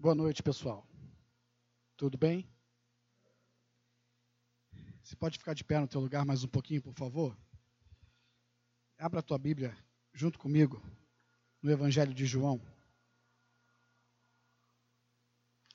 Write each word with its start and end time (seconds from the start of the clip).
Boa 0.00 0.14
noite, 0.14 0.42
pessoal. 0.42 0.88
Tudo 1.94 2.16
bem? 2.16 2.50
Você 5.02 5.14
pode 5.14 5.36
ficar 5.36 5.52
de 5.52 5.62
pé 5.62 5.78
no 5.78 5.86
teu 5.86 6.00
lugar 6.00 6.24
mais 6.24 6.42
um 6.42 6.48
pouquinho, 6.48 6.80
por 6.80 6.94
favor? 6.94 7.36
Abra 8.96 9.20
a 9.20 9.22
tua 9.22 9.36
Bíblia 9.36 9.76
junto 10.14 10.38
comigo 10.38 10.82
no 11.60 11.70
Evangelho 11.70 12.14
de 12.14 12.24
João, 12.24 12.58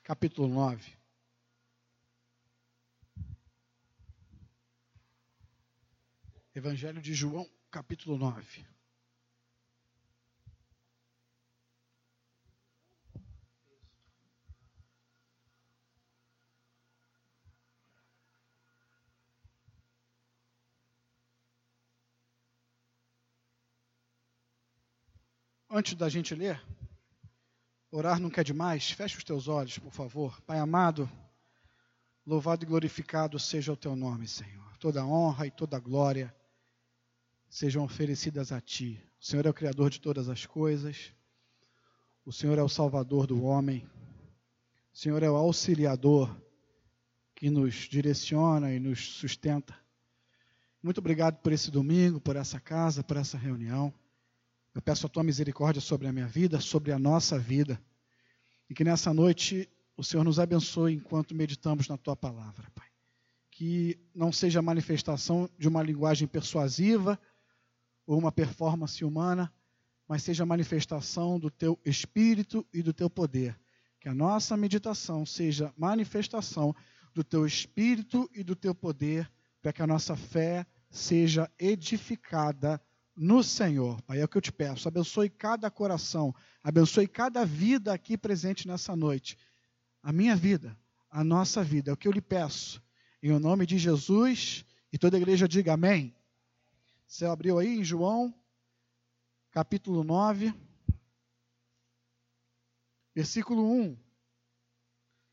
capítulo 0.02 0.48
9. 0.48 0.92
Evangelho 6.52 7.00
de 7.00 7.14
João, 7.14 7.48
capítulo 7.70 8.18
9. 8.18 8.75
Antes 25.78 25.94
da 25.94 26.08
gente 26.08 26.34
ler, 26.34 26.58
orar 27.90 28.18
não 28.18 28.30
quer 28.30 28.42
demais, 28.42 28.90
feche 28.92 29.18
os 29.18 29.24
teus 29.24 29.46
olhos, 29.46 29.78
por 29.78 29.92
favor. 29.92 30.40
Pai 30.40 30.58
amado, 30.58 31.06
louvado 32.24 32.64
e 32.64 32.66
glorificado 32.66 33.38
seja 33.38 33.74
o 33.74 33.76
teu 33.76 33.94
nome, 33.94 34.26
Senhor. 34.26 34.74
Toda 34.78 35.04
honra 35.04 35.46
e 35.46 35.50
toda 35.50 35.78
glória 35.78 36.34
sejam 37.50 37.84
oferecidas 37.84 38.52
a 38.52 38.58
ti. 38.58 38.98
O 39.20 39.26
Senhor 39.26 39.44
é 39.44 39.50
o 39.50 39.52
Criador 39.52 39.90
de 39.90 40.00
todas 40.00 40.30
as 40.30 40.46
coisas, 40.46 41.12
o 42.24 42.32
Senhor 42.32 42.56
é 42.56 42.62
o 42.62 42.70
Salvador 42.70 43.26
do 43.26 43.44
homem, 43.44 43.86
o 44.94 44.96
Senhor 44.96 45.22
é 45.22 45.28
o 45.28 45.36
auxiliador 45.36 46.34
que 47.34 47.50
nos 47.50 47.74
direciona 47.86 48.72
e 48.72 48.80
nos 48.80 49.12
sustenta. 49.18 49.76
Muito 50.82 51.00
obrigado 51.00 51.36
por 51.42 51.52
esse 51.52 51.70
domingo, 51.70 52.18
por 52.18 52.34
essa 52.34 52.58
casa, 52.58 53.04
por 53.04 53.18
essa 53.18 53.36
reunião. 53.36 53.92
Eu 54.76 54.82
peço 54.82 55.06
a 55.06 55.08
tua 55.08 55.24
misericórdia 55.24 55.80
sobre 55.80 56.06
a 56.06 56.12
minha 56.12 56.26
vida, 56.26 56.60
sobre 56.60 56.92
a 56.92 56.98
nossa 56.98 57.38
vida. 57.38 57.80
E 58.68 58.74
que 58.74 58.84
nessa 58.84 59.14
noite 59.14 59.66
o 59.96 60.04
Senhor 60.04 60.22
nos 60.22 60.38
abençoe 60.38 60.92
enquanto 60.92 61.34
meditamos 61.34 61.88
na 61.88 61.96
tua 61.96 62.14
palavra, 62.14 62.70
Pai. 62.74 62.86
Que 63.50 63.98
não 64.14 64.30
seja 64.30 64.60
manifestação 64.60 65.48
de 65.58 65.66
uma 65.66 65.82
linguagem 65.82 66.28
persuasiva 66.28 67.18
ou 68.06 68.18
uma 68.18 68.30
performance 68.30 69.02
humana, 69.02 69.50
mas 70.06 70.22
seja 70.22 70.44
manifestação 70.44 71.40
do 71.40 71.50
teu 71.50 71.80
espírito 71.82 72.66
e 72.70 72.82
do 72.82 72.92
teu 72.92 73.08
poder. 73.08 73.58
Que 73.98 74.10
a 74.10 74.14
nossa 74.14 74.58
meditação 74.58 75.24
seja 75.24 75.72
manifestação 75.74 76.76
do 77.14 77.24
teu 77.24 77.46
espírito 77.46 78.28
e 78.30 78.44
do 78.44 78.54
teu 78.54 78.74
poder, 78.74 79.32
para 79.62 79.72
que 79.72 79.80
a 79.80 79.86
nossa 79.86 80.14
fé 80.14 80.66
seja 80.90 81.50
edificada 81.58 82.78
no 83.16 83.42
Senhor. 83.42 84.00
Pai, 84.02 84.20
é 84.20 84.24
o 84.24 84.28
que 84.28 84.36
eu 84.36 84.42
te 84.42 84.52
peço. 84.52 84.86
Abençoe 84.86 85.30
cada 85.30 85.70
coração, 85.70 86.34
abençoe 86.62 87.08
cada 87.08 87.44
vida 87.46 87.92
aqui 87.92 88.18
presente 88.18 88.68
nessa 88.68 88.94
noite. 88.94 89.38
A 90.02 90.12
minha 90.12 90.36
vida, 90.36 90.78
a 91.10 91.24
nossa 91.24 91.64
vida, 91.64 91.90
é 91.90 91.94
o 91.94 91.96
que 91.96 92.06
eu 92.06 92.12
lhe 92.12 92.20
peço. 92.20 92.82
Em 93.22 93.36
nome 93.38 93.64
de 93.64 93.78
Jesus, 93.78 94.64
e 94.92 94.98
toda 94.98 95.16
a 95.16 95.20
igreja 95.20 95.48
diga 95.48 95.72
amém. 95.72 96.14
Você 97.06 97.24
abriu 97.24 97.58
aí 97.58 97.78
em 97.78 97.84
João, 97.84 98.34
capítulo 99.50 100.04
9, 100.04 100.52
versículo 103.14 103.64
1. 103.64 103.98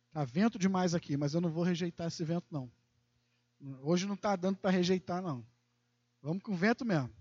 Está 0.08 0.24
vento 0.24 0.58
demais 0.58 0.96
aqui, 0.96 1.18
mas 1.18 1.34
eu 1.34 1.42
não 1.42 1.50
vou 1.50 1.64
rejeitar 1.64 2.08
esse 2.08 2.24
vento, 2.24 2.46
não. 2.50 2.72
Hoje 3.82 4.06
não 4.06 4.14
está 4.16 4.36
dando 4.36 4.58
para 4.58 4.72
rejeitar, 4.72 5.22
não. 5.22 5.46
Vamos 6.22 6.42
com 6.44 6.54
o 6.54 6.56
vento 6.56 6.86
mesmo. 6.86 7.12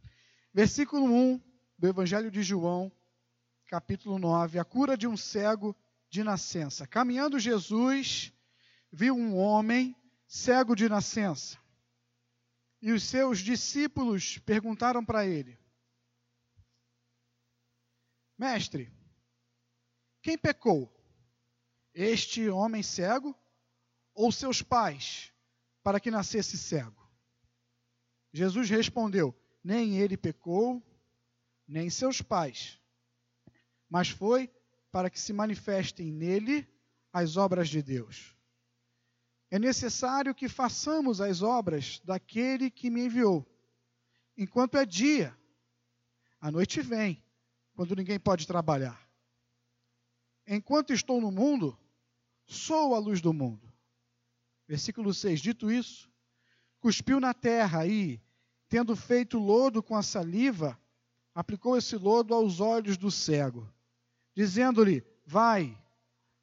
Versículo 0.54 1.06
1 1.06 1.40
do 1.78 1.88
Evangelho 1.88 2.30
de 2.30 2.42
João, 2.42 2.92
capítulo 3.66 4.18
9, 4.18 4.58
a 4.58 4.64
cura 4.64 4.98
de 4.98 5.06
um 5.06 5.16
cego 5.16 5.74
de 6.10 6.22
nascença. 6.22 6.86
Caminhando 6.86 7.38
Jesus, 7.38 8.30
viu 8.92 9.14
um 9.14 9.34
homem 9.38 9.96
cego 10.26 10.76
de 10.76 10.90
nascença. 10.90 11.58
E 12.82 12.92
os 12.92 13.02
seus 13.02 13.38
discípulos 13.38 14.36
perguntaram 14.38 15.02
para 15.02 15.24
ele: 15.24 15.58
Mestre, 18.36 18.92
quem 20.20 20.36
pecou? 20.36 20.92
Este 21.94 22.48
homem 22.50 22.82
cego 22.82 23.34
ou 24.14 24.30
seus 24.30 24.60
pais, 24.60 25.32
para 25.82 25.98
que 25.98 26.10
nascesse 26.10 26.58
cego? 26.58 27.10
Jesus 28.32 28.69
respondeu: 28.69 29.34
nem 29.62 29.98
ele 29.98 30.16
pecou, 30.16 30.82
nem 31.66 31.88
seus 31.88 32.20
pais, 32.20 32.80
mas 33.88 34.08
foi 34.08 34.50
para 34.90 35.08
que 35.08 35.20
se 35.20 35.32
manifestem 35.32 36.12
nele 36.12 36.68
as 37.12 37.36
obras 37.36 37.68
de 37.68 37.82
Deus. 37.82 38.36
É 39.50 39.58
necessário 39.58 40.34
que 40.34 40.48
façamos 40.48 41.20
as 41.20 41.42
obras 41.42 42.00
daquele 42.04 42.70
que 42.70 42.90
me 42.90 43.04
enviou, 43.04 43.46
enquanto 44.36 44.78
é 44.78 44.86
dia. 44.86 45.36
A 46.40 46.50
noite 46.50 46.80
vem, 46.80 47.22
quando 47.74 47.94
ninguém 47.94 48.18
pode 48.18 48.46
trabalhar. 48.46 49.08
Enquanto 50.46 50.92
estou 50.92 51.20
no 51.20 51.30
mundo, 51.30 51.78
sou 52.46 52.94
a 52.94 52.98
luz 52.98 53.20
do 53.20 53.32
mundo. 53.32 53.72
Versículo 54.66 55.12
6: 55.12 55.40
Dito 55.40 55.70
isso, 55.70 56.10
cuspiu 56.80 57.20
na 57.20 57.32
terra 57.32 57.86
e, 57.86 58.20
tendo 58.72 58.96
feito 58.96 59.38
lodo 59.38 59.82
com 59.82 59.94
a 59.94 60.02
saliva, 60.02 60.80
aplicou 61.34 61.76
esse 61.76 61.94
lodo 61.94 62.32
aos 62.32 62.58
olhos 62.58 62.96
do 62.96 63.10
cego, 63.10 63.70
dizendo-lhe: 64.34 65.04
Vai, 65.26 65.78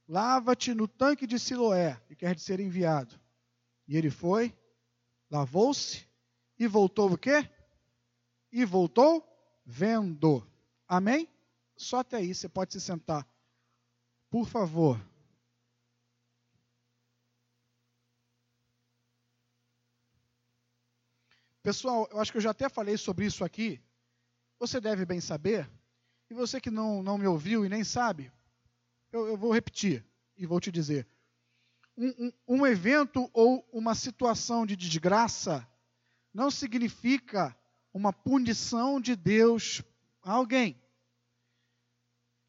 lava-te 0.08 0.76
no 0.76 0.88
tanque 0.88 1.26
de 1.26 1.40
Siloé, 1.40 2.00
que 2.08 2.16
quer 2.16 2.38
ser 2.38 2.60
enviado. 2.60 3.20
E 3.88 3.98
ele 3.98 4.12
foi, 4.12 4.56
lavou-se 5.28 6.06
e 6.60 6.68
voltou 6.68 7.12
o 7.12 7.18
quê? 7.18 7.50
E 8.52 8.64
voltou 8.64 9.28
vendo. 9.66 10.48
Amém? 10.88 11.28
Só 11.76 12.02
até 12.02 12.18
aí 12.18 12.36
você 12.36 12.48
pode 12.48 12.74
se 12.74 12.80
sentar. 12.80 13.28
Por 14.30 14.48
favor. 14.48 15.02
Pessoal, 21.62 22.08
eu 22.12 22.20
acho 22.20 22.32
que 22.32 22.38
eu 22.38 22.42
já 22.42 22.52
até 22.52 22.70
falei 22.70 22.98
sobre 22.98 23.26
isso 23.26 23.44
aqui. 23.44 23.82
Você 24.60 24.80
deve 24.80 25.06
bem 25.06 25.20
saber. 25.20 25.70
E 26.30 26.34
você 26.34 26.62
que 26.62 26.70
não, 26.70 27.04
não 27.04 27.18
me 27.18 27.28
ouviu 27.28 27.66
e 27.66 27.70
nem 27.70 27.84
sabe, 27.84 28.32
eu, 29.12 29.28
eu 29.28 29.38
vou 29.38 29.52
repetir 29.52 30.06
e 30.38 30.46
vou 30.46 30.60
te 30.60 30.72
dizer. 30.72 31.08
Um, 31.98 32.08
um, 32.48 32.60
um 32.60 32.68
evento 32.68 33.30
ou 33.34 33.68
uma 33.74 33.94
situação 33.96 34.66
de 34.66 34.76
desgraça 34.76 35.68
não 36.34 36.50
significa 36.50 37.58
uma 37.94 38.14
punição 38.14 39.02
de 39.02 39.16
Deus 39.16 39.82
a 40.22 40.34
alguém. 40.34 40.80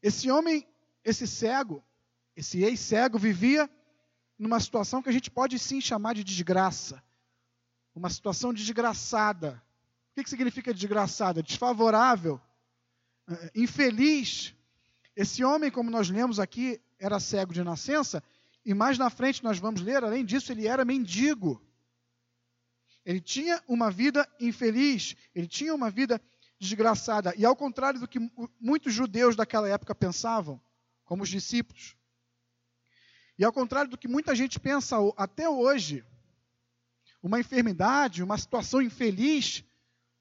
Esse 0.01 0.31
homem, 0.31 0.65
esse 1.03 1.27
cego, 1.27 1.83
esse 2.35 2.63
ex-cego, 2.63 3.17
vivia 3.17 3.69
numa 4.37 4.59
situação 4.59 5.01
que 5.01 5.09
a 5.09 5.13
gente 5.13 5.29
pode 5.29 5.59
sim 5.59 5.81
chamar 5.81 6.13
de 6.13 6.23
desgraça 6.23 7.03
uma 7.95 8.09
situação 8.09 8.53
desgraçada. 8.53 9.61
O 10.11 10.21
que, 10.21 10.29
significa 10.29 10.73
desgraçada? 10.73 11.41
Desfavorável, 11.41 12.39
é, 13.27 13.51
infeliz. 13.55 14.53
Esse 15.15 15.43
homem, 15.43 15.71
como 15.71 15.89
nós 15.89 16.09
lemos 16.09 16.39
aqui, 16.39 16.81
era 16.99 17.19
cego 17.19 17.53
de 17.53 17.63
nascença, 17.63 18.23
e 18.65 18.73
mais 18.73 18.97
na 18.97 19.09
frente 19.09 19.43
nós 19.43 19.57
vamos 19.57 19.81
ler, 19.81 20.03
além 20.03 20.23
disso, 20.23 20.51
ele 20.51 20.67
era 20.67 20.85
mendigo. 20.85 21.61
Ele 23.05 23.19
tinha 23.19 23.61
uma 23.67 23.89
vida 23.89 24.27
infeliz, 24.39 25.15
ele 25.33 25.47
tinha 25.47 25.73
uma 25.73 25.89
vida 25.89 26.21
desgraçada. 26.59 27.33
E 27.35 27.43
ao 27.43 27.55
contrário 27.55 27.99
do 27.99 28.07
que 28.07 28.19
muitos 28.59 28.93
judeus 28.93 29.35
daquela 29.35 29.67
época 29.67 29.95
pensavam, 29.95 30.61
como 31.03 31.23
os 31.23 31.29
discípulos, 31.29 31.95
e 33.41 33.43
ao 33.43 33.51
contrário 33.51 33.89
do 33.89 33.97
que 33.97 34.07
muita 34.07 34.35
gente 34.35 34.59
pensa 34.59 34.97
até 35.17 35.49
hoje, 35.49 36.05
uma 37.21 37.39
enfermidade, 37.39 38.23
uma 38.23 38.37
situação 38.37 38.81
infeliz, 38.81 39.63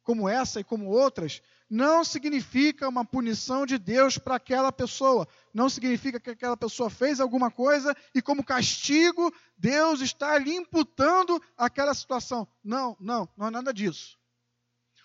como 0.02 0.28
essa 0.28 0.60
e 0.60 0.64
como 0.64 0.86
outras, 0.86 1.42
não 1.68 2.04
significa 2.04 2.88
uma 2.88 3.04
punição 3.04 3.64
de 3.64 3.78
Deus 3.78 4.18
para 4.18 4.36
aquela 4.36 4.72
pessoa. 4.72 5.28
Não 5.54 5.68
significa 5.68 6.18
que 6.18 6.30
aquela 6.30 6.56
pessoa 6.56 6.90
fez 6.90 7.20
alguma 7.20 7.50
coisa 7.50 7.96
e, 8.14 8.20
como 8.20 8.44
castigo, 8.44 9.32
Deus 9.56 10.00
está 10.00 10.36
lhe 10.36 10.54
imputando 10.54 11.40
aquela 11.56 11.94
situação. 11.94 12.48
Não, 12.62 12.96
não, 12.98 13.28
não 13.36 13.46
é 13.46 13.50
nada 13.50 13.72
disso. 13.72 14.18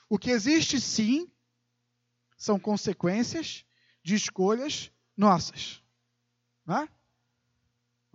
O 0.10 0.18
que 0.18 0.32
existe 0.32 0.82
sim 0.82 1.32
são 2.38 2.60
consequências 2.60 3.64
de 4.04 4.16
escolhas 4.16 4.92
nossas. 5.16 5.82
Né? 6.66 6.90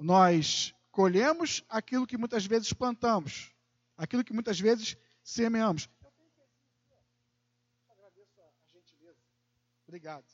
nós 0.01 0.75
colhemos 0.91 1.63
aquilo 1.69 2.07
que 2.07 2.17
muitas 2.17 2.47
vezes 2.47 2.73
plantamos, 2.73 3.53
aquilo 4.01 4.25
que 4.25 4.33
muitas 4.33 4.59
vezes 4.59 4.97
semeamos. 5.23 5.89
Obrigado. 9.87 10.25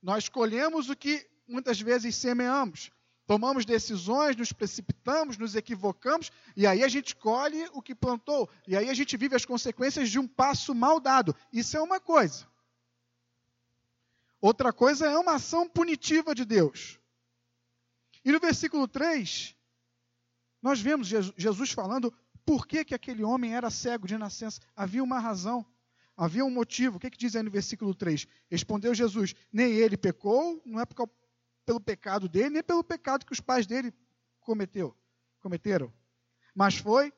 Nós 0.00 0.28
colhemos 0.28 0.88
o 0.88 0.96
que 0.96 1.28
muitas 1.46 1.78
vezes 1.80 2.14
semeamos. 2.16 2.90
Tomamos 3.26 3.66
decisões, 3.66 4.36
nos 4.36 4.54
precipitamos, 4.54 5.36
nos 5.36 5.54
equivocamos, 5.54 6.30
e 6.56 6.66
aí 6.66 6.82
a 6.82 6.88
gente 6.88 7.14
colhe 7.14 7.68
o 7.74 7.82
que 7.82 7.94
plantou. 7.94 8.48
E 8.66 8.74
aí 8.74 8.88
a 8.88 8.94
gente 8.94 9.18
vive 9.18 9.36
as 9.36 9.44
consequências 9.44 10.08
de 10.08 10.18
um 10.18 10.26
passo 10.26 10.74
mal 10.74 10.98
dado. 10.98 11.36
Isso 11.52 11.76
é 11.76 11.80
uma 11.82 12.00
coisa. 12.00 12.46
Outra 14.40 14.72
coisa 14.72 15.06
é 15.06 15.18
uma 15.18 15.34
ação 15.34 15.68
punitiva 15.68 16.34
de 16.34 16.46
Deus. 16.46 16.98
E 18.24 18.32
no 18.32 18.40
versículo 18.40 18.88
3, 18.88 19.54
nós 20.62 20.80
vemos 20.80 21.08
Jesus 21.08 21.72
falando 21.72 22.14
por 22.48 22.66
que, 22.66 22.82
que 22.82 22.94
aquele 22.94 23.22
homem 23.22 23.54
era 23.54 23.68
cego 23.68 24.06
de 24.06 24.16
nascença. 24.16 24.58
Havia 24.74 25.04
uma 25.04 25.18
razão. 25.18 25.66
Havia 26.16 26.42
um 26.42 26.50
motivo. 26.50 26.96
O 26.96 26.98
que, 26.98 27.10
que 27.10 27.18
diz 27.18 27.36
aí 27.36 27.42
no 27.42 27.50
versículo 27.50 27.94
3? 27.94 28.26
Respondeu 28.50 28.94
Jesus: 28.94 29.34
Nem 29.52 29.74
ele 29.74 29.98
pecou, 29.98 30.62
não 30.64 30.80
é 30.80 30.86
pelo 31.66 31.78
pecado 31.78 32.26
dele, 32.26 32.48
nem 32.48 32.62
pelo 32.62 32.82
pecado 32.82 33.26
que 33.26 33.34
os 33.34 33.40
pais 33.40 33.66
dele 33.66 33.92
cometeu, 34.40 34.96
cometeram. 35.40 35.92
Mas 36.54 36.78
foi 36.78 37.12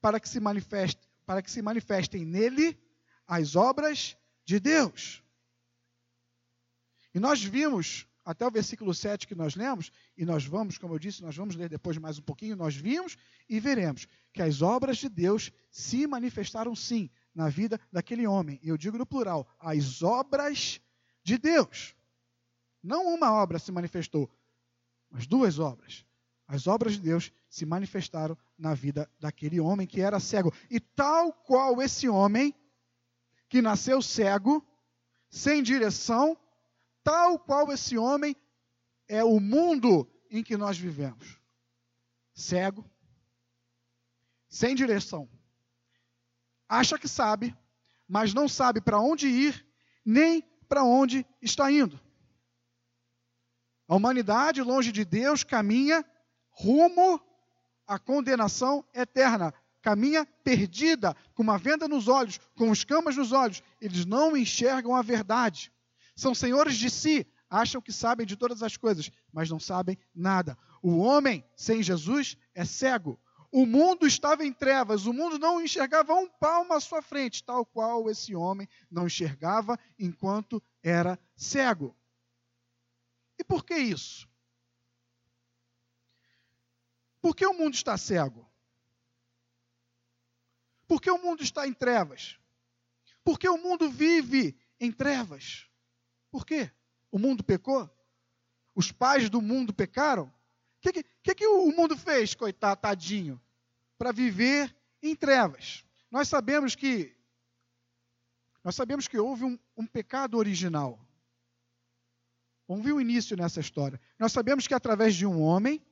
para 0.00 0.20
que 0.20 0.28
se 0.28 0.38
manifeste, 0.38 1.10
para 1.26 1.42
que 1.42 1.50
se 1.50 1.60
manifestem 1.60 2.24
nele 2.24 2.80
as 3.26 3.56
obras 3.56 4.16
de 4.44 4.60
Deus. 4.60 5.24
E 7.12 7.18
nós 7.18 7.42
vimos 7.42 8.06
até 8.28 8.46
o 8.46 8.50
versículo 8.50 8.92
7 8.92 9.26
que 9.26 9.34
nós 9.34 9.56
lemos, 9.56 9.90
e 10.14 10.22
nós 10.22 10.44
vamos, 10.44 10.76
como 10.76 10.92
eu 10.92 10.98
disse, 10.98 11.22
nós 11.22 11.34
vamos 11.34 11.56
ler 11.56 11.70
depois 11.70 11.96
mais 11.96 12.18
um 12.18 12.22
pouquinho, 12.22 12.54
nós 12.56 12.76
vimos 12.76 13.16
e 13.48 13.58
veremos 13.58 14.06
que 14.34 14.42
as 14.42 14.60
obras 14.60 14.98
de 14.98 15.08
Deus 15.08 15.50
se 15.70 16.06
manifestaram 16.06 16.76
sim 16.76 17.08
na 17.34 17.48
vida 17.48 17.80
daquele 17.90 18.26
homem. 18.26 18.60
E 18.62 18.68
eu 18.68 18.76
digo 18.76 18.98
no 18.98 19.06
plural, 19.06 19.48
as 19.58 20.02
obras 20.02 20.78
de 21.22 21.38
Deus. 21.38 21.96
Não 22.82 23.06
uma 23.14 23.32
obra 23.32 23.58
se 23.58 23.72
manifestou, 23.72 24.30
mas 25.10 25.26
duas 25.26 25.58
obras. 25.58 26.04
As 26.46 26.66
obras 26.66 26.96
de 26.96 27.00
Deus 27.00 27.32
se 27.48 27.64
manifestaram 27.64 28.36
na 28.58 28.74
vida 28.74 29.10
daquele 29.18 29.58
homem 29.58 29.86
que 29.86 30.02
era 30.02 30.20
cego. 30.20 30.52
E 30.70 30.78
tal 30.78 31.32
qual 31.32 31.80
esse 31.80 32.10
homem 32.10 32.54
que 33.48 33.62
nasceu 33.62 34.02
cego, 34.02 34.62
sem 35.30 35.62
direção, 35.62 36.36
tal 37.08 37.38
qual 37.38 37.72
esse 37.72 37.96
homem 37.96 38.36
é 39.08 39.24
o 39.24 39.40
mundo 39.40 40.06
em 40.30 40.42
que 40.42 40.58
nós 40.58 40.76
vivemos. 40.76 41.40
Cego, 42.34 42.84
sem 44.46 44.74
direção, 44.74 45.26
acha 46.68 46.98
que 46.98 47.08
sabe, 47.08 47.56
mas 48.06 48.34
não 48.34 48.46
sabe 48.46 48.82
para 48.82 49.00
onde 49.00 49.26
ir, 49.26 49.66
nem 50.04 50.42
para 50.68 50.84
onde 50.84 51.24
está 51.40 51.72
indo. 51.72 51.98
A 53.88 53.96
humanidade, 53.96 54.60
longe 54.60 54.92
de 54.92 55.02
Deus, 55.02 55.42
caminha 55.42 56.04
rumo 56.50 57.18
à 57.86 57.98
condenação 57.98 58.84
eterna. 58.92 59.54
Caminha 59.80 60.26
perdida, 60.44 61.16
com 61.34 61.42
uma 61.42 61.56
venda 61.56 61.88
nos 61.88 62.06
olhos, 62.06 62.38
com 62.54 62.70
escamas 62.70 63.16
nos 63.16 63.32
olhos. 63.32 63.62
Eles 63.80 64.04
não 64.04 64.36
enxergam 64.36 64.94
a 64.94 65.00
verdade. 65.00 65.72
São 66.18 66.34
senhores 66.34 66.76
de 66.76 66.90
si, 66.90 67.24
acham 67.48 67.80
que 67.80 67.92
sabem 67.92 68.26
de 68.26 68.34
todas 68.34 68.60
as 68.60 68.76
coisas, 68.76 69.08
mas 69.32 69.48
não 69.48 69.60
sabem 69.60 69.96
nada. 70.12 70.58
O 70.82 70.98
homem 70.98 71.48
sem 71.54 71.80
Jesus 71.80 72.36
é 72.52 72.64
cego. 72.64 73.20
O 73.52 73.64
mundo 73.64 74.04
estava 74.04 74.44
em 74.44 74.52
trevas, 74.52 75.06
o 75.06 75.12
mundo 75.12 75.38
não 75.38 75.62
enxergava 75.62 76.12
um 76.14 76.28
palmo 76.28 76.72
à 76.72 76.80
sua 76.80 77.00
frente, 77.00 77.44
tal 77.44 77.64
qual 77.64 78.10
esse 78.10 78.34
homem 78.34 78.68
não 78.90 79.06
enxergava 79.06 79.78
enquanto 79.96 80.60
era 80.82 81.16
cego. 81.36 81.96
E 83.38 83.44
por 83.44 83.64
que 83.64 83.76
isso? 83.76 84.28
Por 87.22 87.36
que 87.36 87.46
o 87.46 87.54
mundo 87.54 87.74
está 87.74 87.96
cego? 87.96 88.44
Por 90.88 91.00
que 91.00 91.12
o 91.12 91.22
mundo 91.22 91.44
está 91.44 91.64
em 91.64 91.72
trevas? 91.72 92.40
Por 93.22 93.38
que 93.38 93.48
o 93.48 93.56
mundo 93.56 93.88
vive 93.88 94.58
em 94.80 94.90
trevas? 94.90 95.67
Por 96.38 96.46
quê? 96.46 96.70
O 97.10 97.18
mundo 97.18 97.42
pecou? 97.42 97.90
Os 98.72 98.92
pais 98.92 99.28
do 99.28 99.42
mundo 99.42 99.74
pecaram? 99.74 100.26
O 100.26 100.32
que, 100.80 101.02
que, 101.02 101.34
que, 101.34 101.46
o 101.48 101.72
mundo 101.72 101.96
fez, 101.96 102.32
coitado, 102.32 102.80
tadinho? 102.80 103.42
Para 103.98 104.12
viver 104.12 104.72
em 105.02 105.16
trevas. 105.16 105.84
Nós 106.08 106.28
sabemos 106.28 106.76
que 106.76 107.12
nós 108.62 108.76
sabemos 108.76 109.08
que 109.08 109.18
houve 109.18 109.46
um, 109.46 109.58
um 109.76 109.84
pecado 109.84 110.38
original. 110.38 111.04
Ver 112.68 112.92
o 112.92 113.00
início 113.00 113.36
nessa 113.36 113.58
história. 113.58 114.00
Nós 114.16 114.30
sabemos 114.30 114.68
que 114.68 114.74
através 114.74 115.16
de 115.16 115.26
um 115.26 115.42
homem, 115.42 115.84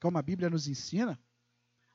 como 0.00 0.16
a 0.16 0.22
Bíblia 0.22 0.48
nos 0.48 0.68
ensina, 0.68 1.18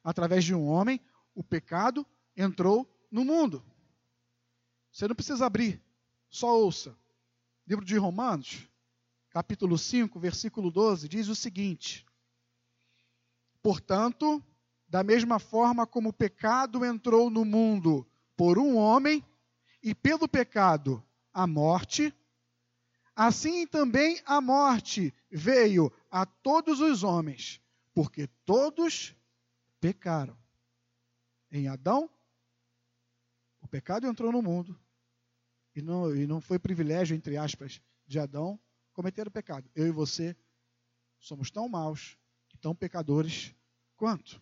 através 0.04 0.44
de 0.44 0.54
um 0.54 0.68
homem, 0.68 1.00
o 1.34 1.42
pecado 1.42 2.06
entrou 2.36 2.86
no 3.10 3.24
mundo. 3.24 3.64
Você 4.92 5.08
não 5.08 5.16
precisa 5.16 5.46
abrir, 5.46 5.82
só 6.30 6.60
ouça. 6.60 6.98
Livro 7.68 7.84
de 7.84 7.98
Romanos, 7.98 8.70
capítulo 9.32 9.76
5, 9.76 10.20
versículo 10.20 10.70
12, 10.70 11.10
diz 11.10 11.28
o 11.30 11.36
seguinte: 11.36 12.06
Portanto, 13.62 14.44
da 14.88 15.04
mesma 15.04 15.40
forma 15.40 15.88
como 15.88 16.10
o 16.10 16.14
pecado 16.14 16.86
entrou 16.86 17.30
no 17.32 17.44
mundo 17.44 18.08
por 18.38 18.60
um 18.60 18.76
homem, 18.76 19.26
e 19.82 19.96
pelo 19.96 20.28
pecado 20.28 21.04
a 21.34 21.48
morte, 21.48 22.14
assim 23.16 23.66
também 23.66 24.22
a 24.26 24.40
morte 24.40 25.14
veio 25.32 25.92
a 26.12 26.26
todos 26.26 26.80
os 26.80 27.04
homens, 27.04 27.60
porque 27.94 28.28
todos 28.46 29.16
pecaram. 29.80 30.38
Em 31.52 31.68
Adão, 31.68 32.10
o 33.60 33.68
pecado 33.68 34.06
entrou 34.06 34.32
no 34.32 34.42
mundo, 34.42 34.80
e 35.76 35.82
não, 35.82 36.16
e 36.16 36.26
não 36.26 36.40
foi 36.40 36.58
privilégio, 36.58 37.16
entre 37.16 37.38
aspas, 37.38 37.82
de 38.08 38.20
Adão 38.20 38.60
cometer 38.94 39.28
o 39.28 39.32
pecado. 39.32 39.70
Eu 39.76 39.88
e 39.88 39.92
você 39.92 40.36
somos 41.20 41.52
tão 41.52 41.68
maus 41.68 42.18
tão 42.66 42.74
pecadores 42.74 43.54
quanto. 43.96 44.42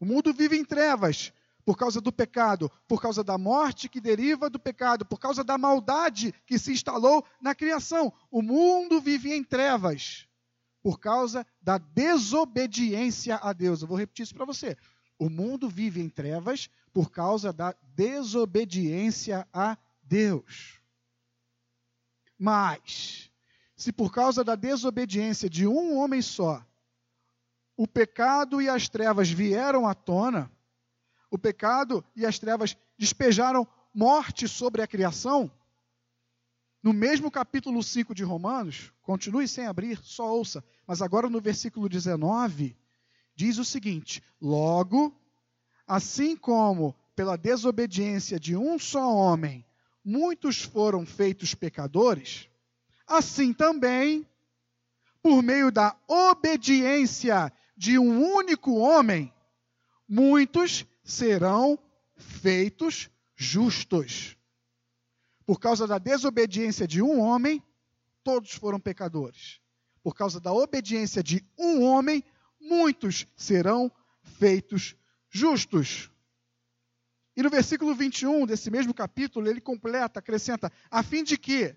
O 0.00 0.06
mundo 0.06 0.32
vive 0.32 0.56
em 0.56 0.64
trevas 0.64 1.30
por 1.62 1.76
causa 1.76 2.00
do 2.00 2.10
pecado, 2.10 2.72
por 2.88 3.02
causa 3.02 3.22
da 3.22 3.36
morte 3.36 3.86
que 3.86 4.00
deriva 4.00 4.48
do 4.48 4.58
pecado, 4.58 5.04
por 5.04 5.20
causa 5.20 5.44
da 5.44 5.58
maldade 5.58 6.32
que 6.46 6.58
se 6.58 6.72
instalou 6.72 7.22
na 7.38 7.54
criação. 7.54 8.10
O 8.30 8.40
mundo 8.40 8.98
vive 8.98 9.34
em 9.34 9.44
trevas 9.44 10.26
por 10.82 10.98
causa 10.98 11.46
da 11.60 11.76
desobediência 11.76 13.36
a 13.36 13.52
Deus. 13.52 13.82
Eu 13.82 13.88
vou 13.88 13.98
repetir 13.98 14.22
isso 14.22 14.34
para 14.34 14.46
você. 14.46 14.74
O 15.18 15.28
mundo 15.28 15.68
vive 15.68 16.00
em 16.00 16.08
trevas 16.08 16.70
por 16.98 17.12
causa 17.12 17.52
da 17.52 17.76
desobediência 17.94 19.46
a 19.52 19.78
Deus. 20.02 20.80
Mas, 22.36 23.30
se 23.76 23.92
por 23.92 24.10
causa 24.10 24.42
da 24.42 24.56
desobediência 24.56 25.48
de 25.48 25.64
um 25.64 25.96
homem 25.96 26.20
só, 26.20 26.60
o 27.76 27.86
pecado 27.86 28.60
e 28.60 28.68
as 28.68 28.88
trevas 28.88 29.30
vieram 29.30 29.86
à 29.86 29.94
tona, 29.94 30.50
o 31.30 31.38
pecado 31.38 32.04
e 32.16 32.26
as 32.26 32.36
trevas 32.40 32.76
despejaram 32.98 33.64
morte 33.94 34.48
sobre 34.48 34.82
a 34.82 34.86
criação, 34.88 35.48
no 36.82 36.92
mesmo 36.92 37.30
capítulo 37.30 37.80
5 37.80 38.12
de 38.12 38.24
Romanos, 38.24 38.92
continue 39.02 39.46
sem 39.46 39.68
abrir, 39.68 40.00
só 40.02 40.36
ouça, 40.36 40.64
mas 40.84 41.00
agora 41.00 41.30
no 41.30 41.40
versículo 41.40 41.88
19, 41.88 42.76
diz 43.36 43.56
o 43.56 43.64
seguinte: 43.64 44.20
Logo, 44.40 45.16
assim 45.88 46.36
como 46.36 46.94
pela 47.16 47.36
desobediência 47.36 48.38
de 48.38 48.54
um 48.54 48.78
só 48.78 49.12
homem 49.12 49.64
muitos 50.08 50.62
foram 50.62 51.04
feitos 51.04 51.54
pecadores, 51.54 52.48
assim 53.06 53.52
também, 53.52 54.26
por 55.22 55.42
meio 55.42 55.70
da 55.70 55.94
obediência 56.06 57.52
de 57.76 57.98
um 57.98 58.24
único 58.34 58.76
homem, 58.76 59.32
muitos 60.08 60.86
serão 61.04 61.78
feitos 62.16 63.10
justos. 63.36 64.34
Por 65.44 65.60
causa 65.60 65.86
da 65.86 65.98
desobediência 65.98 66.86
de 66.86 67.02
um 67.02 67.20
homem, 67.20 67.62
todos 68.24 68.52
foram 68.52 68.80
pecadores. 68.80 69.60
Por 70.02 70.14
causa 70.14 70.40
da 70.40 70.52
obediência 70.52 71.22
de 71.22 71.44
um 71.58 71.82
homem, 71.82 72.24
muitos 72.60 73.26
serão 73.36 73.92
feitos 74.22 74.96
justos. 75.30 76.10
E 77.36 77.42
no 77.42 77.50
versículo 77.50 77.94
21 77.94 78.46
desse 78.46 78.70
mesmo 78.70 78.92
capítulo, 78.92 79.48
ele 79.48 79.60
completa, 79.60 80.18
acrescenta: 80.18 80.72
a 80.90 81.02
fim 81.02 81.22
de 81.22 81.38
que, 81.38 81.76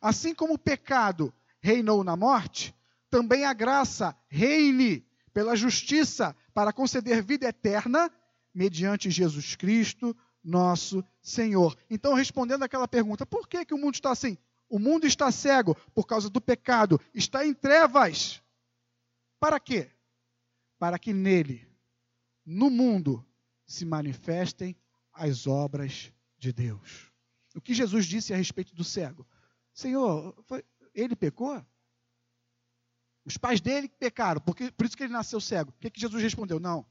assim 0.00 0.34
como 0.34 0.54
o 0.54 0.58
pecado 0.58 1.32
reinou 1.60 2.02
na 2.02 2.16
morte, 2.16 2.74
também 3.10 3.44
a 3.44 3.52
graça 3.52 4.16
reine 4.28 5.06
pela 5.32 5.54
justiça 5.54 6.34
para 6.54 6.72
conceder 6.72 7.22
vida 7.22 7.46
eterna 7.46 8.10
mediante 8.54 9.10
Jesus 9.10 9.56
Cristo, 9.56 10.16
nosso 10.42 11.04
Senhor. 11.20 11.76
Então, 11.88 12.14
respondendo 12.14 12.62
aquela 12.62 12.88
pergunta, 12.88 13.24
por 13.24 13.48
que, 13.48 13.64
que 13.64 13.74
o 13.74 13.78
mundo 13.78 13.94
está 13.94 14.10
assim? 14.10 14.36
O 14.68 14.78
mundo 14.78 15.06
está 15.06 15.30
cego 15.30 15.74
por 15.94 16.06
causa 16.06 16.30
do 16.30 16.40
pecado, 16.40 17.00
está 17.14 17.46
em 17.46 17.52
trevas. 17.52 18.42
Para 19.38 19.60
quê? 19.60 19.90
Para 20.78 20.98
que 20.98 21.12
nele, 21.12 21.66
no 22.44 22.70
mundo, 22.70 23.24
se 23.64 23.84
manifestem 23.84 24.76
as 25.12 25.46
obras 25.46 26.12
de 26.38 26.52
Deus. 26.52 27.10
O 27.54 27.60
que 27.60 27.74
Jesus 27.74 28.06
disse 28.06 28.32
a 28.32 28.36
respeito 28.36 28.74
do 28.74 28.84
cego? 28.84 29.26
Senhor, 29.72 30.34
foi, 30.46 30.64
ele 30.94 31.14
pecou? 31.14 31.64
Os 33.24 33.36
pais 33.36 33.60
dele 33.60 33.88
pecaram, 33.88 34.40
porque, 34.40 34.70
por 34.72 34.84
isso 34.84 34.96
que 34.96 35.04
ele 35.04 35.12
nasceu 35.12 35.40
cego. 35.40 35.70
O 35.70 35.74
que, 35.74 35.90
que 35.90 36.00
Jesus 36.00 36.22
respondeu? 36.22 36.58
Não. 36.58 36.84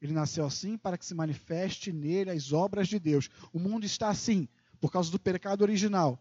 Ele 0.00 0.12
nasceu 0.12 0.44
assim 0.44 0.76
para 0.76 0.96
que 0.96 1.04
se 1.04 1.14
manifeste 1.14 1.92
nele 1.92 2.30
as 2.30 2.52
obras 2.52 2.88
de 2.88 2.98
Deus. 2.98 3.28
O 3.52 3.58
mundo 3.58 3.84
está 3.84 4.08
assim 4.08 4.48
por 4.80 4.92
causa 4.92 5.10
do 5.10 5.18
pecado 5.18 5.62
original 5.62 6.20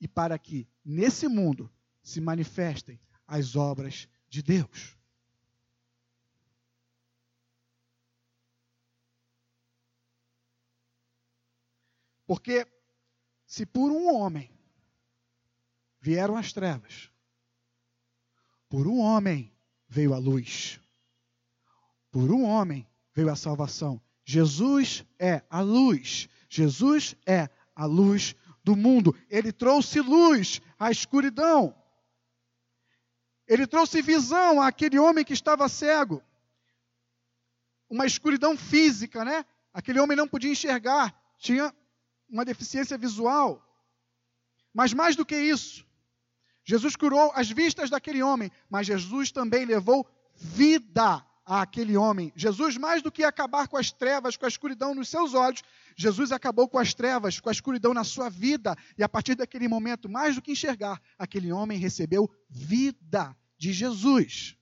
e 0.00 0.06
para 0.06 0.38
que 0.38 0.68
nesse 0.84 1.26
mundo 1.26 1.70
se 2.02 2.20
manifestem 2.20 3.00
as 3.26 3.56
obras 3.56 4.08
de 4.28 4.42
Deus. 4.42 4.95
Porque 12.26 12.66
se 13.46 13.64
por 13.64 13.90
um 13.90 14.12
homem 14.14 14.50
vieram 16.00 16.36
as 16.36 16.52
trevas, 16.52 17.10
por 18.68 18.86
um 18.86 18.98
homem 18.98 19.52
veio 19.88 20.12
a 20.12 20.18
luz. 20.18 20.80
Por 22.10 22.32
um 22.32 22.44
homem 22.44 22.86
veio 23.14 23.30
a 23.30 23.36
salvação. 23.36 24.00
Jesus 24.24 25.04
é 25.18 25.42
a 25.48 25.60
luz. 25.60 26.28
Jesus 26.48 27.14
é 27.24 27.48
a 27.74 27.84
luz 27.84 28.34
do 28.64 28.74
mundo. 28.74 29.14
Ele 29.30 29.52
trouxe 29.52 30.00
luz 30.00 30.60
à 30.78 30.90
escuridão. 30.90 31.74
Ele 33.46 33.66
trouxe 33.66 34.02
visão 34.02 34.60
àquele 34.60 34.98
homem 34.98 35.24
que 35.24 35.32
estava 35.32 35.68
cego. 35.68 36.20
Uma 37.88 38.04
escuridão 38.04 38.56
física, 38.56 39.24
né? 39.24 39.44
Aquele 39.72 40.00
homem 40.00 40.16
não 40.16 40.26
podia 40.26 40.50
enxergar, 40.50 41.14
tinha 41.38 41.72
uma 42.28 42.44
deficiência 42.44 42.96
visual. 42.98 43.62
Mas 44.72 44.92
mais 44.92 45.16
do 45.16 45.24
que 45.24 45.36
isso, 45.36 45.86
Jesus 46.64 46.96
curou 46.96 47.30
as 47.34 47.50
vistas 47.50 47.88
daquele 47.88 48.22
homem, 48.22 48.50
mas 48.68 48.86
Jesus 48.86 49.30
também 49.30 49.64
levou 49.64 50.06
vida 50.34 51.24
àquele 51.46 51.96
homem. 51.96 52.32
Jesus, 52.34 52.76
mais 52.76 53.00
do 53.00 53.12
que 53.12 53.22
acabar 53.22 53.68
com 53.68 53.76
as 53.76 53.92
trevas, 53.92 54.36
com 54.36 54.44
a 54.44 54.48
escuridão 54.48 54.92
nos 54.92 55.08
seus 55.08 55.32
olhos, 55.32 55.62
Jesus 55.96 56.32
acabou 56.32 56.68
com 56.68 56.78
as 56.78 56.92
trevas, 56.92 57.38
com 57.38 57.48
a 57.48 57.52
escuridão 57.52 57.94
na 57.94 58.02
sua 58.02 58.28
vida. 58.28 58.76
E 58.98 59.02
a 59.04 59.08
partir 59.08 59.36
daquele 59.36 59.68
momento, 59.68 60.08
mais 60.08 60.34
do 60.34 60.42
que 60.42 60.52
enxergar, 60.52 61.00
aquele 61.16 61.52
homem 61.52 61.78
recebeu 61.78 62.28
vida 62.50 63.34
de 63.56 63.72
Jesus. 63.72 64.56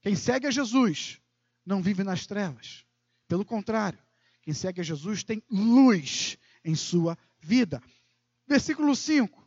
Quem 0.00 0.16
segue 0.16 0.46
a 0.46 0.50
Jesus 0.50 1.20
não 1.64 1.82
vive 1.82 2.02
nas 2.02 2.26
trevas. 2.26 2.86
Pelo 3.30 3.44
contrário, 3.44 3.96
quem 4.42 4.52
segue 4.52 4.80
a 4.80 4.84
Jesus 4.84 5.22
tem 5.22 5.40
luz 5.48 6.36
em 6.64 6.74
sua 6.74 7.16
vida. 7.38 7.80
Versículo 8.44 8.96
5. 8.96 9.40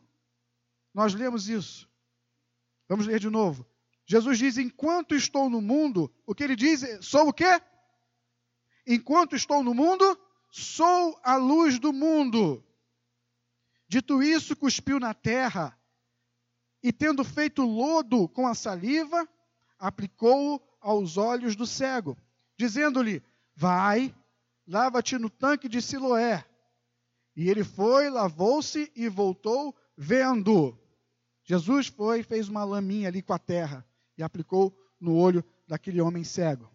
Nós 0.94 1.12
lemos 1.12 1.50
isso. 1.50 1.86
Vamos 2.88 3.06
ler 3.06 3.20
de 3.20 3.28
novo. 3.28 3.66
Jesus 4.06 4.38
diz: 4.38 4.56
Enquanto 4.56 5.14
estou 5.14 5.50
no 5.50 5.60
mundo, 5.60 6.10
o 6.24 6.34
que 6.34 6.42
ele 6.42 6.56
diz? 6.56 6.82
Sou 7.02 7.28
o 7.28 7.32
quê? 7.32 7.60
Enquanto 8.86 9.36
estou 9.36 9.62
no 9.62 9.74
mundo, 9.74 10.18
sou 10.50 11.20
a 11.22 11.36
luz 11.36 11.78
do 11.78 11.92
mundo. 11.92 12.64
Dito 13.86 14.22
isso, 14.22 14.56
cuspiu 14.56 14.98
na 14.98 15.12
terra 15.12 15.78
e, 16.82 16.90
tendo 16.90 17.22
feito 17.22 17.60
lodo 17.60 18.30
com 18.30 18.46
a 18.46 18.54
saliva, 18.54 19.28
aplicou-o 19.78 20.58
aos 20.80 21.18
olhos 21.18 21.54
do 21.54 21.66
cego, 21.66 22.16
dizendo-lhe: 22.56 23.22
Vai, 23.54 24.14
lava-te 24.66 25.18
no 25.18 25.30
tanque 25.30 25.68
de 25.68 25.80
Siloé. 25.80 26.44
E 27.36 27.48
ele 27.48 27.64
foi, 27.64 28.08
lavou-se 28.08 28.90
e 28.94 29.08
voltou 29.08 29.74
vendo. 29.96 30.78
Jesus 31.42 31.88
foi, 31.88 32.22
fez 32.22 32.48
uma 32.48 32.64
laminha 32.64 33.08
ali 33.08 33.22
com 33.22 33.32
a 33.32 33.38
terra 33.38 33.86
e 34.16 34.22
aplicou 34.22 34.76
no 35.00 35.14
olho 35.16 35.44
daquele 35.66 36.00
homem 36.00 36.24
cego. 36.24 36.70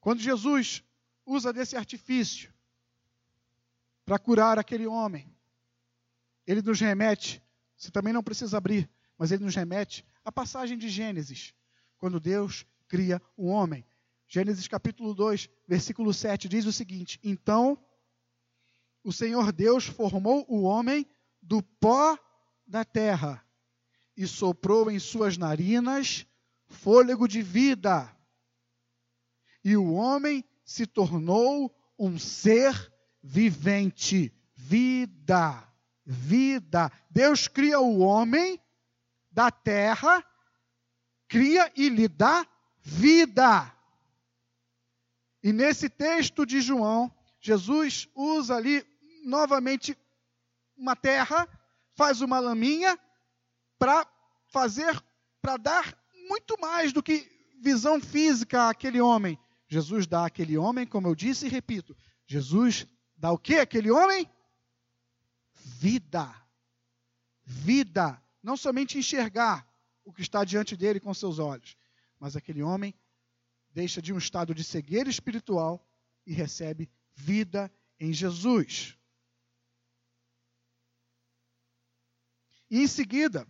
Quando 0.00 0.20
Jesus 0.20 0.82
usa 1.24 1.52
desse 1.52 1.76
artifício 1.76 2.52
para 4.04 4.18
curar 4.18 4.58
aquele 4.58 4.86
homem, 4.86 5.34
ele 6.46 6.62
nos 6.62 6.80
remete, 6.80 7.42
você 7.76 7.90
também 7.90 8.12
não 8.12 8.22
precisa 8.22 8.58
abrir, 8.58 8.90
mas 9.16 9.30
ele 9.30 9.44
nos 9.44 9.54
remete 9.54 10.04
à 10.24 10.32
passagem 10.32 10.76
de 10.76 10.88
Gênesis, 10.88 11.54
quando 11.96 12.18
Deus 12.18 12.66
cria 12.88 13.22
o 13.36 13.46
homem. 13.46 13.86
Gênesis 14.32 14.68
capítulo 14.68 15.12
2, 15.12 15.50
versículo 15.66 16.14
7 16.14 16.48
diz 16.48 16.64
o 16.64 16.72
seguinte: 16.72 17.18
Então 17.20 17.76
o 19.02 19.12
Senhor 19.12 19.50
Deus 19.50 19.86
formou 19.86 20.46
o 20.48 20.62
homem 20.62 21.04
do 21.42 21.60
pó 21.60 22.16
da 22.64 22.84
terra 22.84 23.44
e 24.16 24.28
soprou 24.28 24.88
em 24.88 25.00
suas 25.00 25.36
narinas 25.36 26.24
fôlego 26.68 27.26
de 27.26 27.42
vida. 27.42 28.16
E 29.64 29.76
o 29.76 29.94
homem 29.94 30.44
se 30.64 30.86
tornou 30.86 31.74
um 31.98 32.16
ser 32.16 32.72
vivente. 33.20 34.32
Vida, 34.54 35.60
vida. 36.06 36.88
Deus 37.10 37.48
cria 37.48 37.80
o 37.80 37.98
homem 37.98 38.60
da 39.28 39.50
terra, 39.50 40.24
cria 41.26 41.72
e 41.74 41.88
lhe 41.88 42.06
dá 42.06 42.46
vida. 42.80 43.79
E 45.42 45.52
nesse 45.52 45.88
texto 45.88 46.44
de 46.44 46.60
João, 46.60 47.12
Jesus 47.40 48.08
usa 48.14 48.56
ali 48.56 48.84
novamente 49.24 49.96
uma 50.76 50.94
terra, 50.94 51.48
faz 51.94 52.20
uma 52.20 52.38
laminha 52.38 52.98
para 53.78 54.06
fazer, 54.46 55.02
para 55.40 55.56
dar 55.56 55.98
muito 56.28 56.58
mais 56.60 56.92
do 56.92 57.02
que 57.02 57.26
visão 57.60 58.00
física 58.00 58.68
àquele 58.68 59.00
homem. 59.00 59.38
Jesus 59.68 60.06
dá 60.06 60.26
àquele 60.26 60.58
homem, 60.58 60.86
como 60.86 61.08
eu 61.08 61.14
disse 61.14 61.46
e 61.46 61.50
repito, 61.50 61.96
Jesus 62.26 62.86
dá 63.16 63.30
o 63.32 63.38
que 63.38 63.58
àquele 63.58 63.90
homem? 63.90 64.28
Vida. 65.54 66.34
Vida. 67.44 68.22
Não 68.42 68.56
somente 68.56 68.98
enxergar 68.98 69.66
o 70.04 70.12
que 70.12 70.22
está 70.22 70.44
diante 70.44 70.76
dele 70.76 71.00
com 71.00 71.12
seus 71.14 71.38
olhos, 71.38 71.76
mas 72.18 72.36
aquele 72.36 72.62
homem 72.62 72.94
deixa 73.72 74.02
de 74.02 74.12
um 74.12 74.18
estado 74.18 74.54
de 74.54 74.64
cegueira 74.64 75.08
espiritual 75.08 75.86
e 76.26 76.32
recebe 76.32 76.90
vida 77.14 77.72
em 77.98 78.12
Jesus. 78.12 78.96
E 82.70 82.80
em 82.80 82.86
seguida, 82.86 83.46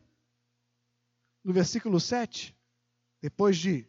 no 1.45 1.53
versículo 1.53 2.01
7, 2.01 2.57
depois 3.21 3.57
de 3.59 3.87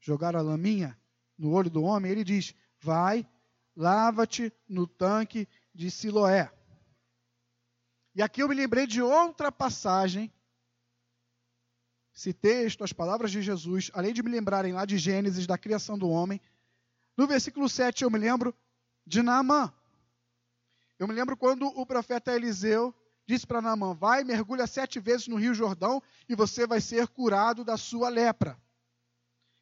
jogar 0.00 0.36
a 0.36 0.42
laminha 0.42 0.98
no 1.36 1.52
olho 1.52 1.70
do 1.70 1.82
homem, 1.82 2.12
ele 2.12 2.22
diz: 2.22 2.54
Vai, 2.80 3.28
lava-te 3.74 4.52
no 4.68 4.86
tanque 4.86 5.48
de 5.74 5.90
Siloé. 5.90 6.52
E 8.14 8.22
aqui 8.22 8.42
eu 8.42 8.48
me 8.48 8.54
lembrei 8.54 8.86
de 8.86 9.02
outra 9.02 9.50
passagem. 9.50 10.32
Esse 12.14 12.32
texto, 12.32 12.84
as 12.84 12.92
palavras 12.92 13.32
de 13.32 13.42
Jesus, 13.42 13.90
além 13.92 14.12
de 14.12 14.22
me 14.22 14.30
lembrarem 14.30 14.72
lá 14.72 14.84
de 14.84 14.96
Gênesis, 14.96 15.46
da 15.46 15.58
criação 15.58 15.98
do 15.98 16.08
homem, 16.08 16.40
no 17.16 17.26
versículo 17.26 17.68
7 17.68 18.04
eu 18.04 18.10
me 18.10 18.18
lembro 18.18 18.54
de 19.04 19.20
Naamã. 19.20 19.72
Eu 20.98 21.08
me 21.08 21.14
lembro 21.14 21.36
quando 21.36 21.66
o 21.66 21.84
profeta 21.84 22.34
Eliseu 22.34 22.94
disse 23.26 23.46
para 23.46 23.60
Naamã: 23.60 23.94
Vai, 23.94 24.22
mergulha 24.22 24.66
sete 24.66 25.00
vezes 25.00 25.26
no 25.26 25.36
Rio 25.36 25.54
Jordão 25.54 26.00
e 26.28 26.36
você 26.36 26.66
vai 26.66 26.80
ser 26.80 27.08
curado 27.08 27.64
da 27.64 27.76
sua 27.76 28.08
lepra. 28.08 28.56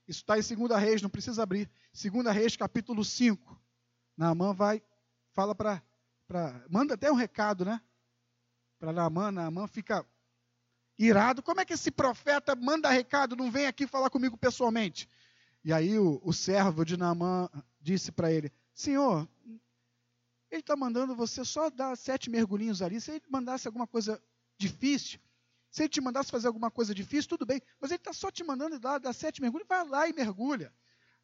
Isso 0.07 0.21
está 0.21 0.39
em 0.39 0.69
2 0.69 0.81
Reis, 0.81 1.01
não 1.01 1.09
precisa 1.09 1.43
abrir. 1.43 1.71
2 1.95 2.27
Reis, 2.35 2.57
capítulo 2.57 3.03
5. 3.03 3.59
Naamã 4.17 4.53
vai, 4.53 4.83
fala 5.31 5.55
para. 5.55 5.83
Manda 6.69 6.95
até 6.95 7.11
um 7.11 7.15
recado, 7.15 7.65
né? 7.65 7.81
Para 8.79 8.93
Naamã. 8.93 9.31
Naamã 9.31 9.67
fica 9.67 10.07
irado. 10.99 11.43
Como 11.43 11.61
é 11.61 11.65
que 11.65 11.73
esse 11.73 11.91
profeta 11.91 12.55
manda 12.55 12.91
recado, 12.91 13.37
não 13.37 13.51
vem 13.51 13.67
aqui 13.67 13.87
falar 13.87 14.11
comigo 14.11 14.37
pessoalmente? 14.37 15.09
E 15.65 15.73
aí 15.73 15.99
o, 15.99 16.21
o 16.25 16.33
servo 16.33 16.85
de 16.85 16.97
Naamã 16.97 17.49
disse 17.81 18.11
para 18.11 18.33
ele: 18.33 18.53
Senhor, 18.75 19.29
Ele 20.51 20.61
está 20.61 20.77
mandando 20.77 21.17
você 21.17 21.45
só 21.45 21.71
dar 21.71 21.97
sete 21.97 22.29
mergulhinhos 22.29 22.83
ali. 22.83 23.01
Se 23.01 23.13
ele 23.13 23.23
mandasse 23.29 23.67
alguma 23.67 23.87
coisa 23.87 24.23
difícil, 24.59 25.19
se 25.71 25.83
ele 25.83 25.89
te 25.89 26.01
mandasse 26.01 26.31
fazer 26.31 26.47
alguma 26.47 26.71
coisa 26.71 26.95
difícil, 26.95 27.31
tudo 27.31 27.47
bem. 27.47 27.63
Mas 27.81 27.91
ele 27.91 27.99
está 27.99 28.13
só 28.13 28.31
te 28.31 28.45
mandando 28.45 28.79
dar, 28.79 28.99
dar 28.99 29.15
sete 29.15 29.41
mergulhos. 29.41 29.67
Vai 29.67 29.87
lá 29.89 30.07
e 30.07 30.13
mergulha. 30.13 30.71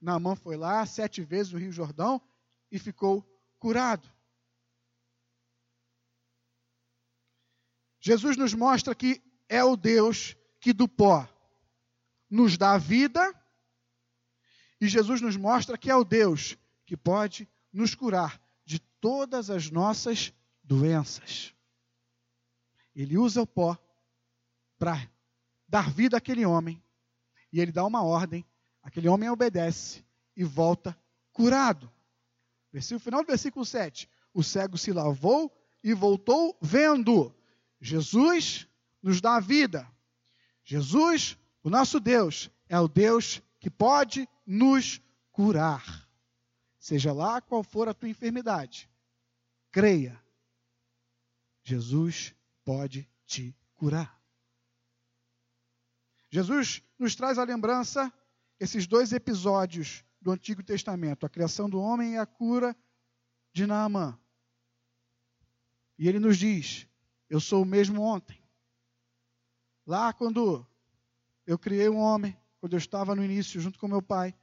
Naamã 0.01 0.35
foi 0.35 0.57
lá 0.57 0.87
sete 0.87 1.23
vezes 1.23 1.53
no 1.53 1.59
Rio 1.59 1.71
Jordão 1.71 2.23
e 2.73 2.79
ficou 2.79 3.23
curado. 3.59 4.09
Jesus 8.01 8.37
nos 8.39 8.55
mostra 8.55 8.95
que 8.95 9.21
é 9.49 9.65
o 9.65 9.77
Deus 9.77 10.37
que 10.61 10.73
do 10.73 10.89
pó 10.89 11.29
nos 12.31 12.59
dá 12.59 12.77
vida, 12.77 13.35
e 14.81 14.87
Jesus 14.87 15.21
nos 15.21 15.37
mostra 15.37 15.79
que 15.79 15.91
é 15.91 15.97
o 15.97 16.05
Deus 16.05 16.57
que 16.85 16.97
pode 16.97 17.49
nos 17.73 17.95
curar 17.95 18.41
de 18.65 18.79
todas 18.79 19.51
as 19.51 19.71
nossas 19.71 20.33
doenças. 20.63 21.55
Ele 22.95 23.17
usa 23.17 23.43
o 23.43 23.47
pó 23.47 23.79
para 24.79 25.11
dar 25.67 25.91
vida 25.91 26.17
àquele 26.17 26.45
homem, 26.45 26.83
e 27.53 27.61
ele 27.61 27.73
dá 27.73 27.85
uma 27.85 28.03
ordem, 28.03 28.45
aquele 28.83 29.09
homem 29.09 29.31
obedece 29.31 30.05
e 30.37 30.45
volta 30.45 30.97
curado. 31.33 31.91
Versículo 32.73 33.01
final 33.01 33.23
do 33.23 33.27
versículo 33.27 33.65
7. 33.65 34.09
O 34.35 34.43
cego 34.43 34.77
se 34.77 34.93
lavou 34.93 35.53
e 35.83 35.95
voltou 35.95 36.57
vendo. 36.61 37.35
Jesus 37.81 38.69
nos 39.03 39.21
dá 39.21 39.41
vida. 39.41 39.91
Jesus, 40.65 41.37
o 41.63 41.71
nosso 41.71 41.99
Deus, 41.99 42.51
é 42.69 42.79
o 42.79 42.89
Deus 42.89 43.43
que 43.59 43.71
pode 43.71 44.29
nos 44.47 45.01
curar. 45.33 46.09
Seja 46.79 47.13
lá 47.13 47.41
qual 47.41 47.63
for 47.63 47.89
a 47.89 47.95
tua 47.95 48.09
enfermidade, 48.09 48.91
creia. 49.71 50.23
Jesus 51.63 52.35
pode 52.65 53.09
te 53.27 53.57
curar. 53.75 54.19
Jesus 56.31 56.83
nos 56.99 57.15
traz 57.15 57.39
a 57.39 57.45
lembrança 57.45 58.13
esses 58.61 58.87
dois 58.87 59.13
episódios 59.13 60.05
do 60.21 60.31
Antigo 60.31 60.63
Testamento, 60.63 61.25
a 61.25 61.29
criação 61.29 61.69
do 61.69 61.81
homem 61.81 62.15
e 62.15 62.19
a 62.19 62.27
cura 62.27 62.77
de 63.53 63.67
Naamã. 63.67 64.19
E 65.99 66.09
ele 66.09 66.19
nos 66.19 66.37
diz: 66.37 66.87
Eu 67.29 67.41
sou 67.41 67.63
o 67.63 67.67
mesmo 67.67 68.03
ontem. 68.03 68.38
Lá 69.89 70.13
quando 70.13 70.67
eu 71.47 71.59
criei 71.59 71.89
um 71.89 71.97
homem, 71.97 72.39
quando 72.61 72.75
eu 72.75 72.79
estava 72.79 73.15
no 73.15 73.25
início 73.25 73.59
junto 73.59 73.79
com 73.79 73.89
meu 73.89 74.03
pai, 74.03 74.35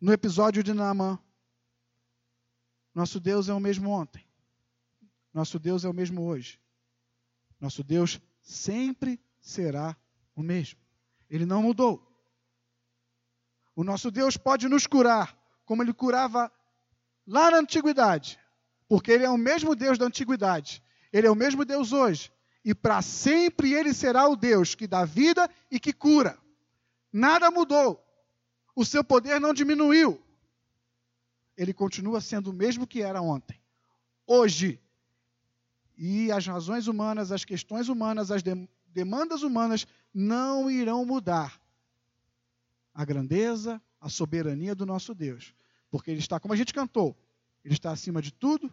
no 0.00 0.12
episódio 0.12 0.60
de 0.60 0.74
Naamã, 0.74 1.16
nosso 2.92 3.20
Deus 3.20 3.48
é 3.48 3.54
o 3.54 3.60
mesmo 3.60 3.88
ontem. 3.90 4.26
Nosso 5.32 5.60
Deus 5.60 5.84
é 5.84 5.88
o 5.88 5.94
mesmo 5.94 6.26
hoje. 6.26 6.60
Nosso 7.60 7.84
Deus 7.84 8.20
sempre 8.42 9.20
será 9.40 9.96
o 10.34 10.42
mesmo. 10.42 10.80
Ele 11.28 11.46
não 11.46 11.62
mudou. 11.62 12.04
O 13.76 13.84
nosso 13.84 14.10
Deus 14.10 14.36
pode 14.36 14.66
nos 14.66 14.88
curar, 14.88 15.38
como 15.64 15.84
ele 15.84 15.94
curava 15.94 16.52
lá 17.24 17.48
na 17.48 17.58
antiguidade, 17.58 18.40
porque 18.88 19.12
ele 19.12 19.24
é 19.24 19.30
o 19.30 19.38
mesmo 19.38 19.76
Deus 19.76 19.96
da 19.96 20.06
antiguidade. 20.06 20.82
Ele 21.12 21.28
é 21.28 21.30
o 21.30 21.36
mesmo 21.36 21.64
Deus 21.64 21.92
hoje. 21.92 22.32
E 22.64 22.74
para 22.74 23.00
sempre 23.02 23.72
ele 23.72 23.94
será 23.94 24.28
o 24.28 24.36
Deus 24.36 24.74
que 24.74 24.86
dá 24.86 25.04
vida 25.04 25.48
e 25.70 25.80
que 25.80 25.92
cura. 25.92 26.38
Nada 27.12 27.50
mudou. 27.50 28.04
O 28.74 28.84
seu 28.84 29.02
poder 29.02 29.40
não 29.40 29.54
diminuiu. 29.54 30.22
Ele 31.56 31.72
continua 31.72 32.20
sendo 32.20 32.50
o 32.50 32.54
mesmo 32.54 32.86
que 32.86 33.02
era 33.02 33.20
ontem. 33.20 33.60
Hoje. 34.26 34.80
E 35.96 36.30
as 36.32 36.46
razões 36.46 36.86
humanas, 36.86 37.30
as 37.30 37.44
questões 37.44 37.88
humanas, 37.88 38.30
as 38.30 38.42
demandas 38.86 39.42
humanas 39.42 39.86
não 40.14 40.70
irão 40.70 41.04
mudar 41.04 41.60
a 42.94 43.04
grandeza, 43.04 43.80
a 44.00 44.08
soberania 44.08 44.74
do 44.74 44.86
nosso 44.86 45.14
Deus. 45.14 45.54
Porque 45.90 46.10
Ele 46.10 46.20
está, 46.20 46.40
como 46.40 46.54
a 46.54 46.56
gente 46.56 46.72
cantou, 46.72 47.16
Ele 47.64 47.74
está 47.74 47.90
acima 47.90 48.22
de 48.22 48.32
tudo 48.32 48.72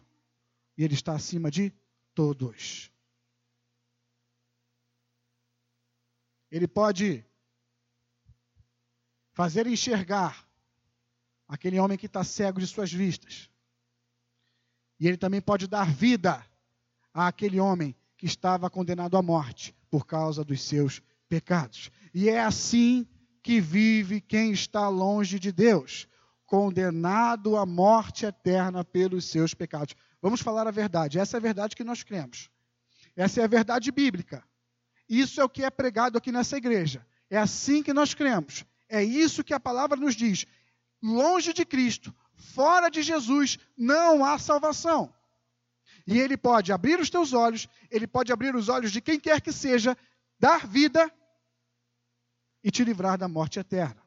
e 0.76 0.84
Ele 0.84 0.94
está 0.94 1.14
acima 1.14 1.50
de 1.50 1.72
todos. 2.14 2.90
Ele 6.50 6.66
pode 6.66 7.24
fazer 9.32 9.66
enxergar 9.66 10.48
aquele 11.46 11.78
homem 11.78 11.96
que 11.96 12.06
está 12.06 12.24
cego 12.24 12.60
de 12.60 12.66
suas 12.66 12.92
vistas. 12.92 13.48
E 15.00 15.06
ele 15.06 15.16
também 15.16 15.40
pode 15.40 15.66
dar 15.66 15.90
vida 15.90 16.44
àquele 17.14 17.60
homem 17.60 17.94
que 18.16 18.26
estava 18.26 18.68
condenado 18.68 19.16
à 19.16 19.22
morte 19.22 19.74
por 19.90 20.06
causa 20.06 20.44
dos 20.44 20.60
seus 20.60 21.00
pecados. 21.28 21.90
E 22.12 22.28
é 22.28 22.40
assim 22.40 23.06
que 23.42 23.60
vive 23.60 24.20
quem 24.20 24.50
está 24.50 24.88
longe 24.88 25.38
de 25.38 25.52
Deus, 25.52 26.08
condenado 26.44 27.56
à 27.56 27.64
morte 27.64 28.26
eterna 28.26 28.84
pelos 28.84 29.26
seus 29.26 29.54
pecados. 29.54 29.94
Vamos 30.20 30.40
falar 30.40 30.66
a 30.66 30.72
verdade, 30.72 31.18
essa 31.18 31.36
é 31.36 31.38
a 31.38 31.42
verdade 31.42 31.76
que 31.76 31.84
nós 31.84 32.02
cremos. 32.02 32.50
Essa 33.14 33.40
é 33.40 33.44
a 33.44 33.48
verdade 33.48 33.90
bíblica. 33.92 34.44
Isso 35.08 35.40
é 35.40 35.44
o 35.44 35.48
que 35.48 35.64
é 35.64 35.70
pregado 35.70 36.18
aqui 36.18 36.30
nessa 36.30 36.56
igreja. 36.56 37.06
É 37.30 37.38
assim 37.38 37.82
que 37.82 37.92
nós 37.92 38.14
cremos. 38.14 38.64
É 38.88 39.02
isso 39.02 39.44
que 39.44 39.54
a 39.54 39.60
palavra 39.60 39.96
nos 39.96 40.14
diz. 40.14 40.46
Longe 41.02 41.52
de 41.52 41.64
Cristo, 41.64 42.14
fora 42.34 42.88
de 42.88 43.02
Jesus, 43.02 43.58
não 43.76 44.24
há 44.24 44.38
salvação. 44.38 45.14
E 46.06 46.18
Ele 46.18 46.36
pode 46.36 46.72
abrir 46.72 46.98
os 46.98 47.10
teus 47.10 47.32
olhos, 47.32 47.68
Ele 47.90 48.06
pode 48.06 48.32
abrir 48.32 48.54
os 48.54 48.68
olhos 48.68 48.90
de 48.90 49.00
quem 49.00 49.20
quer 49.20 49.40
que 49.40 49.52
seja, 49.52 49.96
dar 50.38 50.66
vida 50.66 51.12
e 52.62 52.70
te 52.70 52.82
livrar 52.84 53.18
da 53.18 53.28
morte 53.28 53.58
eterna. 53.58 54.02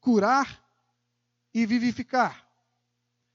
Curar 0.00 0.62
e 1.52 1.66
vivificar. 1.66 2.48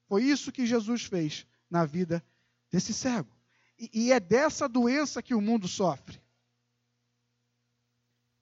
Foi 0.08 0.24
isso 0.24 0.52
que 0.52 0.66
Jesus 0.66 1.06
fez 1.06 1.46
na 1.70 1.86
vida 1.86 2.24
desse 2.72 2.94
cego. 2.94 3.39
E, 3.80 4.12
é 4.12 4.20
dessa 4.20 4.68
doença 4.68 5.24
que 5.24 5.34
o 5.34 5.40
mundo 5.40 5.68
sofre 5.68 6.22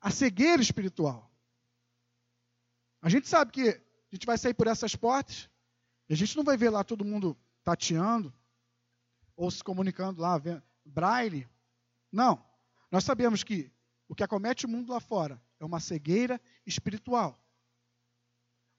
a 0.02 0.10
cegueira 0.10 0.62
espiritual. 0.62 1.32
A 3.02 3.10
gente 3.10 3.28
sabe 3.28 3.52
que 3.52 3.69
a 3.69 4.15
gente 4.15 4.26
vai 4.26 4.38
sair 4.38 4.54
por 4.54 4.67
essas 4.67 4.95
portas 4.95 5.50
e 6.10 6.13
a 6.13 6.17
gente 6.17 6.36
não 6.36 6.43
vai 6.43 6.58
ver 6.58 6.69
lá 6.69 6.84
todo 6.84 7.06
mundo 7.06 7.38
tateando, 7.63 8.34
ou 9.36 9.52
se 9.52 9.63
comunicando 9.63 10.21
lá, 10.21 10.38
vendo, 10.38 10.63
braille. 10.84 11.47
Não. 12.12 12.43
Nós 12.89 13.04
sabemos 13.04 13.43
que 13.43 13.71
o 14.08 14.15
que 14.15 14.23
acomete 14.23 14.65
o 14.65 14.69
mundo 14.69 14.91
lá 14.91 15.00
fora 15.00 15.41
é 15.60 15.65
uma 15.65 15.80
cegueira 15.80 16.41
espiritual. 16.65 17.39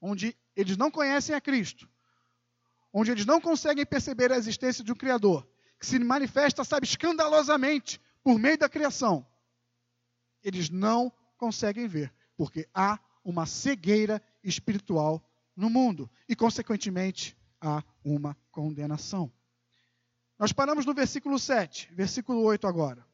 Onde 0.01 0.37
eles 0.57 0.77
não 0.77 0.91
conhecem 0.91 1.35
a 1.35 1.41
Cristo. 1.41 1.89
Onde 2.93 3.11
eles 3.11 3.27
não 3.27 3.41
conseguem 3.41 3.85
perceber 3.85 4.33
a 4.33 4.37
existência 4.37 4.83
de 4.83 4.91
um 4.91 4.97
Criador. 4.97 5.47
Que 5.79 5.87
se 5.87 5.99
manifesta, 5.99 6.65
sabe, 6.65 6.87
escandalosamente 6.87 8.01
por 8.23 8.39
meio 8.39 8.59
da 8.59 8.69
criação. 8.69 9.27
Eles 10.43 10.71
não 10.71 11.13
conseguem 11.37 11.87
ver. 11.87 12.13
Porque 12.37 12.69
há 12.75 12.99
uma 13.25 13.47
cegueira 13.47 14.23
espiritual 14.43 15.23
no 15.55 15.69
mundo. 15.69 16.11
E, 16.29 16.35
consequentemente, 16.35 17.37
há 17.61 17.83
uma 18.05 18.37
condenação. 18.51 19.33
Nós 20.39 20.53
paramos 20.53 20.87
no 20.87 20.95
versículo 20.95 21.39
7, 21.39 21.93
versículo 21.93 22.43
8 22.43 22.67
agora. 22.67 23.07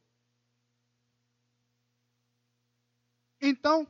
Então, 3.40 3.86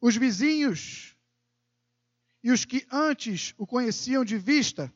os 0.00 0.16
vizinhos 0.16 1.16
e 2.42 2.50
os 2.50 2.64
que 2.64 2.86
antes 2.90 3.54
o 3.58 3.66
conheciam 3.66 4.24
de 4.24 4.38
vista, 4.38 4.92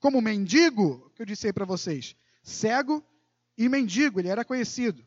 como 0.00 0.20
mendigo, 0.20 1.10
que 1.14 1.22
eu 1.22 1.26
disse 1.26 1.46
aí 1.46 1.52
para 1.52 1.64
vocês, 1.64 2.16
cego 2.42 3.04
e 3.56 3.68
mendigo, 3.68 4.20
ele 4.20 4.28
era 4.28 4.44
conhecido, 4.44 5.04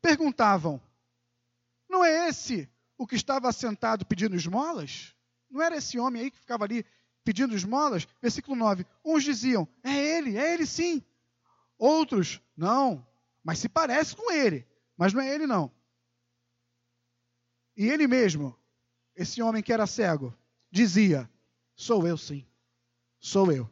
perguntavam: 0.00 0.80
Não 1.88 2.04
é 2.04 2.28
esse 2.28 2.68
o 2.98 3.06
que 3.06 3.14
estava 3.14 3.52
sentado 3.52 4.04
pedindo 4.04 4.36
esmolas? 4.36 5.14
Não 5.50 5.62
era 5.62 5.76
esse 5.76 5.98
homem 5.98 6.22
aí 6.22 6.30
que 6.30 6.38
ficava 6.38 6.64
ali 6.64 6.84
pedindo 7.24 7.54
esmolas, 7.54 8.06
versículo 8.20 8.56
9. 8.56 8.84
Uns 9.04 9.22
diziam: 9.22 9.68
É 9.82 9.94
ele, 10.16 10.36
é 10.36 10.54
ele 10.54 10.66
sim. 10.66 11.02
Outros: 11.78 12.40
Não, 12.56 13.06
mas 13.42 13.58
se 13.58 13.68
parece 13.68 14.16
com 14.16 14.32
ele, 14.32 14.66
mas 14.96 15.12
não 15.12 15.20
é 15.20 15.32
ele 15.32 15.46
não. 15.46 15.70
E 17.76 17.88
ele 17.88 18.06
mesmo, 18.06 18.56
esse 19.14 19.40
homem 19.40 19.62
que 19.62 19.72
era 19.72 19.86
cego, 19.86 20.36
dizia: 20.70 21.30
Sou 21.74 22.06
eu 22.06 22.18
sim, 22.18 22.46
sou 23.20 23.52
eu. 23.52 23.70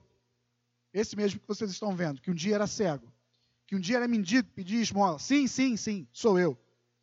Esse 0.92 1.16
mesmo 1.16 1.40
que 1.40 1.46
vocês 1.46 1.70
estão 1.70 1.94
vendo, 1.94 2.20
que 2.20 2.30
um 2.30 2.34
dia 2.34 2.56
era 2.56 2.66
cego, 2.66 3.12
que 3.66 3.76
um 3.76 3.80
dia 3.80 3.96
era 3.96 4.08
mendigo, 4.08 4.48
pedia 4.50 4.80
esmola. 4.80 5.18
Sim, 5.18 5.46
sim, 5.46 5.76
sim, 5.76 6.08
sou 6.12 6.38
eu. 6.38 6.58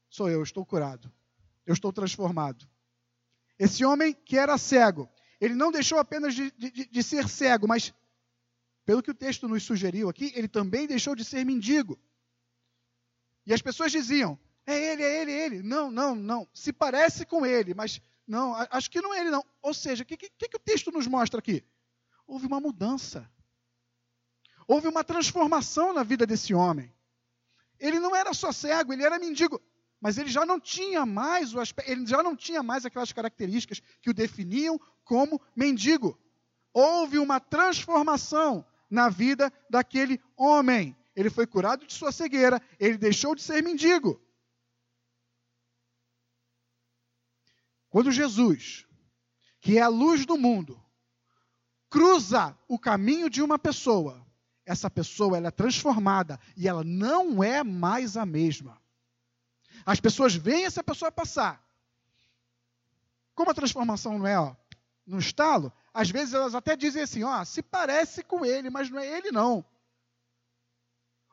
Sou 0.09 0.29
eu, 0.29 0.41
estou 0.43 0.65
curado. 0.65 1.11
Eu 1.65 1.73
estou 1.73 1.91
transformado. 1.91 2.67
Esse 3.59 3.83
homem 3.83 4.13
que 4.13 4.37
era 4.37 4.57
cego, 4.57 5.09
ele 5.39 5.53
não 5.53 5.71
deixou 5.71 5.99
apenas 5.99 6.35
de, 6.35 6.51
de, 6.51 6.85
de 6.85 7.03
ser 7.03 7.27
cego, 7.27 7.67
mas, 7.67 7.93
pelo 8.85 9.01
que 9.01 9.11
o 9.11 9.15
texto 9.15 9.47
nos 9.47 9.63
sugeriu 9.63 10.09
aqui, 10.09 10.31
ele 10.35 10.47
também 10.47 10.87
deixou 10.87 11.15
de 11.15 11.23
ser 11.23 11.45
mendigo. 11.45 11.99
E 13.45 13.53
as 13.53 13.61
pessoas 13.61 13.91
diziam: 13.91 14.37
é 14.65 14.91
ele, 14.91 15.03
é 15.03 15.21
ele, 15.21 15.31
é 15.31 15.45
ele. 15.45 15.63
Não, 15.63 15.89
não, 15.89 16.13
não. 16.13 16.47
Se 16.53 16.73
parece 16.73 17.25
com 17.25 17.45
ele, 17.45 17.73
mas 17.73 18.01
não, 18.27 18.53
acho 18.69 18.91
que 18.91 19.01
não 19.01 19.13
é 19.13 19.21
ele, 19.21 19.31
não. 19.31 19.43
Ou 19.61 19.73
seja, 19.73 20.03
o 20.03 20.05
que, 20.05 20.17
que, 20.17 20.29
que 20.29 20.57
o 20.57 20.59
texto 20.59 20.91
nos 20.91 21.07
mostra 21.07 21.39
aqui? 21.39 21.63
Houve 22.27 22.45
uma 22.45 22.59
mudança. 22.59 23.29
Houve 24.67 24.87
uma 24.87 25.03
transformação 25.03 25.93
na 25.93 26.03
vida 26.03 26.25
desse 26.25 26.53
homem. 26.53 26.93
Ele 27.79 27.99
não 27.99 28.15
era 28.15 28.33
só 28.33 28.51
cego, 28.51 28.91
ele 28.91 29.03
era 29.03 29.17
mendigo, 29.17 29.61
mas 30.01 30.17
ele 30.17 30.29
já 30.29 30.45
não 30.45 30.59
tinha 30.59 31.05
mais 31.05 31.53
o 31.53 31.59
aspecto, 31.59 31.89
ele 31.89 32.05
já 32.05 32.21
não 32.21 32.35
tinha 32.35 32.61
mais 32.61 32.85
aquelas 32.85 33.11
características 33.11 33.81
que 34.01 34.09
o 34.09 34.13
definiam 34.13 34.79
como 35.03 35.41
mendigo. 35.55 36.19
Houve 36.73 37.17
uma 37.17 37.39
transformação 37.39 38.65
na 38.89 39.09
vida 39.09 39.51
daquele 39.69 40.21
homem. 40.35 40.95
Ele 41.15 41.29
foi 41.29 41.47
curado 41.47 41.85
de 41.85 41.93
sua 41.93 42.11
cegueira, 42.11 42.61
ele 42.79 42.97
deixou 42.97 43.33
de 43.33 43.41
ser 43.41 43.63
mendigo. 43.63 44.21
Quando 47.89 48.11
Jesus, 48.11 48.85
que 49.59 49.77
é 49.77 49.81
a 49.81 49.87
luz 49.87 50.25
do 50.25 50.37
mundo, 50.37 50.79
cruza 51.89 52.55
o 52.67 52.77
caminho 52.77 53.29
de 53.29 53.41
uma 53.41 53.57
pessoa, 53.57 54.26
essa 54.67 54.89
pessoa 54.89 55.37
ela 55.37 55.47
é 55.47 55.51
transformada 55.51 56.37
e 56.57 56.67
ela 56.67 56.83
não 56.83 57.41
é 57.41 57.63
mais 57.63 58.17
a 58.17 58.25
mesma. 58.25 58.77
As 59.85 60.01
pessoas 60.01 60.35
veem 60.35 60.65
essa 60.65 60.83
pessoa 60.83 61.09
passar. 61.09 61.63
Como 63.33 63.49
a 63.49 63.53
transformação 63.53 64.19
não 64.19 64.27
é 64.27 64.37
ó, 64.37 64.53
no 65.05 65.19
estalo, 65.19 65.71
às 65.93 66.09
vezes 66.09 66.33
elas 66.33 66.53
até 66.53 66.75
dizem 66.75 67.01
assim, 67.01 67.23
ó, 67.23 67.45
se 67.45 67.63
parece 67.63 68.21
com 68.23 68.43
ele, 68.43 68.69
mas 68.69 68.89
não 68.89 68.99
é 68.99 69.07
ele 69.17 69.31
não. 69.31 69.63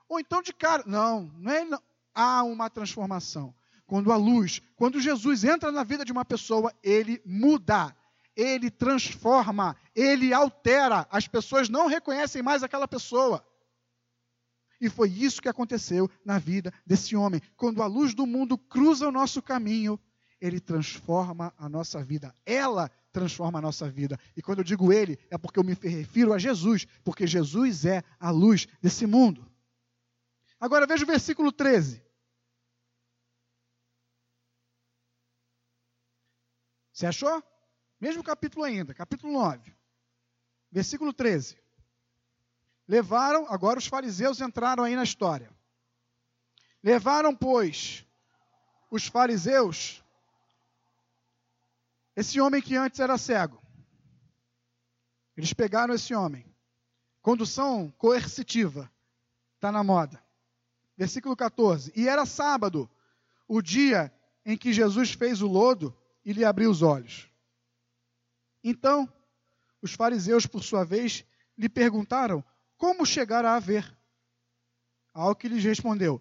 Ou 0.08 0.20
então 0.20 0.40
de 0.40 0.52
cara, 0.52 0.84
não, 0.86 1.22
não 1.36 1.50
é 1.50 1.62
ele 1.62 1.70
não. 1.70 1.82
Há 2.14 2.44
uma 2.44 2.70
transformação. 2.70 3.52
Quando 3.84 4.12
a 4.12 4.16
luz, 4.16 4.62
quando 4.76 5.00
Jesus 5.00 5.42
entra 5.42 5.72
na 5.72 5.82
vida 5.82 6.04
de 6.04 6.12
uma 6.12 6.24
pessoa, 6.24 6.72
ele 6.84 7.20
muda 7.26 7.94
ele 8.36 8.70
transforma, 8.70 9.76
ele 9.94 10.32
altera. 10.32 11.06
As 11.10 11.28
pessoas 11.28 11.68
não 11.68 11.86
reconhecem 11.86 12.42
mais 12.42 12.62
aquela 12.62 12.88
pessoa. 12.88 13.46
E 14.80 14.88
foi 14.90 15.08
isso 15.08 15.40
que 15.40 15.48
aconteceu 15.48 16.10
na 16.24 16.38
vida 16.38 16.72
desse 16.84 17.16
homem. 17.16 17.40
Quando 17.56 17.82
a 17.82 17.86
luz 17.86 18.14
do 18.14 18.26
mundo 18.26 18.58
cruza 18.58 19.08
o 19.08 19.12
nosso 19.12 19.40
caminho, 19.40 19.98
ele 20.40 20.60
transforma 20.60 21.54
a 21.56 21.68
nossa 21.68 22.02
vida. 22.02 22.34
Ela 22.44 22.90
transforma 23.12 23.58
a 23.58 23.62
nossa 23.62 23.88
vida. 23.88 24.18
E 24.36 24.42
quando 24.42 24.58
eu 24.58 24.64
digo 24.64 24.92
ele, 24.92 25.18
é 25.30 25.38
porque 25.38 25.58
eu 25.58 25.64
me 25.64 25.74
refiro 25.74 26.32
a 26.32 26.38
Jesus, 26.38 26.86
porque 27.04 27.26
Jesus 27.26 27.84
é 27.84 28.02
a 28.18 28.30
luz 28.30 28.66
desse 28.82 29.06
mundo. 29.06 29.50
Agora 30.58 30.86
veja 30.86 31.04
o 31.04 31.06
versículo 31.06 31.52
13. 31.52 32.02
Você 36.92 37.06
achou? 37.06 37.42
Mesmo 38.04 38.22
capítulo 38.22 38.66
ainda, 38.66 38.92
capítulo 38.92 39.32
9, 39.32 39.74
versículo 40.70 41.10
13. 41.10 41.56
Levaram, 42.86 43.46
agora 43.48 43.78
os 43.78 43.86
fariseus 43.86 44.42
entraram 44.42 44.84
aí 44.84 44.94
na 44.94 45.04
história. 45.04 45.50
Levaram, 46.82 47.34
pois, 47.34 48.04
os 48.90 49.06
fariseus, 49.06 50.04
esse 52.14 52.38
homem 52.42 52.60
que 52.60 52.76
antes 52.76 53.00
era 53.00 53.16
cego. 53.16 53.58
Eles 55.34 55.54
pegaram 55.54 55.94
esse 55.94 56.14
homem. 56.14 56.44
Condução 57.22 57.90
coercitiva. 57.92 58.92
Está 59.54 59.72
na 59.72 59.82
moda. 59.82 60.22
Versículo 60.94 61.34
14. 61.34 61.90
E 61.96 62.06
era 62.06 62.26
sábado, 62.26 62.86
o 63.48 63.62
dia 63.62 64.12
em 64.44 64.58
que 64.58 64.74
Jesus 64.74 65.12
fez 65.12 65.40
o 65.40 65.46
lodo 65.46 65.96
e 66.22 66.34
lhe 66.34 66.44
abriu 66.44 66.70
os 66.70 66.82
olhos. 66.82 67.32
Então, 68.64 69.06
os 69.82 69.92
fariseus, 69.92 70.46
por 70.46 70.64
sua 70.64 70.82
vez, 70.82 71.22
lhe 71.56 71.68
perguntaram 71.68 72.42
como 72.78 73.04
chegar 73.04 73.44
a 73.44 73.58
ver. 73.58 73.94
Ao 75.12 75.36
que 75.36 75.46
lhes 75.46 75.62
respondeu: 75.62 76.20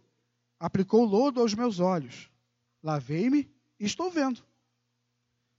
Aplicou 0.60 1.06
lodo 1.06 1.40
aos 1.40 1.54
meus 1.54 1.80
olhos, 1.80 2.30
lavei-me 2.84 3.50
e 3.80 3.86
estou 3.86 4.12
vendo. 4.12 4.46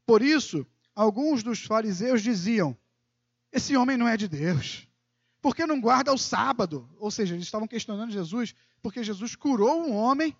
Por 0.06 0.20
isso, 0.20 0.66
alguns 0.94 1.42
dos 1.42 1.64
fariseus 1.64 2.22
diziam: 2.22 2.76
Esse 3.50 3.74
homem 3.74 3.96
não 3.96 4.06
é 4.06 4.16
de 4.16 4.28
Deus. 4.28 4.86
Porque 5.40 5.66
não 5.66 5.80
guarda 5.80 6.12
o 6.12 6.18
sábado? 6.18 6.88
Ou 6.98 7.10
seja, 7.10 7.34
eles 7.34 7.44
estavam 7.44 7.68
questionando 7.68 8.10
Jesus, 8.10 8.54
porque 8.80 9.04
Jesus 9.04 9.36
curou 9.36 9.86
um 9.86 9.94
homem 9.94 10.34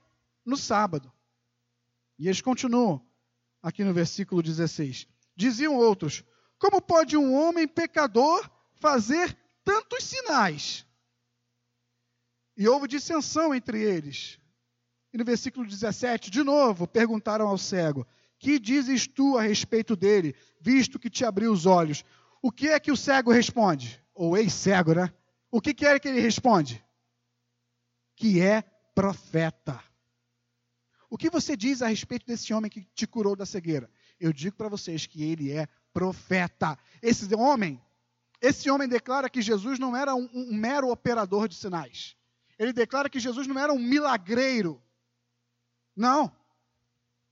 no 0.44 0.56
sábado. 0.56 1.12
E 2.18 2.26
eles 2.26 2.40
continuam 2.40 3.06
aqui 3.62 3.84
no 3.84 3.92
versículo 3.92 4.42
16. 4.42 5.06
Diziam 5.36 5.76
outros: 5.76 6.24
como 6.58 6.80
pode 6.80 7.16
um 7.16 7.34
homem 7.34 7.66
pecador 7.66 8.48
fazer 8.74 9.36
tantos 9.64 10.04
sinais? 10.04 10.86
E 12.56 12.68
houve 12.68 12.86
dissensão 12.86 13.54
entre 13.54 13.82
eles. 13.82 14.38
E 15.12 15.18
no 15.18 15.24
versículo 15.24 15.66
17, 15.66 16.30
de 16.30 16.42
novo, 16.42 16.86
perguntaram 16.86 17.48
ao 17.48 17.58
cego: 17.58 18.06
Que 18.38 18.58
dizes 18.58 19.06
tu 19.06 19.36
a 19.36 19.42
respeito 19.42 19.96
dele, 19.96 20.34
visto 20.60 20.98
que 20.98 21.10
te 21.10 21.24
abriu 21.24 21.52
os 21.52 21.66
olhos? 21.66 22.04
O 22.42 22.50
que 22.50 22.68
é 22.68 22.78
que 22.78 22.92
o 22.92 22.96
cego 22.96 23.32
responde? 23.32 24.02
Ou 24.14 24.36
ex-cego, 24.36 24.94
né? 24.94 25.12
O 25.50 25.60
que, 25.60 25.72
que 25.72 25.86
é 25.86 25.98
que 25.98 26.08
ele 26.08 26.20
responde? 26.20 26.84
Que 28.16 28.40
é 28.40 28.62
profeta. 28.94 29.82
O 31.08 31.16
que 31.16 31.30
você 31.30 31.56
diz 31.56 31.80
a 31.80 31.86
respeito 31.86 32.26
desse 32.26 32.52
homem 32.52 32.70
que 32.70 32.82
te 32.94 33.06
curou 33.06 33.36
da 33.36 33.46
cegueira? 33.46 33.88
Eu 34.18 34.32
digo 34.32 34.56
para 34.56 34.68
vocês 34.68 35.06
que 35.06 35.22
ele 35.22 35.52
é 35.52 35.68
profeta. 35.94 36.76
Esse 37.00 37.32
homem, 37.34 37.80
esse 38.40 38.68
homem 38.68 38.88
declara 38.88 39.30
que 39.30 39.40
Jesus 39.40 39.78
não 39.78 39.96
era 39.96 40.14
um, 40.14 40.28
um 40.34 40.52
mero 40.52 40.90
operador 40.90 41.48
de 41.48 41.54
sinais. 41.54 42.16
Ele 42.58 42.72
declara 42.72 43.08
que 43.08 43.20
Jesus 43.20 43.46
não 43.46 43.58
era 43.58 43.72
um 43.72 43.78
milagreiro. 43.78 44.82
Não. 45.96 46.30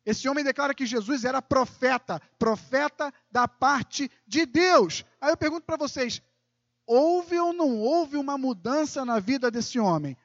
Esse 0.06 0.28
homem 0.28 0.44
declara 0.44 0.74
que 0.74 0.86
Jesus 0.86 1.24
era 1.24 1.42
profeta, 1.42 2.20
profeta 2.38 3.12
da 3.30 3.46
parte 3.46 4.10
de 4.26 4.46
Deus. 4.46 5.04
Aí 5.20 5.30
eu 5.30 5.36
pergunto 5.36 5.66
para 5.66 5.76
vocês: 5.76 6.22
houve 6.86 7.38
ou 7.38 7.52
não 7.52 7.78
houve 7.78 8.16
uma 8.16 8.38
mudança 8.38 9.04
na 9.04 9.20
vida 9.20 9.50
desse 9.50 9.78
homem? 9.78 10.16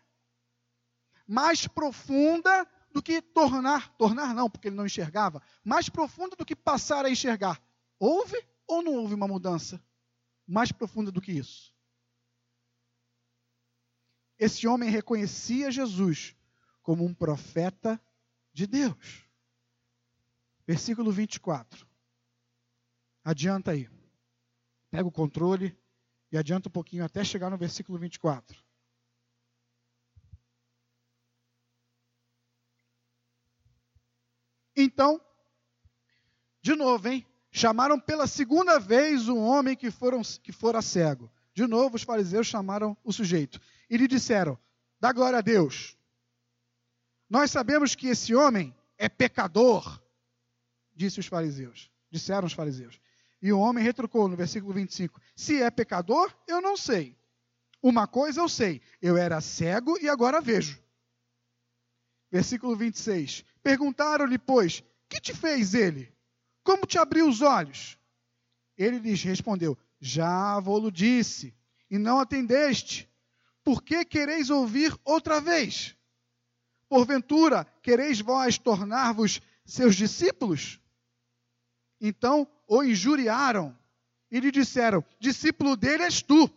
Mais 1.27 1.67
profunda 1.67 2.67
do 2.91 3.03
que 3.03 3.21
tornar, 3.21 3.95
tornar 3.97 4.33
não, 4.33 4.49
porque 4.49 4.69
ele 4.69 4.75
não 4.75 4.85
enxergava, 4.85 5.41
mais 5.63 5.89
profunda 5.89 6.35
do 6.35 6.45
que 6.45 6.55
passar 6.55 7.05
a 7.05 7.09
enxergar. 7.09 7.61
Houve 7.99 8.37
ou 8.67 8.81
não 8.81 8.95
houve 8.95 9.13
uma 9.13 9.27
mudança 9.27 9.83
mais 10.45 10.71
profunda 10.71 11.11
do 11.11 11.21
que 11.21 11.31
isso? 11.31 11.75
Esse 14.37 14.67
homem 14.67 14.89
reconhecia 14.89 15.71
Jesus 15.71 16.35
como 16.83 17.03
um 17.03 17.13
profeta 17.13 17.99
de 18.53 18.67
Deus. 18.67 19.25
Versículo 20.65 21.11
24. 21.11 21.87
Adianta 23.23 23.71
aí. 23.71 23.89
Pega 24.91 25.07
o 25.07 25.11
controle 25.11 25.77
e 26.31 26.37
adianta 26.37 26.69
um 26.69 26.71
pouquinho 26.71 27.03
até 27.03 27.23
chegar 27.23 27.49
no 27.49 27.57
versículo 27.57 27.97
24. 27.97 28.63
Então, 34.75 35.19
de 36.61 36.75
novo, 36.75 37.07
hein? 37.07 37.25
Chamaram 37.57 37.99
pela 37.99 38.27
segunda 38.27 38.79
vez 38.79 39.27
um 39.27 39.39
homem 39.39 39.75
que, 39.75 39.89
foram, 39.89 40.21
que 40.43 40.51
fora 40.51 40.79
cego. 40.79 41.27
De 41.55 41.65
novo, 41.65 41.95
os 41.95 42.03
fariseus 42.03 42.45
chamaram 42.45 42.95
o 43.03 43.11
sujeito 43.11 43.59
e 43.89 43.97
lhe 43.97 44.07
disseram: 44.07 44.59
Dá 44.99 45.11
glória 45.11 45.39
a 45.39 45.41
Deus. 45.41 45.97
Nós 47.27 47.49
sabemos 47.49 47.95
que 47.95 48.09
esse 48.09 48.35
homem 48.35 48.75
é 48.95 49.09
pecador, 49.09 49.99
disse 50.95 51.19
os 51.19 51.25
fariseus. 51.25 51.89
Disseram 52.11 52.45
os 52.45 52.53
fariseus. 52.53 53.01
E 53.41 53.51
o 53.51 53.57
homem 53.57 53.83
retrucou 53.83 54.27
no 54.27 54.35
versículo 54.35 54.71
25: 54.71 55.19
Se 55.35 55.59
é 55.59 55.71
pecador, 55.71 56.31
eu 56.47 56.61
não 56.61 56.77
sei. 56.77 57.17
Uma 57.81 58.05
coisa 58.05 58.39
eu 58.39 58.47
sei: 58.47 58.83
eu 59.01 59.17
era 59.17 59.41
cego 59.41 59.97
e 59.99 60.07
agora 60.07 60.39
vejo. 60.39 60.79
Versículo 62.29 62.75
26. 62.75 63.43
Perguntaram-lhe, 63.63 64.37
pois, 64.37 64.83
que 65.09 65.19
te 65.19 65.33
fez 65.33 65.73
ele? 65.73 66.15
Como 66.67 66.85
te 66.85 66.97
abriu 66.97 67.29
os 67.29 67.41
olhos? 67.41 67.97
Ele 68.77 68.99
lhes 68.99 69.23
respondeu: 69.23 69.77
Já 70.01 70.59
vou-lo 70.59 70.91
disse, 70.91 71.55
e 71.89 71.97
não 71.97 72.19
atendeste. 72.19 73.09
Por 73.63 73.81
que 73.81 74.03
quereis 74.03 74.49
ouvir 74.49 74.93
outra 75.05 75.39
vez? 75.39 75.95
Porventura, 76.89 77.63
quereis 77.81 78.19
vós 78.19 78.57
tornar-vos 78.57 79.39
seus 79.65 79.95
discípulos? 79.95 80.77
Então 82.01 82.45
o 82.67 82.83
injuriaram 82.83 83.73
e 84.29 84.37
lhe 84.37 84.51
disseram: 84.51 85.01
Discípulo 85.21 85.77
dele 85.77 86.03
és 86.03 86.21
tu. 86.21 86.49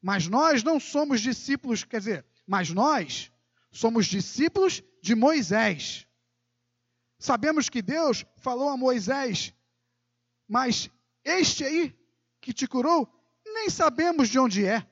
Mas 0.00 0.28
nós 0.28 0.62
não 0.62 0.78
somos 0.78 1.20
discípulos, 1.20 1.82
quer 1.82 1.98
dizer, 1.98 2.24
mas 2.46 2.70
nós 2.70 3.32
somos 3.68 4.06
discípulos 4.06 4.80
de 5.02 5.16
Moisés. 5.16 6.05
Sabemos 7.18 7.68
que 7.68 7.80
Deus 7.80 8.24
falou 8.36 8.68
a 8.68 8.76
Moisés, 8.76 9.54
mas 10.48 10.90
este 11.24 11.64
aí 11.64 11.96
que 12.40 12.52
te 12.52 12.66
curou, 12.66 13.08
nem 13.44 13.70
sabemos 13.70 14.28
de 14.28 14.38
onde 14.38 14.66
é. 14.66 14.86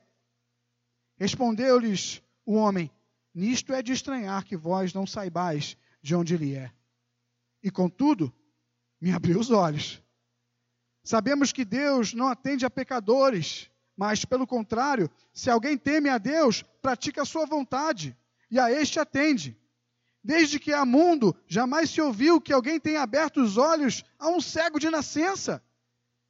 Respondeu-lhes 1.17 2.21
o 2.45 2.55
homem: 2.55 2.91
Nisto 3.33 3.73
é 3.73 3.81
de 3.81 3.91
estranhar 3.91 4.43
que 4.43 4.57
vós 4.57 4.93
não 4.93 5.05
saibais 5.05 5.77
de 6.01 6.15
onde 6.15 6.33
ele 6.33 6.55
é. 6.55 6.71
E 7.63 7.71
contudo, 7.71 8.33
me 8.99 9.11
abriu 9.11 9.39
os 9.39 9.51
olhos. 9.51 10.01
Sabemos 11.03 11.51
que 11.51 11.63
Deus 11.63 12.13
não 12.13 12.27
atende 12.27 12.65
a 12.65 12.69
pecadores, 12.69 13.69
mas, 13.95 14.25
pelo 14.25 14.47
contrário, 14.47 15.09
se 15.31 15.49
alguém 15.49 15.77
teme 15.77 16.09
a 16.09 16.17
Deus, 16.17 16.63
pratica 16.81 17.21
a 17.21 17.25
sua 17.25 17.45
vontade, 17.45 18.17
e 18.49 18.59
a 18.59 18.71
este 18.71 18.99
atende. 18.99 19.57
Desde 20.25 20.59
que 20.59 20.73
há 20.73 20.83
mundo, 20.83 21.39
jamais 21.47 21.91
se 21.91 22.01
ouviu 22.01 22.41
que 22.41 22.51
alguém 22.51 22.79
tenha 22.79 23.03
aberto 23.03 23.39
os 23.39 23.57
olhos 23.57 24.03
a 24.17 24.27
um 24.27 24.41
cego 24.41 24.79
de 24.79 24.89
nascença. 24.89 25.63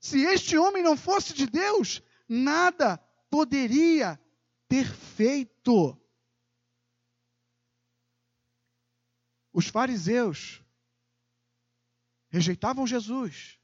Se 0.01 0.19
este 0.19 0.58
homem 0.58 0.84
não 0.84 0.97
fosse 0.97 1.34
de 1.34 1.47
Deus, 1.47 2.03
nada 2.27 2.97
poderia 3.29 4.19
ter 4.67 4.86
feito. 4.86 5.97
Os 9.53 9.67
fariseus 9.69 10.62
rejeitavam 12.27 12.86
Jesus, 12.86 13.58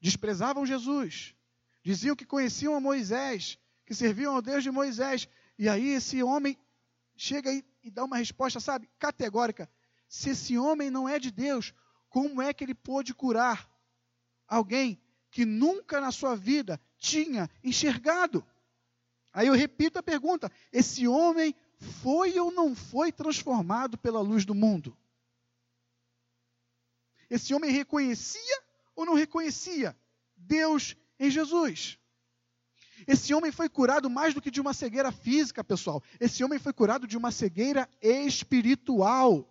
desprezavam 0.00 0.64
Jesus, 0.64 1.34
diziam 1.82 2.16
que 2.16 2.24
conheciam 2.24 2.74
a 2.74 2.80
Moisés, 2.80 3.58
que 3.84 3.94
serviam 3.94 4.34
ao 4.34 4.40
Deus 4.40 4.62
de 4.62 4.70
Moisés. 4.70 5.28
E 5.58 5.68
aí 5.68 5.88
esse 5.88 6.22
homem 6.22 6.58
chega 7.14 7.52
e, 7.52 7.62
e 7.82 7.90
dá 7.90 8.04
uma 8.04 8.16
resposta, 8.16 8.60
sabe, 8.60 8.88
categórica. 8.98 9.68
Se 10.08 10.30
esse 10.30 10.56
homem 10.58 10.90
não 10.90 11.08
é 11.08 11.18
de 11.18 11.30
Deus, 11.30 11.74
como 12.08 12.40
é 12.40 12.52
que 12.52 12.62
ele 12.62 12.74
pôde 12.74 13.14
curar 13.14 13.68
alguém 14.46 15.00
que 15.30 15.44
nunca 15.44 16.00
na 16.00 16.12
sua 16.12 16.36
vida 16.36 16.80
tinha 16.98 17.48
enxergado? 17.64 18.46
Aí 19.32 19.46
eu 19.46 19.54
repito 19.54 19.98
a 19.98 20.02
pergunta: 20.02 20.52
esse 20.70 21.08
homem 21.08 21.54
foi 22.02 22.38
ou 22.38 22.52
não 22.52 22.74
foi 22.74 23.10
transformado 23.10 23.96
pela 23.98 24.20
luz 24.20 24.44
do 24.44 24.54
mundo? 24.54 24.96
Esse 27.30 27.54
homem 27.54 27.70
reconhecia 27.70 28.62
ou 28.94 29.06
não 29.06 29.14
reconhecia 29.14 29.96
Deus 30.36 30.94
em 31.18 31.30
Jesus? 31.30 31.98
Esse 33.06 33.34
homem 33.34 33.52
foi 33.52 33.68
curado 33.68 34.08
mais 34.08 34.34
do 34.34 34.40
que 34.40 34.50
de 34.50 34.60
uma 34.60 34.72
cegueira 34.72 35.10
física, 35.10 35.62
pessoal. 35.62 36.02
Esse 36.20 36.42
homem 36.44 36.58
foi 36.58 36.72
curado 36.72 37.06
de 37.06 37.16
uma 37.16 37.30
cegueira 37.30 37.88
espiritual. 38.00 39.48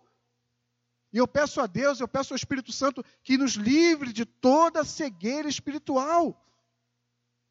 E 1.12 1.18
eu 1.18 1.28
peço 1.28 1.60
a 1.60 1.66
Deus, 1.66 2.00
eu 2.00 2.08
peço 2.08 2.32
ao 2.32 2.36
Espírito 2.36 2.72
Santo 2.72 3.04
que 3.22 3.36
nos 3.36 3.52
livre 3.52 4.12
de 4.12 4.24
toda 4.24 4.84
cegueira 4.84 5.48
espiritual. 5.48 6.38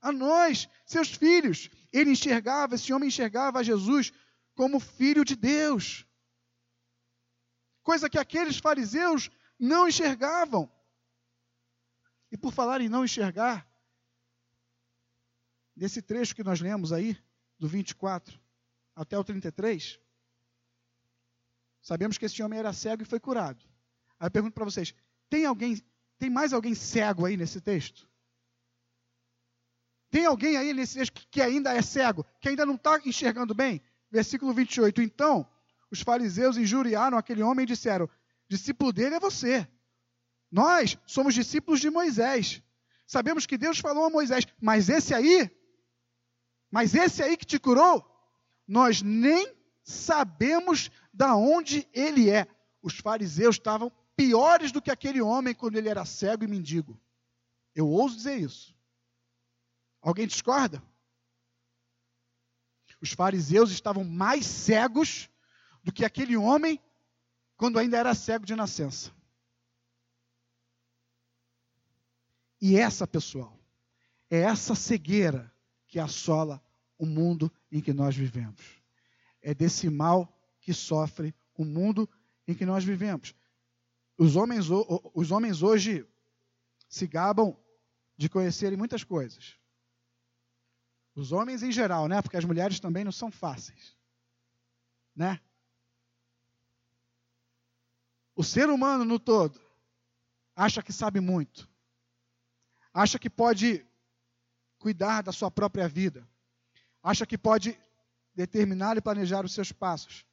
A 0.02 0.12
nós, 0.12 0.68
seus 0.86 1.12
filhos. 1.12 1.70
Ele 1.94 2.12
enxergava, 2.12 2.76
esse 2.76 2.92
homem 2.92 3.08
enxergava 3.08 3.64
Jesus 3.64 4.12
como 4.56 4.80
filho 4.80 5.24
de 5.24 5.36
Deus. 5.36 6.06
Coisa 7.84 8.10
que 8.10 8.18
aqueles 8.18 8.58
fariseus 8.58 9.30
não 9.60 9.88
enxergavam. 9.88 10.72
E 12.32 12.38
por 12.38 12.52
falar 12.52 12.82
em 12.82 12.90
não 12.90 13.06
enxergar, 13.06 13.68
nesse 15.82 16.00
trecho 16.00 16.36
que 16.36 16.44
nós 16.44 16.62
lemos 16.62 16.94
aí, 16.94 17.18
do 17.58 17.68
24 17.68 18.40
até 18.96 19.18
o 19.18 19.24
33, 19.24 20.00
sabemos 21.82 22.20
que 22.20 22.26
esse 22.26 22.44
homem 22.44 22.60
era 22.60 22.72
cego 22.72 23.02
e 23.02 23.06
foi 23.06 23.20
curado. 23.20 23.66
Aí 24.20 24.28
eu 24.28 24.32
pergunto 24.32 24.54
para 24.54 24.64
vocês: 24.64 24.94
tem 25.28 25.44
alguém, 25.44 25.84
tem 26.20 26.30
mais 26.30 26.54
alguém 26.54 26.76
cego 26.76 27.26
aí 27.26 27.36
nesse 27.36 27.60
texto? 27.60 28.08
Tem 30.12 30.26
alguém 30.26 30.56
aí 30.56 30.72
nesse 30.72 31.00
texto 31.00 31.28
que 31.32 31.42
ainda 31.42 31.74
é 31.74 31.82
cego, 31.82 32.24
que 32.40 32.50
ainda 32.50 32.64
não 32.64 32.76
está 32.76 33.02
enxergando 33.04 33.56
bem? 33.56 33.82
Versículo 34.12 34.54
28. 34.54 35.02
Então, 35.02 35.50
os 35.90 36.02
fariseus 36.02 36.58
injuriaram 36.58 37.18
aquele 37.18 37.42
homem 37.42 37.64
e 37.64 37.68
disseram: 37.68 38.08
Discípulo 38.48 38.94
dele 38.94 39.16
é 39.16 39.20
você. 39.20 39.68
Nós 40.52 40.96
somos 41.08 41.34
discípulos 41.34 41.80
de 41.80 41.90
Moisés. 41.90 42.62
Sabemos 43.08 43.48
que 43.48 43.58
Deus 43.58 43.80
falou 43.80 44.06
a 44.06 44.10
Moisés, 44.12 44.46
mas 44.62 44.88
esse 44.88 45.14
aí, 45.16 45.50
mas 46.72 46.96
esse 46.96 47.22
aí 47.22 47.36
que 47.36 47.46
te 47.46 47.60
curou, 47.60 48.04
nós 48.66 49.02
nem 49.02 49.54
sabemos 49.84 50.90
da 51.14 51.36
onde 51.36 51.88
ele 51.94 52.30
é. 52.30 52.48
Os 52.82 52.98
fariseus 52.98 53.58
estavam 53.58 53.92
piores 54.16 54.72
do 54.72 54.82
que 54.82 54.90
aquele 54.90 55.22
homem 55.22 55.54
quando 55.54 55.76
ele 55.76 55.90
era 55.90 56.06
cego 56.06 56.46
e 56.46 56.48
mendigo. 56.48 57.00
Eu 57.76 57.88
ouso 57.90 58.16
dizer 58.16 58.40
isso. 58.40 58.74
Alguém 60.02 60.26
discorda? 60.26 60.82
Os 63.02 63.12
fariseus 63.12 63.72
estavam 63.72 64.04
mais 64.04 64.46
cegos 64.46 65.30
do 65.84 65.92
que 65.92 66.06
aquele 66.06 66.38
homem 66.38 66.80
quando 67.58 67.78
ainda 67.78 67.98
era 67.98 68.16
cego 68.16 68.46
de 68.46 68.56
nascença. 68.56 69.12
E 72.62 72.78
essa, 72.78 73.08
pessoal, 73.08 73.60
é 74.30 74.42
essa 74.42 74.76
cegueira 74.76 75.51
que 75.92 76.00
assola 76.00 76.64
o 76.98 77.06
mundo 77.06 77.52
em 77.70 77.82
que 77.82 77.92
nós 77.92 78.16
vivemos. 78.16 78.82
É 79.42 79.54
desse 79.54 79.90
mal 79.90 80.34
que 80.62 80.74
sofre 80.74 81.36
o 81.54 81.66
mundo 81.66 82.10
em 82.48 82.56
que 82.56 82.66
nós 82.66 82.86
vivemos. 82.86 83.36
Os 84.18 84.38
homens, 84.38 84.68
os 85.14 85.32
homens 85.32 85.62
hoje 85.62 86.08
se 86.88 87.06
gabam 87.06 87.60
de 88.16 88.30
conhecerem 88.30 88.78
muitas 88.78 89.04
coisas. 89.04 89.58
Os 91.14 91.34
homens 91.34 91.62
em 91.62 91.74
geral, 91.74 92.08
né? 92.08 92.22
Porque 92.22 92.38
as 92.38 92.46
mulheres 92.46 92.80
também 92.80 93.04
não 93.04 93.12
são 93.12 93.30
fáceis. 93.30 93.98
Né? 95.14 95.42
O 98.34 98.46
ser 98.46 98.70
humano 98.70 99.04
no 99.04 99.20
todo 99.20 99.60
acha 100.56 100.82
que 100.82 100.94
sabe 100.94 101.20
muito, 101.20 101.70
acha 102.94 103.20
que 103.20 103.30
pode 103.30 103.86
cuidar 104.82 105.22
da 105.22 105.32
sua 105.32 105.52
própria 105.52 105.88
vida, 105.88 106.28
acha 107.04 107.26
que 107.26 107.38
pode 107.38 107.80
determinar 108.34 108.98
e 108.98 109.02
planejar 109.02 109.46
os 109.46 109.54
seus 109.54 109.72
passos. 109.72 110.26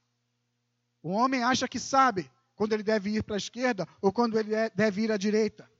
O 1.02 1.10
homem 1.10 1.44
acha 1.44 1.68
que 1.68 1.78
sabe 1.78 2.30
quando 2.56 2.72
ele 2.72 2.82
deve 2.82 3.10
ir 3.10 3.22
para 3.22 3.36
a 3.36 3.38
esquerda 3.38 3.86
ou 4.00 4.10
quando 4.10 4.38
ele 4.38 4.54
é, 4.54 4.70
deve 4.70 5.02
ir 5.02 5.12
à 5.12 5.18
direita. 5.18 5.70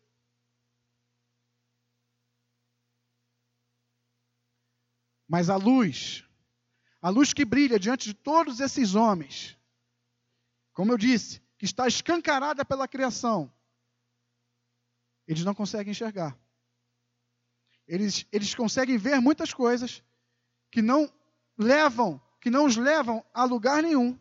Mas 5.27 5.49
a 5.51 5.57
luz, 5.57 6.25
a 7.01 7.09
luz 7.09 7.33
que 7.33 7.45
brilha 7.45 7.79
diante 7.79 8.07
de 8.09 8.15
todos 8.15 8.61
esses 8.61 8.95
homens, 8.95 9.57
como 10.73 10.93
eu 10.93 10.99
disse, 10.99 11.43
que 11.57 11.65
está 11.65 11.89
escancarada 11.89 12.65
pela 12.65 12.87
criação, 12.87 13.53
eles 15.27 15.45
não 15.45 15.55
conseguem 15.55 15.91
enxergar. 15.91 16.39
Eles, 17.89 18.27
eles 18.31 18.55
conseguem 18.55 18.97
ver 18.97 19.21
muitas 19.21 19.53
coisas 19.53 20.05
que 20.71 20.81
não 20.81 21.13
levam, 21.57 22.21
que 22.41 22.51
não 22.51 22.67
os 22.67 22.77
levam 22.77 23.25
a 23.35 23.45
lugar 23.45 23.83
nenhum. 23.83 24.17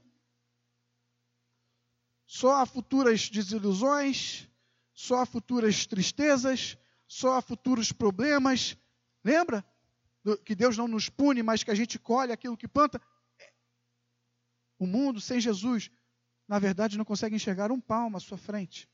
Só 2.25 2.61
a 2.61 2.65
futuras 2.65 3.29
desilusões, 3.29 4.49
só 4.93 5.21
a 5.21 5.25
futuras 5.25 5.85
tristezas, 5.85 6.77
só 7.05 7.35
a 7.35 7.41
futuros 7.41 7.91
problemas. 7.91 8.75
Lembra 9.23 9.63
que 10.43 10.55
Deus 10.55 10.77
não 10.77 10.87
nos 10.87 11.09
pune, 11.09 11.43
mas 11.43 11.63
que 11.63 11.71
a 11.71 11.75
gente 11.75 11.99
colhe 11.99 12.31
aquilo 12.31 12.57
que 12.57 12.67
planta? 12.67 13.01
O 14.79 14.87
mundo 14.87 15.21
sem 15.21 15.39
Jesus 15.39 15.91
na 16.47 16.59
verdade, 16.59 16.97
não 16.97 17.03
consegue 17.03 17.35
enxergar 17.35 17.71
um 17.71 17.81
palmo 17.81 18.15
à 18.15 18.19
sua 18.19 18.37
frente. 18.37 18.89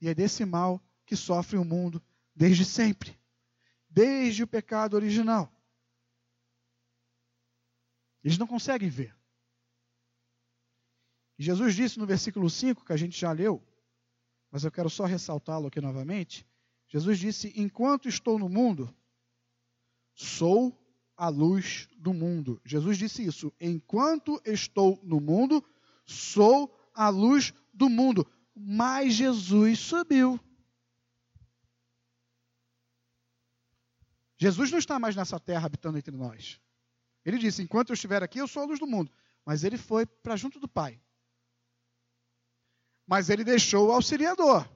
E 0.00 0.08
é 0.08 0.14
desse 0.14 0.44
mal 0.44 0.80
que 1.06 1.16
sofre 1.16 1.56
o 1.56 1.64
mundo 1.64 2.02
desde 2.34 2.64
sempre 2.64 3.17
desde 3.88 4.42
o 4.42 4.46
pecado 4.46 4.94
original. 4.94 5.52
Eles 8.22 8.38
não 8.38 8.46
conseguem 8.46 8.88
ver. 8.88 9.16
E 11.38 11.42
Jesus 11.42 11.74
disse 11.74 11.98
no 11.98 12.06
versículo 12.06 12.50
5, 12.50 12.84
que 12.84 12.92
a 12.92 12.96
gente 12.96 13.18
já 13.18 13.30
leu, 13.32 13.62
mas 14.50 14.64
eu 14.64 14.72
quero 14.72 14.90
só 14.90 15.04
ressaltá-lo 15.04 15.68
aqui 15.68 15.80
novamente. 15.80 16.46
Jesus 16.88 17.18
disse: 17.18 17.52
Enquanto 17.54 18.08
estou 18.08 18.38
no 18.38 18.48
mundo, 18.48 18.94
sou 20.14 20.76
a 21.16 21.28
luz 21.28 21.88
do 21.96 22.14
mundo. 22.14 22.60
Jesus 22.64 22.96
disse 22.96 23.24
isso. 23.24 23.52
Enquanto 23.60 24.40
estou 24.44 24.98
no 25.02 25.20
mundo, 25.20 25.64
sou 26.04 26.74
a 26.94 27.08
luz 27.08 27.52
do 27.74 27.88
mundo. 27.88 28.26
Mas 28.54 29.14
Jesus 29.14 29.78
subiu. 29.78 30.40
Jesus 34.38 34.70
não 34.70 34.78
está 34.78 34.98
mais 34.98 35.16
nessa 35.16 35.40
terra 35.40 35.66
habitando 35.66 35.98
entre 35.98 36.16
nós. 36.16 36.60
Ele 37.24 37.38
disse: 37.38 37.60
Enquanto 37.60 37.90
eu 37.90 37.94
estiver 37.94 38.22
aqui, 38.22 38.38
eu 38.38 38.46
sou 38.46 38.62
a 38.62 38.66
luz 38.66 38.78
do 38.78 38.86
mundo. 38.86 39.12
Mas 39.44 39.64
ele 39.64 39.76
foi 39.76 40.06
para 40.06 40.36
junto 40.36 40.60
do 40.60 40.68
Pai. 40.68 41.00
Mas 43.06 43.28
ele 43.28 43.42
deixou 43.42 43.88
o 43.88 43.92
auxiliador. 43.92 44.68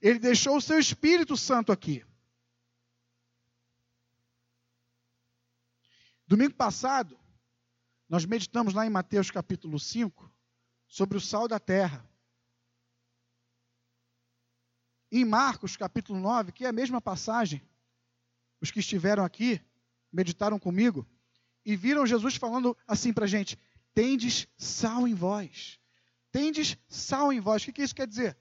Ele 0.00 0.18
deixou 0.18 0.56
o 0.56 0.60
seu 0.60 0.78
Espírito 0.78 1.36
Santo 1.36 1.70
aqui. 1.70 2.04
Domingo 6.26 6.54
passado, 6.54 7.18
nós 8.08 8.24
meditamos 8.24 8.72
lá 8.72 8.86
em 8.86 8.90
Mateus 8.90 9.30
capítulo 9.30 9.78
5 9.78 10.30
sobre 10.86 11.18
o 11.18 11.20
sal 11.20 11.46
da 11.46 11.58
terra. 11.58 12.08
Em 15.10 15.24
Marcos 15.24 15.76
capítulo 15.76 16.18
9, 16.20 16.52
que 16.52 16.64
é 16.64 16.68
a 16.68 16.72
mesma 16.72 17.00
passagem, 17.00 17.62
os 18.60 18.70
que 18.70 18.80
estiveram 18.80 19.24
aqui 19.24 19.60
meditaram 20.12 20.58
comigo 20.58 21.06
e 21.64 21.76
viram 21.76 22.06
Jesus 22.06 22.36
falando 22.36 22.76
assim 22.86 23.12
para 23.12 23.24
a 23.24 23.28
gente: 23.28 23.58
tendes 23.94 24.48
sal 24.56 25.06
em 25.06 25.14
vós. 25.14 25.78
Tendes 26.30 26.76
sal 26.88 27.32
em 27.32 27.40
vós. 27.40 27.62
O 27.62 27.66
que, 27.66 27.72
que 27.72 27.82
isso 27.82 27.94
quer 27.94 28.06
dizer? 28.06 28.36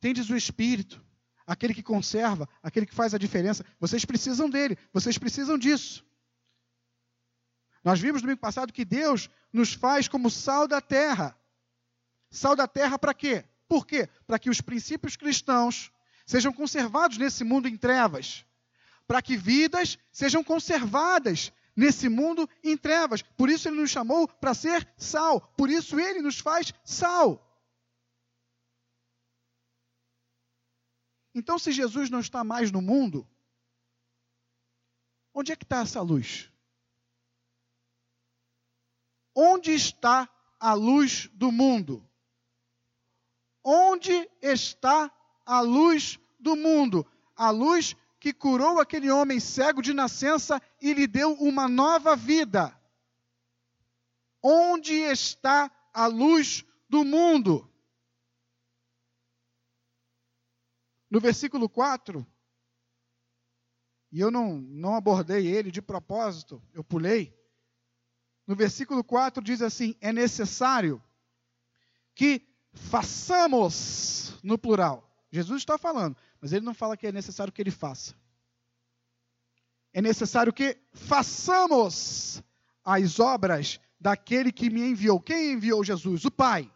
Tendes 0.00 0.30
o 0.30 0.36
Espírito, 0.36 1.04
aquele 1.46 1.74
que 1.74 1.82
conserva, 1.82 2.48
aquele 2.62 2.86
que 2.86 2.94
faz 2.94 3.14
a 3.14 3.18
diferença. 3.18 3.64
Vocês 3.78 4.04
precisam 4.04 4.48
dele, 4.48 4.78
vocês 4.92 5.18
precisam 5.18 5.58
disso. 5.58 6.04
Nós 7.82 8.00
vimos 8.00 8.22
domingo 8.22 8.40
passado 8.40 8.72
que 8.72 8.84
Deus 8.84 9.28
nos 9.52 9.72
faz 9.72 10.08
como 10.08 10.30
sal 10.30 10.68
da 10.68 10.80
terra. 10.80 11.36
Sal 12.30 12.54
da 12.54 12.68
terra 12.68 12.98
para 12.98 13.14
quê? 13.14 13.44
Por 13.68 13.86
quê? 13.86 14.08
Para 14.26 14.38
que 14.38 14.50
os 14.50 14.60
princípios 14.60 15.16
cristãos 15.16 15.92
sejam 16.30 16.52
conservados 16.52 17.18
nesse 17.18 17.42
mundo 17.42 17.66
em 17.66 17.76
trevas. 17.76 18.46
Para 19.04 19.20
que 19.20 19.36
vidas 19.36 19.98
sejam 20.12 20.44
conservadas 20.44 21.52
nesse 21.74 22.08
mundo 22.08 22.48
em 22.62 22.76
trevas. 22.76 23.20
Por 23.20 23.50
isso 23.50 23.68
ele 23.68 23.80
nos 23.80 23.90
chamou 23.90 24.28
para 24.28 24.54
ser 24.54 24.88
sal. 24.96 25.40
Por 25.56 25.68
isso 25.68 25.98
ele 25.98 26.22
nos 26.22 26.38
faz 26.38 26.72
sal. 26.84 27.44
Então, 31.34 31.58
se 31.58 31.72
Jesus 31.72 32.08
não 32.08 32.20
está 32.20 32.44
mais 32.44 32.70
no 32.70 32.80
mundo, 32.80 33.28
onde 35.34 35.50
é 35.50 35.56
que 35.56 35.64
está 35.64 35.80
essa 35.80 36.00
luz? 36.00 36.48
Onde 39.34 39.72
está 39.72 40.28
a 40.60 40.74
luz 40.74 41.28
do 41.32 41.50
mundo? 41.50 42.08
Onde 43.64 44.30
está 44.40 45.12
a 45.50 45.60
luz 45.60 46.16
do 46.38 46.54
mundo? 46.54 47.04
A 47.34 47.50
luz 47.50 47.96
que 48.20 48.32
curou 48.32 48.78
aquele 48.78 49.10
homem 49.10 49.40
cego 49.40 49.82
de 49.82 49.92
nascença 49.92 50.62
e 50.80 50.92
lhe 50.94 51.08
deu 51.08 51.32
uma 51.34 51.68
nova 51.68 52.14
vida. 52.14 52.78
Onde 54.40 54.94
está 54.94 55.68
a 55.92 56.06
luz 56.06 56.64
do 56.88 57.04
mundo? 57.04 57.68
No 61.10 61.18
versículo 61.18 61.68
4, 61.68 62.24
e 64.12 64.20
eu 64.20 64.30
não, 64.30 64.56
não 64.60 64.94
abordei 64.94 65.48
ele 65.48 65.72
de 65.72 65.82
propósito, 65.82 66.62
eu 66.72 66.84
pulei. 66.84 67.36
No 68.46 68.54
versículo 68.54 69.02
4 69.02 69.42
diz 69.42 69.60
assim: 69.62 69.96
é 70.00 70.12
necessário 70.12 71.02
que 72.14 72.46
façamos, 72.72 74.38
no 74.44 74.56
plural. 74.56 75.09
Jesus 75.30 75.62
está 75.62 75.78
falando, 75.78 76.16
mas 76.40 76.52
ele 76.52 76.64
não 76.64 76.74
fala 76.74 76.96
que 76.96 77.06
é 77.06 77.12
necessário 77.12 77.52
que 77.52 77.62
ele 77.62 77.70
faça. 77.70 78.14
É 79.92 80.00
necessário 80.02 80.52
que 80.52 80.76
façamos 80.92 82.42
as 82.84 83.20
obras 83.20 83.80
daquele 84.00 84.50
que 84.50 84.70
me 84.70 84.80
enviou. 84.80 85.20
Quem 85.20 85.52
enviou 85.52 85.84
Jesus? 85.84 86.24
O 86.24 86.30
Pai. 86.30 86.70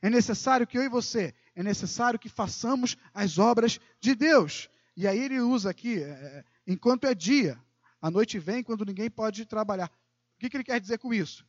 É 0.00 0.08
necessário 0.08 0.66
que 0.66 0.78
eu 0.78 0.82
e 0.82 0.88
você, 0.88 1.34
é 1.56 1.62
necessário 1.62 2.18
que 2.18 2.28
façamos 2.28 2.96
as 3.12 3.38
obras 3.38 3.80
de 4.00 4.14
Deus. 4.14 4.68
E 4.96 5.08
aí 5.08 5.18
ele 5.18 5.40
usa 5.40 5.70
aqui, 5.70 6.00
é, 6.00 6.08
é 6.08 6.44
enquanto 6.66 7.04
é 7.04 7.14
dia, 7.14 7.60
a 8.00 8.10
noite 8.10 8.38
vem 8.38 8.62
quando 8.62 8.84
ninguém 8.84 9.10
pode 9.10 9.44
trabalhar. 9.44 9.90
O 10.36 10.38
que, 10.38 10.48
que 10.48 10.56
ele 10.56 10.64
quer 10.64 10.80
dizer 10.80 10.98
com 10.98 11.12
isso? 11.12 11.44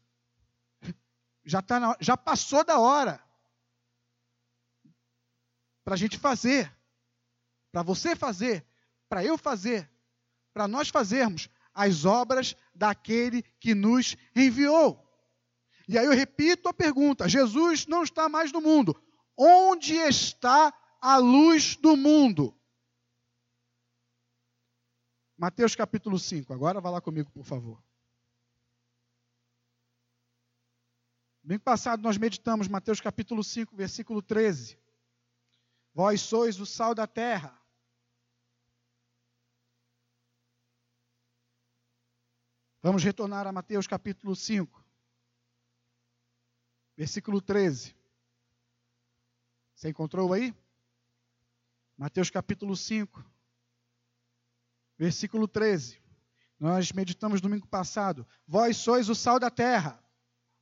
Já, 1.46 1.62
tá 1.62 1.80
na, 1.80 1.96
já 2.00 2.18
passou 2.18 2.64
da 2.64 2.80
hora 2.80 3.20
para 5.90 5.96
a 5.96 5.98
gente 5.98 6.20
fazer, 6.20 6.72
para 7.72 7.82
você 7.82 8.16
fazer, 8.16 8.64
para 9.10 9.26
eu 9.26 9.40
fazer, 9.40 9.92
para 10.54 10.68
nós 10.68 10.90
fazermos 10.90 11.50
as 11.74 12.06
obras 12.06 12.56
daquele 12.76 13.42
que 13.60 13.74
nos 13.74 14.16
enviou. 14.36 15.04
E 15.88 15.98
aí 15.98 16.06
eu 16.06 16.12
repito 16.12 16.70
a 16.70 16.74
pergunta: 16.76 17.28
Jesus 17.28 17.88
não 17.88 18.04
está 18.04 18.30
mais 18.30 18.52
no 18.52 18.62
mundo. 18.62 18.96
Onde 19.36 19.96
está 19.96 20.72
a 21.02 21.18
luz 21.18 21.76
do 21.76 21.98
mundo? 21.98 22.56
Mateus 25.36 25.76
capítulo 25.76 26.20
5. 26.20 26.54
Agora 26.54 26.80
vá 26.80 26.92
lá 26.92 27.02
comigo, 27.02 27.32
por 27.32 27.44
favor. 27.44 27.84
Domingo 31.42 31.64
passado 31.64 32.04
nós 32.04 32.16
meditamos 32.16 32.68
Mateus 32.68 33.02
capítulo 33.02 33.44
5, 33.44 33.76
versículo 33.76 34.22
13. 34.22 34.78
Vós 36.00 36.22
sois 36.22 36.58
o 36.62 36.66
sal 36.66 36.96
da 36.96 37.06
terra. 37.06 37.54
Vamos 42.82 43.04
retornar 43.04 43.46
a 43.46 43.52
Mateus 43.52 43.86
capítulo 43.86 44.34
5, 44.34 44.82
versículo 46.96 47.42
13. 47.42 47.94
Você 49.76 49.90
encontrou 49.90 50.32
aí? 50.32 50.56
Mateus 51.98 52.30
capítulo 52.30 52.78
5, 52.78 53.22
versículo 54.98 55.50
13. 55.50 56.02
Nós 56.58 56.94
meditamos 56.94 57.42
domingo 57.42 57.68
passado. 57.68 58.26
Vós 58.48 58.78
sois 58.78 59.10
o 59.10 59.16
sal 59.16 59.38
da 59.38 59.52
terra. 59.52 60.02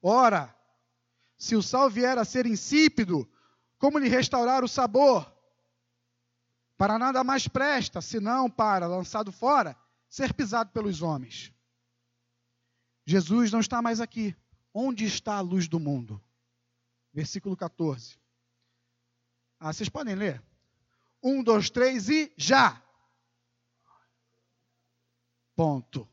Ora, 0.02 0.58
se 1.38 1.56
o 1.56 1.62
sal 1.62 1.92
vier 1.92 2.18
a 2.18 2.26
ser 2.26 2.48
insípido, 2.48 3.32
como 3.78 4.00
lhe 4.00 4.10
restaurar 4.10 4.64
o 4.64 4.68
sabor? 4.68 5.32
Para 6.78 7.00
nada 7.00 7.24
mais 7.24 7.48
presta, 7.48 8.02
senão 8.02 8.50
para, 8.50 8.88
lançado 8.88 9.32
fora, 9.32 9.76
ser 10.10 10.34
pisado 10.34 10.72
pelos 10.72 11.02
homens. 11.02 11.52
Jesus 13.06 13.52
não 13.52 13.60
está 13.60 13.82
mais 13.82 14.00
aqui. 14.00 14.36
Onde 14.74 15.06
está 15.06 15.36
a 15.38 15.42
luz 15.42 15.68
do 15.68 15.80
mundo? 15.80 16.22
Versículo 17.12 17.56
14. 17.58 18.20
Ah, 19.60 19.74
vocês 19.74 19.90
podem 19.90 20.14
ler? 20.14 20.44
Um, 21.24 21.42
dois, 21.42 21.70
três 21.70 22.10
e 22.10 22.32
já. 22.38 22.82
Ponto. 25.56 26.08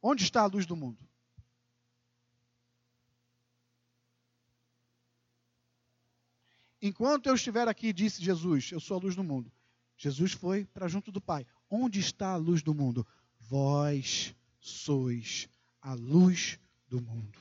Onde 0.00 0.22
está 0.22 0.42
a 0.42 0.46
luz 0.46 0.66
do 0.66 0.76
mundo? 0.76 1.04
Enquanto 6.86 7.26
eu 7.26 7.34
estiver 7.34 7.66
aqui, 7.66 7.92
disse 7.92 8.22
Jesus, 8.22 8.70
eu 8.70 8.78
sou 8.78 8.96
a 8.96 9.00
luz 9.00 9.16
do 9.16 9.24
mundo. 9.24 9.50
Jesus 9.96 10.30
foi 10.30 10.64
para 10.66 10.86
junto 10.86 11.10
do 11.10 11.20
Pai. 11.20 11.44
Onde 11.68 11.98
está 11.98 12.28
a 12.28 12.36
luz 12.36 12.62
do 12.62 12.72
mundo? 12.72 13.04
Vós 13.40 14.32
sois 14.60 15.48
a 15.82 15.94
luz 15.94 16.60
do 16.88 17.02
mundo. 17.02 17.40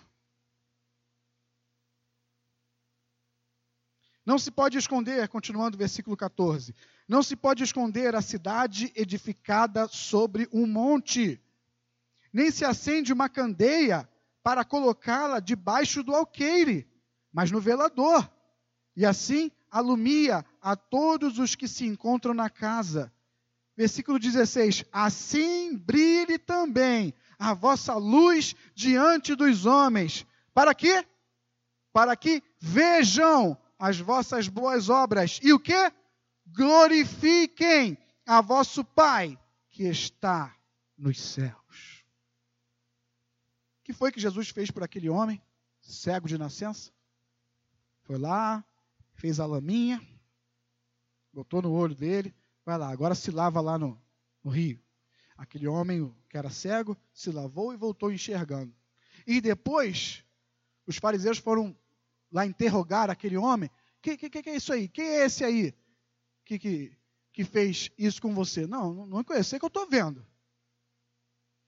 Não 4.26 4.40
se 4.40 4.50
pode 4.50 4.80
esconder, 4.80 5.28
continuando 5.28 5.76
o 5.76 5.78
versículo 5.78 6.18
14, 6.18 6.74
não 7.08 7.22
se 7.22 7.36
pode 7.36 7.64
esconder 7.64 8.16
a 8.16 8.24
cidade 8.24 8.92
edificada 8.96 9.88
sobre 9.88 10.50
um 10.52 10.66
monte, 10.66 11.40
nem 12.34 12.50
se 12.50 12.66
acende 12.66 13.14
uma 13.14 13.30
candeia 13.30 14.10
para 14.42 14.66
colocá-la 14.66 15.40
debaixo 15.40 16.02
do 16.02 16.16
alqueire, 16.16 16.90
mas 17.32 17.52
no 17.52 17.62
velador 17.62 18.28
e 18.96 19.06
assim 19.06 19.52
alumia 19.70 20.46
a 20.62 20.76
todos 20.76 21.38
os 21.38 21.54
que 21.54 21.68
se 21.68 21.86
encontram 21.86 22.34
na 22.34 22.50
casa. 22.50 23.12
Versículo 23.76 24.18
16: 24.18 24.86
Assim 24.92 25.78
brilhe 25.78 26.38
também 26.38 27.14
a 27.38 27.54
vossa 27.54 27.96
luz 27.96 28.56
diante 28.74 29.36
dos 29.36 29.66
homens. 29.66 30.26
Para 30.54 30.74
quê? 30.74 31.06
Para 31.92 32.16
que 32.16 32.42
vejam 32.60 33.58
as 33.78 34.00
vossas 34.00 34.48
boas 34.48 34.90
obras 34.90 35.40
e 35.44 35.52
o 35.52 35.60
que? 35.60 35.92
Glorifiquem 36.48 37.98
a 38.26 38.40
vosso 38.40 38.84
Pai 38.84 39.38
que 39.70 39.84
está 39.84 40.56
nos 40.98 41.20
céus. 41.20 42.06
O 43.80 43.84
que 43.84 43.92
foi 43.92 44.12
que 44.12 44.22
Jesus 44.22 44.50
fez 44.50 44.72
por 44.72 44.84
aquele 44.84 45.10
homem, 45.10 45.42
cego 45.82 46.28
de 46.28 46.38
nascença? 46.38 46.92
Foi 48.04 48.18
lá, 48.18 48.64
fez 49.16 49.40
a 49.40 49.46
laminha, 49.46 50.02
botou 51.34 51.62
no 51.62 51.72
olho 51.72 51.96
dele, 51.96 52.34
Vai 52.66 52.80
lá, 52.80 52.90
agora 52.90 53.14
se 53.14 53.30
lava 53.30 53.62
lá 53.62 53.78
no, 53.78 54.02
no 54.44 54.50
rio. 54.50 54.82
Aquele 55.38 55.68
homem 55.68 56.14
que 56.28 56.38
era 56.38 56.50
cego 56.50 56.98
se 57.14 57.32
lavou 57.32 57.74
e 57.74 57.78
voltou 57.78 58.12
enxergando. 58.12 58.76
E 59.28 59.40
depois, 59.40 60.26
os 60.88 60.98
fariseus 60.98 61.38
foram 61.38 61.78
lá 62.32 62.46
interrogar 62.46 63.12
aquele 63.12 63.38
homem. 63.38 63.70
O 63.70 64.02
que, 64.02 64.18
que, 64.18 64.30
que, 64.30 64.50
é 64.50 64.56
isso 64.56 64.74
aí? 64.74 64.88
Quem 64.88 65.06
é 65.06 65.26
esse 65.26 65.44
aí 65.44 65.76
que, 66.44 66.58
que, 66.58 66.98
que 67.32 67.44
fez 67.44 67.92
isso 67.98 68.20
com 68.20 68.34
você? 68.34 68.66
Não, 68.66 69.06
não, 69.06 69.24
conhecer 69.24 69.60
que 69.60 69.66
eu 69.66 69.68
estou 69.68 69.88
vendo. 69.88 70.26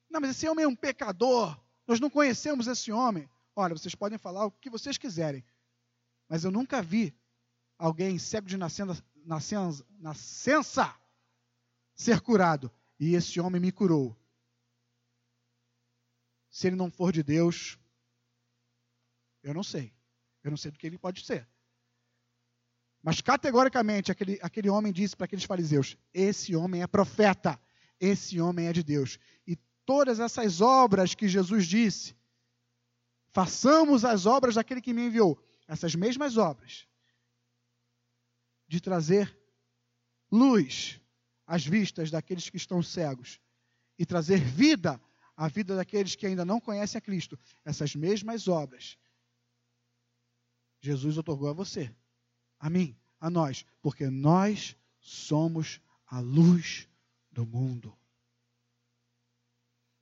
Não, 0.09 0.19
mas 0.19 0.31
esse 0.31 0.49
homem 0.49 0.65
é 0.65 0.67
um 0.67 0.75
pecador. 0.75 1.59
Nós 1.85 1.99
não 1.99 2.09
conhecemos 2.09 2.65
esse 2.65 2.91
homem. 2.91 3.29
Olha, 3.55 3.77
vocês 3.77 3.93
podem 3.93 4.17
falar 4.17 4.45
o 4.45 4.51
que 4.51 4.69
vocês 4.69 4.97
quiserem. 4.97 5.45
Mas 6.27 6.43
eu 6.43 6.49
nunca 6.49 6.81
vi 6.81 7.15
alguém 7.77 8.17
cego 8.17 8.47
de 8.47 8.57
nascença, 8.57 9.03
nascença, 9.25 9.85
nascença 9.99 10.95
ser 11.95 12.21
curado. 12.21 12.71
E 12.99 13.13
esse 13.13 13.39
homem 13.39 13.61
me 13.61 13.71
curou. 13.71 14.17
Se 16.49 16.67
ele 16.67 16.75
não 16.75 16.89
for 16.89 17.11
de 17.11 17.21
Deus, 17.21 17.77
eu 19.43 19.53
não 19.53 19.63
sei. 19.63 19.93
Eu 20.43 20.49
não 20.49 20.57
sei 20.57 20.71
do 20.71 20.79
que 20.79 20.87
ele 20.87 20.97
pode 20.97 21.25
ser. 21.25 21.47
Mas 23.03 23.21
categoricamente, 23.21 24.11
aquele, 24.11 24.39
aquele 24.41 24.69
homem 24.69 24.91
disse 24.91 25.15
para 25.15 25.25
aqueles 25.25 25.45
fariseus: 25.45 25.95
Esse 26.13 26.55
homem 26.55 26.81
é 26.81 26.87
profeta, 26.87 27.59
esse 27.99 28.41
homem 28.41 28.67
é 28.67 28.73
de 28.73 28.83
Deus. 28.83 29.19
E 29.45 29.55
todas 29.85 30.19
essas 30.19 30.59
obras 30.61 31.15
que 31.15 31.27
Jesus 31.27 31.65
disse, 31.65 32.15
façamos 33.29 34.03
as 34.03 34.25
obras 34.25 34.55
daquele 34.55 34.81
que 34.81 34.93
me 34.93 35.05
enviou, 35.05 35.41
essas 35.67 35.95
mesmas 35.95 36.37
obras, 36.37 36.87
de 38.67 38.81
trazer 38.81 39.37
luz 40.31 40.99
às 41.45 41.65
vistas 41.65 42.11
daqueles 42.11 42.49
que 42.49 42.57
estão 42.57 42.83
cegos 42.83 43.39
e 43.97 44.05
trazer 44.05 44.39
vida 44.39 44.99
à 45.35 45.47
vida 45.47 45.75
daqueles 45.75 46.15
que 46.15 46.25
ainda 46.25 46.43
não 46.43 46.59
conhecem 46.59 46.97
a 46.97 47.01
Cristo, 47.01 47.39
essas 47.63 47.95
mesmas 47.95 48.47
obras, 48.47 48.97
Jesus 50.79 51.17
otorgou 51.17 51.49
a 51.49 51.53
você, 51.53 51.93
a 52.59 52.69
mim, 52.69 52.95
a 53.19 53.29
nós, 53.29 53.65
porque 53.81 54.09
nós 54.09 54.75
somos 54.99 55.81
a 56.05 56.19
luz 56.19 56.87
do 57.31 57.45
mundo. 57.45 57.95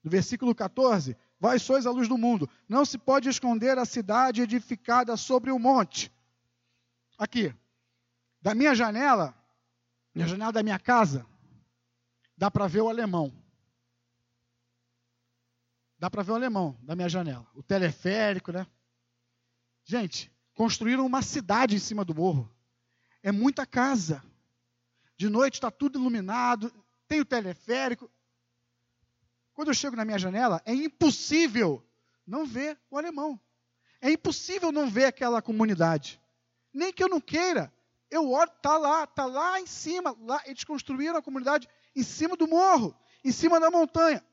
No 0.03 0.11
versículo 0.11 0.53
14, 0.53 1.18
vós 1.39 1.61
sois 1.61 1.86
a 1.86 1.91
luz 1.91 2.07
do 2.07 2.18
mundo. 2.18 2.49
Não 2.70 2.86
se 2.86 2.97
pode 2.97 3.28
esconder 3.28 3.78
a 3.78 3.86
cidade 3.86 4.41
edificada 4.41 5.18
sobre 5.18 5.51
o 5.51 5.57
monte. 5.57 6.11
Aqui, 7.18 7.53
da 8.45 8.53
minha 8.53 8.75
janela, 8.75 9.35
na 10.13 10.27
janela 10.27 10.51
da 10.51 10.61
minha 10.61 10.77
casa, 10.77 11.25
dá 12.37 12.51
para 12.51 12.67
ver 12.67 12.81
o 12.81 12.87
alemão. 12.87 13.33
Dá 15.97 16.11
para 16.11 16.21
ver 16.21 16.33
o 16.33 16.35
alemão 16.35 16.77
da 16.83 16.95
minha 16.95 17.09
janela. 17.09 17.47
O 17.55 17.63
teleférico, 17.63 18.51
né? 18.51 18.67
Gente, 19.83 20.31
construíram 20.53 21.07
uma 21.07 21.23
cidade 21.23 21.75
em 21.75 21.79
cima 21.79 22.05
do 22.05 22.13
morro. 22.13 22.55
É 23.23 23.31
muita 23.31 23.65
casa. 23.65 24.23
De 25.17 25.27
noite 25.27 25.55
está 25.55 25.71
tudo 25.71 25.97
iluminado, 25.97 26.71
tem 27.07 27.21
o 27.21 27.25
teleférico. 27.25 28.11
Quando 29.55 29.69
eu 29.69 29.73
chego 29.73 29.95
na 29.95 30.05
minha 30.05 30.19
janela, 30.19 30.61
é 30.65 30.73
impossível 30.75 31.83
não 32.27 32.45
ver 32.45 32.79
o 32.91 32.97
alemão. 32.99 33.41
É 33.99 34.11
impossível 34.11 34.71
não 34.71 34.87
ver 34.87 35.05
aquela 35.05 35.41
comunidade. 35.41 36.21
Nem 36.71 36.93
que 36.93 37.03
eu 37.03 37.09
não 37.09 37.19
queira. 37.19 37.73
Eu 38.10 38.30
olho, 38.32 38.51
está 38.51 38.78
lá, 38.78 39.03
está 39.03 39.26
lá 39.26 39.60
em 39.60 39.66
cima. 39.66 40.16
Lá, 40.22 40.41
eles 40.45 40.64
construíram 40.64 41.18
a 41.18 41.22
comunidade 41.22 41.68
em 41.95 42.03
cima 42.03 42.36
do 42.36 42.47
morro, 42.47 42.95
em 43.24 43.32
cima 43.32 43.60
da 43.60 43.72
montanha. 43.72 44.24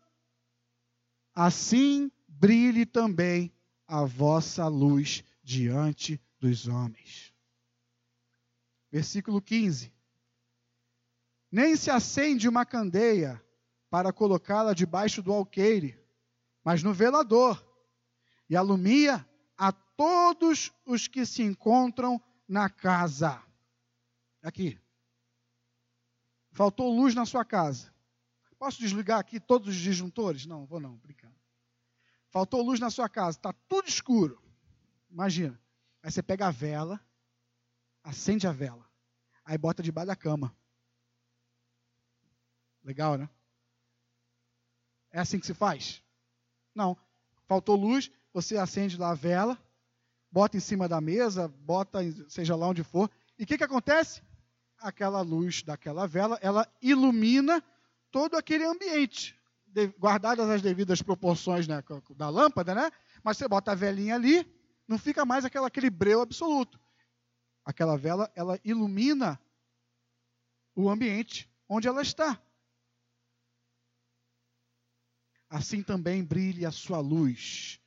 Assim 1.35 2.11
brilhe 2.29 2.85
também 2.85 3.53
a 3.87 4.05
vossa 4.05 4.67
luz 4.69 5.25
diante 5.43 6.21
dos 6.39 6.67
homens. 6.67 7.33
Versículo 8.91 9.41
15. 9.41 9.93
Nem 11.51 11.77
se 11.77 11.91
acende 11.91 12.49
uma 12.49 12.65
candeia 12.65 13.43
para 13.89 14.13
colocá-la 14.13 14.75
debaixo 14.75 15.23
do 15.23 15.33
alqueire, 15.33 15.99
mas 16.65 16.83
no 16.83 16.93
velador, 16.93 17.63
e 18.49 18.57
alumia 18.57 19.27
a 19.57 19.71
todos 19.71 20.73
os 20.85 21.07
que 21.07 21.25
se 21.25 21.43
encontram 21.43 22.21
na 22.49 22.69
casa. 22.69 23.43
Aqui. 24.43 24.79
Faltou 26.51 26.95
luz 26.95 27.15
na 27.15 27.25
sua 27.25 27.45
casa. 27.45 27.93
Posso 28.59 28.79
desligar 28.79 29.19
aqui 29.19 29.41
todos 29.41 29.69
os 29.69 29.77
disjuntores? 29.77 30.47
Não, 30.47 30.67
vou 30.67 30.79
não, 30.79 30.97
brincando. 30.97 31.35
Faltou 32.29 32.63
luz 32.63 32.81
na 32.81 32.91
sua 32.91 33.09
casa, 33.09 33.39
está 33.39 33.53
tudo 33.69 33.89
escuro. 33.89 34.43
Imagina. 35.11 35.61
Aí 36.03 36.11
você 36.11 36.23
pega 36.23 36.49
a 36.49 36.51
vela, 36.51 37.01
acende 38.03 38.47
a 38.47 38.53
vela, 38.53 38.89
aí 39.45 39.57
bota 39.57 39.83
debaixo 39.83 40.09
da 40.09 40.17
cama. 40.17 40.55
Legal, 42.83 43.17
né? 43.17 43.29
É 45.11 45.21
assim 45.21 45.39
que 45.39 45.47
se 45.47 45.55
faz? 45.55 46.03
Não. 46.75 46.97
Faltou 47.47 47.77
luz, 47.77 48.11
você 48.33 48.57
acende 48.57 48.97
lá 48.97 49.11
a 49.11 49.15
vela, 49.15 49.59
bota 50.31 50.57
em 50.57 50.61
cima 50.61 50.89
da 50.89 51.01
mesa, 51.01 51.49
bota 51.49 51.99
seja 52.29 52.57
lá 52.57 52.67
onde 52.67 52.83
for. 52.83 53.11
E 53.39 53.45
o 53.45 53.47
que, 53.47 53.59
que 53.59 53.65
acontece? 53.65 54.23
Aquela 54.83 55.21
luz 55.21 55.63
daquela 55.63 56.07
vela, 56.07 56.39
ela 56.43 56.67
ilumina 56.83 57.63
todo 58.11 58.37
aquele 58.37 58.65
ambiente, 58.65 59.35
guardadas 59.99 60.49
as 60.51 60.61
devidas 60.61 61.01
proporções 61.01 61.67
né, 61.67 61.83
da 62.17 62.29
lâmpada, 62.29 62.75
né? 62.75 62.91
Mas 63.23 63.39
você 63.39 63.49
bota 63.49 63.73
a 63.73 63.75
velinha 63.75 64.17
ali, 64.17 64.47
não 64.87 64.99
fica 64.99 65.25
mais 65.25 65.45
aquela, 65.45 65.69
aquele 65.69 65.89
breu 65.89 66.21
absoluto. 66.21 66.81
Aquela 67.65 67.97
vela, 67.97 68.31
ela 68.35 68.59
ilumina 68.65 69.41
o 70.75 70.91
ambiente 70.91 71.51
onde 71.69 71.89
ela 71.89 72.03
está. 72.03 72.41
Assim 75.49 75.83
também 75.83 76.25
brilhe 76.25 76.67
a 76.67 76.73
sua 76.73 76.99
luz. 76.99 77.79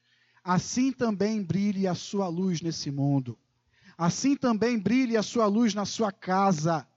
Assim 0.44 0.92
também 0.92 1.44
brilhe 1.44 1.88
a 1.88 1.96
sua 1.96 2.28
luz 2.28 2.62
nesse 2.62 2.90
mundo. 2.92 3.38
Assim 3.98 4.36
também 4.36 4.78
brilhe 4.78 5.16
a 5.16 5.24
sua 5.24 5.46
luz 5.46 5.74
na 5.74 5.86
sua 5.86 6.12
casa, 6.12 6.88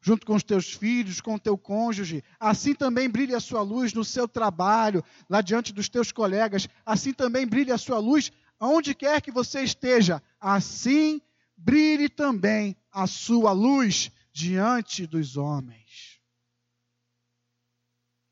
junto 0.00 0.26
com 0.26 0.34
os 0.34 0.42
teus 0.42 0.72
filhos, 0.72 1.20
com 1.20 1.34
o 1.34 1.40
teu 1.40 1.58
cônjuge. 1.58 2.22
Assim 2.38 2.74
também 2.74 3.08
brilhe 3.08 3.34
a 3.34 3.40
sua 3.40 3.62
luz 3.62 3.92
no 3.92 4.04
seu 4.04 4.26
trabalho, 4.26 5.04
lá 5.28 5.40
diante 5.40 5.72
dos 5.72 5.88
teus 5.88 6.12
colegas. 6.12 6.68
Assim 6.84 7.12
também 7.12 7.46
brilhe 7.46 7.72
a 7.72 7.78
sua 7.78 7.98
luz 7.98 8.32
aonde 8.58 8.94
quer 8.94 9.20
que 9.20 9.30
você 9.30 9.62
esteja, 9.62 10.22
assim 10.40 11.20
brilhe 11.56 12.08
também 12.08 12.76
a 12.90 13.06
sua 13.06 13.52
luz 13.52 14.10
diante 14.32 15.06
dos 15.06 15.36
homens. 15.36 16.20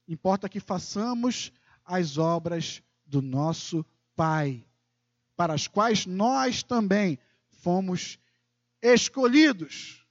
Importa 0.06 0.48
que 0.48 0.60
façamos 0.60 1.52
as 1.84 2.18
obras 2.18 2.82
do 3.06 3.22
nosso 3.22 3.84
Pai, 4.16 4.64
para 5.36 5.54
as 5.54 5.66
quais 5.66 6.06
nós 6.06 6.62
também 6.62 7.18
fomos 7.64 8.18
escolhidos, 8.82 10.06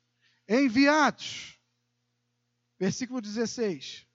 enviados. 0.49 1.60
Versículo 2.80 3.22
16. 3.22 4.08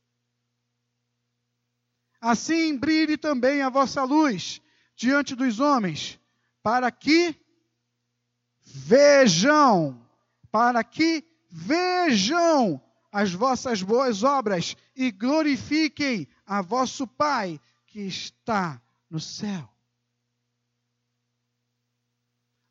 Assim 2.21 2.77
brilhe 2.77 3.17
também 3.17 3.63
a 3.63 3.69
vossa 3.69 4.03
luz 4.03 4.61
diante 4.97 5.37
dos 5.37 5.61
homens, 5.61 6.19
para 6.65 6.91
que 6.91 7.41
vejam, 8.61 10.05
para 10.51 10.83
que 10.83 11.25
vejam 11.49 12.83
as 13.13 13.33
vossas 13.33 13.85
boas 13.85 14.25
obras 14.25 14.77
e 14.97 15.13
glorifiquem 15.13 16.27
a 16.45 16.61
vosso 16.61 17.07
Pai 17.07 17.61
que 17.87 18.01
está 18.01 18.83
no 19.09 19.21
céu. 19.21 19.73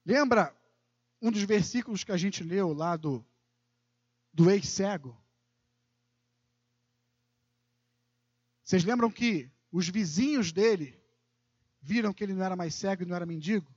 Lembra 0.06 0.57
um 1.22 1.32
dos 1.32 1.44
versículos 1.44 2.04
que 2.04 2.12
a 2.12 2.18
gente 2.18 2.44
leu 2.44 2.74
lá 2.74 2.96
do, 2.96 3.26
do 4.34 4.50
ex-cego? 4.50 5.18
Vocês 8.64 8.84
lembram 8.84 9.10
que 9.10 9.50
os 9.72 9.88
vizinhos 9.88 10.52
dele 10.52 11.02
viram 11.80 12.14
que 12.14 12.24
ele 12.24 12.34
não 12.34 12.44
era 12.44 12.56
mais 12.56 12.76
cego 12.76 13.04
e 13.04 13.06
não 13.06 13.16
era 13.16 13.26
mendigo? 13.26 13.74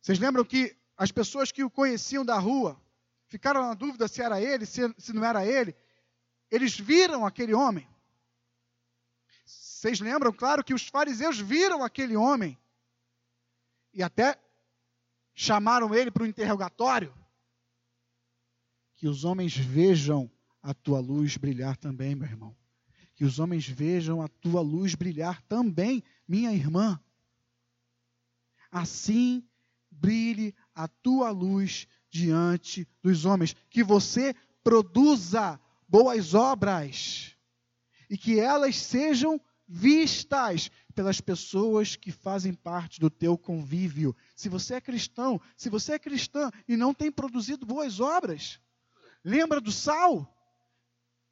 Vocês 0.00 0.18
lembram 0.18 0.44
que 0.44 0.76
as 0.96 1.12
pessoas 1.12 1.52
que 1.52 1.62
o 1.62 1.70
conheciam 1.70 2.24
da 2.24 2.38
rua 2.38 2.80
ficaram 3.26 3.62
na 3.62 3.74
dúvida 3.74 4.08
se 4.08 4.20
era 4.20 4.40
ele, 4.40 4.66
se, 4.66 4.80
se 4.98 5.12
não 5.12 5.24
era 5.24 5.46
ele? 5.46 5.76
Eles 6.50 6.78
viram 6.78 7.24
aquele 7.24 7.54
homem. 7.54 7.88
Vocês 9.44 10.00
lembram, 10.00 10.32
claro, 10.32 10.62
que 10.62 10.74
os 10.74 10.86
fariseus 10.86 11.38
viram 11.38 11.82
aquele 11.82 12.16
homem 12.16 12.58
e 13.92 14.02
até 14.02 14.38
chamaram 15.34 15.94
ele 15.94 16.10
para 16.10 16.22
o 16.22 16.26
interrogatório. 16.26 17.14
que 18.96 19.08
os 19.08 19.24
homens 19.24 19.56
vejam 19.56 20.30
a 20.62 20.72
tua 20.72 21.00
luz 21.00 21.36
brilhar 21.36 21.76
também, 21.76 22.14
meu 22.14 22.28
irmão. 22.28 22.56
Que 23.16 23.24
os 23.24 23.40
homens 23.40 23.66
vejam 23.66 24.22
a 24.22 24.28
tua 24.28 24.60
luz 24.60 24.94
brilhar 24.94 25.42
também, 25.42 26.04
minha 26.26 26.52
irmã. 26.52 27.00
Assim 28.70 29.44
brilhe 29.90 30.54
a 30.72 30.86
tua 30.86 31.30
luz 31.30 31.88
diante 32.08 32.86
dos 33.02 33.24
homens. 33.24 33.56
Que 33.68 33.82
você 33.82 34.36
produza 34.62 35.60
boas 35.88 36.32
obras 36.32 37.36
e 38.08 38.16
que 38.16 38.38
elas 38.38 38.76
sejam 38.76 39.40
vistas 39.66 40.70
pelas 40.94 41.20
pessoas 41.20 41.96
que 41.96 42.12
fazem 42.12 42.54
parte 42.54 43.00
do 43.00 43.10
teu 43.10 43.36
convívio. 43.36 44.14
Se 44.42 44.48
você 44.48 44.74
é 44.74 44.80
cristão, 44.80 45.40
se 45.56 45.70
você 45.70 45.92
é 45.92 45.98
cristã 46.00 46.50
e 46.66 46.76
não 46.76 46.92
tem 46.92 47.12
produzido 47.12 47.64
boas 47.64 48.00
obras, 48.00 48.58
lembra 49.22 49.60
do 49.60 49.70
sal? 49.70 50.28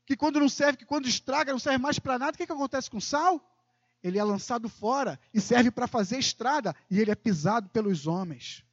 Que 0.07 0.17
quando 0.17 0.39
não 0.39 0.49
serve, 0.49 0.79
que 0.79 0.85
quando 0.85 1.09
estraga, 1.09 1.51
não 1.51 1.59
serve 1.59 1.79
mais 1.79 1.99
para 1.99 2.21
nada, 2.21 2.37
o 2.37 2.39
que, 2.39 2.47
que 2.47 2.53
acontece 2.53 2.89
com 2.89 2.99
o 2.99 3.03
sal? 3.03 3.45
Ele 4.01 4.17
é 4.17 4.23
lançado 4.23 4.69
fora 4.69 5.19
e 5.35 5.41
serve 5.41 5.73
para 5.73 5.89
fazer 5.89 6.19
estrada, 6.19 6.73
e 6.89 7.01
ele 7.01 7.11
é 7.11 7.17
pisado 7.17 7.69
pelos 7.71 8.07
homens. 8.07 8.65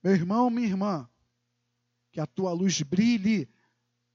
Meu 0.00 0.14
irmão, 0.14 0.48
minha 0.48 0.68
irmã, 0.68 1.10
que 2.12 2.20
a 2.20 2.26
tua 2.26 2.52
luz 2.52 2.82
brilhe, 2.82 3.48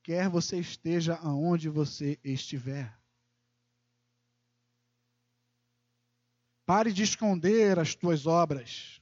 quer 0.01 0.29
você 0.29 0.57
esteja 0.57 1.15
aonde 1.15 1.67
você 1.67 2.17
estiver. 2.23 2.97
Pare 6.71 6.93
de 6.93 7.03
esconder 7.03 7.77
as 7.77 7.95
tuas 7.95 8.25
obras. 8.25 9.01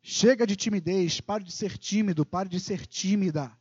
Chega 0.00 0.46
de 0.46 0.56
timidez, 0.56 1.20
pare 1.20 1.44
de 1.44 1.52
ser 1.52 1.76
tímido, 1.76 2.24
pare 2.24 2.48
de 2.48 2.58
ser 2.58 2.86
tímida. 2.86 3.54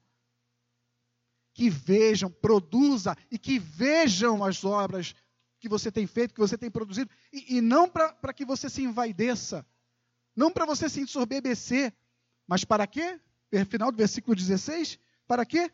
Que 1.53 1.69
vejam, 1.69 2.31
produza 2.31 3.13
e 3.29 3.37
que 3.37 3.59
vejam 3.59 4.41
as 4.41 4.63
obras 4.63 5.13
que 5.59 5.67
você 5.67 5.91
tem 5.91 6.07
feito, 6.07 6.33
que 6.33 6.39
você 6.39 6.57
tem 6.57 6.71
produzido, 6.71 7.11
e, 7.33 7.57
e 7.57 7.61
não 7.61 7.89
para 7.89 8.33
que 8.33 8.45
você 8.45 8.69
se 8.69 8.81
envaideça, 8.81 9.67
não 10.33 10.49
para 10.49 10.65
você 10.65 10.87
se 10.87 11.01
ensorbebecer, 11.01 11.93
mas 12.47 12.63
para 12.63 12.87
quê? 12.87 13.19
Final 13.69 13.91
do 13.91 13.97
versículo 13.97 14.33
16, 14.33 14.97
para 15.27 15.45
quê? 15.45 15.69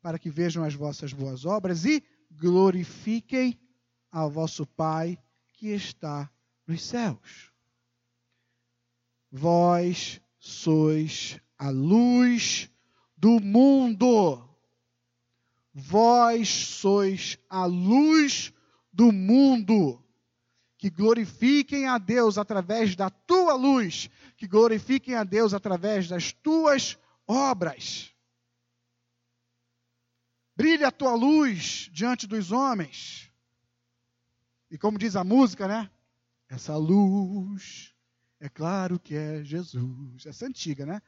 Para 0.00 0.20
que 0.20 0.30
vejam 0.30 0.62
as 0.62 0.74
vossas 0.74 1.12
boas 1.12 1.44
obras 1.44 1.84
e 1.84 2.00
glorifiquem 2.30 3.58
ao 4.10 4.30
vosso 4.30 4.66
Pai 4.66 5.18
que 5.54 5.68
está 5.68 6.30
nos 6.66 6.82
céus. 6.82 7.52
Vós 9.30 10.20
sois 10.38 11.40
a 11.58 11.70
luz 11.70 12.70
do 13.16 13.40
mundo. 13.40 14.42
Vós 15.72 16.48
sois 16.48 17.38
a 17.48 17.64
luz 17.64 18.52
do 18.92 19.12
mundo. 19.12 20.02
Que 20.78 20.90
glorifiquem 20.90 21.86
a 21.86 21.98
Deus 21.98 22.38
através 22.38 22.94
da 22.94 23.08
tua 23.08 23.54
luz, 23.54 24.10
que 24.36 24.46
glorifiquem 24.46 25.14
a 25.14 25.24
Deus 25.24 25.54
através 25.54 26.08
das 26.08 26.32
tuas 26.32 26.98
obras. 27.26 28.14
Brilha 30.54 30.88
a 30.88 30.92
tua 30.92 31.14
luz 31.14 31.90
diante 31.92 32.26
dos 32.26 32.52
homens 32.52 33.25
e 34.70 34.78
como 34.78 34.98
diz 34.98 35.16
a 35.16 35.24
música, 35.24 35.68
né? 35.68 35.90
Essa 36.48 36.76
luz, 36.76 37.94
é 38.40 38.48
claro 38.48 38.98
que 38.98 39.14
é 39.14 39.42
Jesus. 39.42 40.26
Essa 40.26 40.44
é 40.44 40.48
antiga, 40.48 40.84
né? 40.84 41.00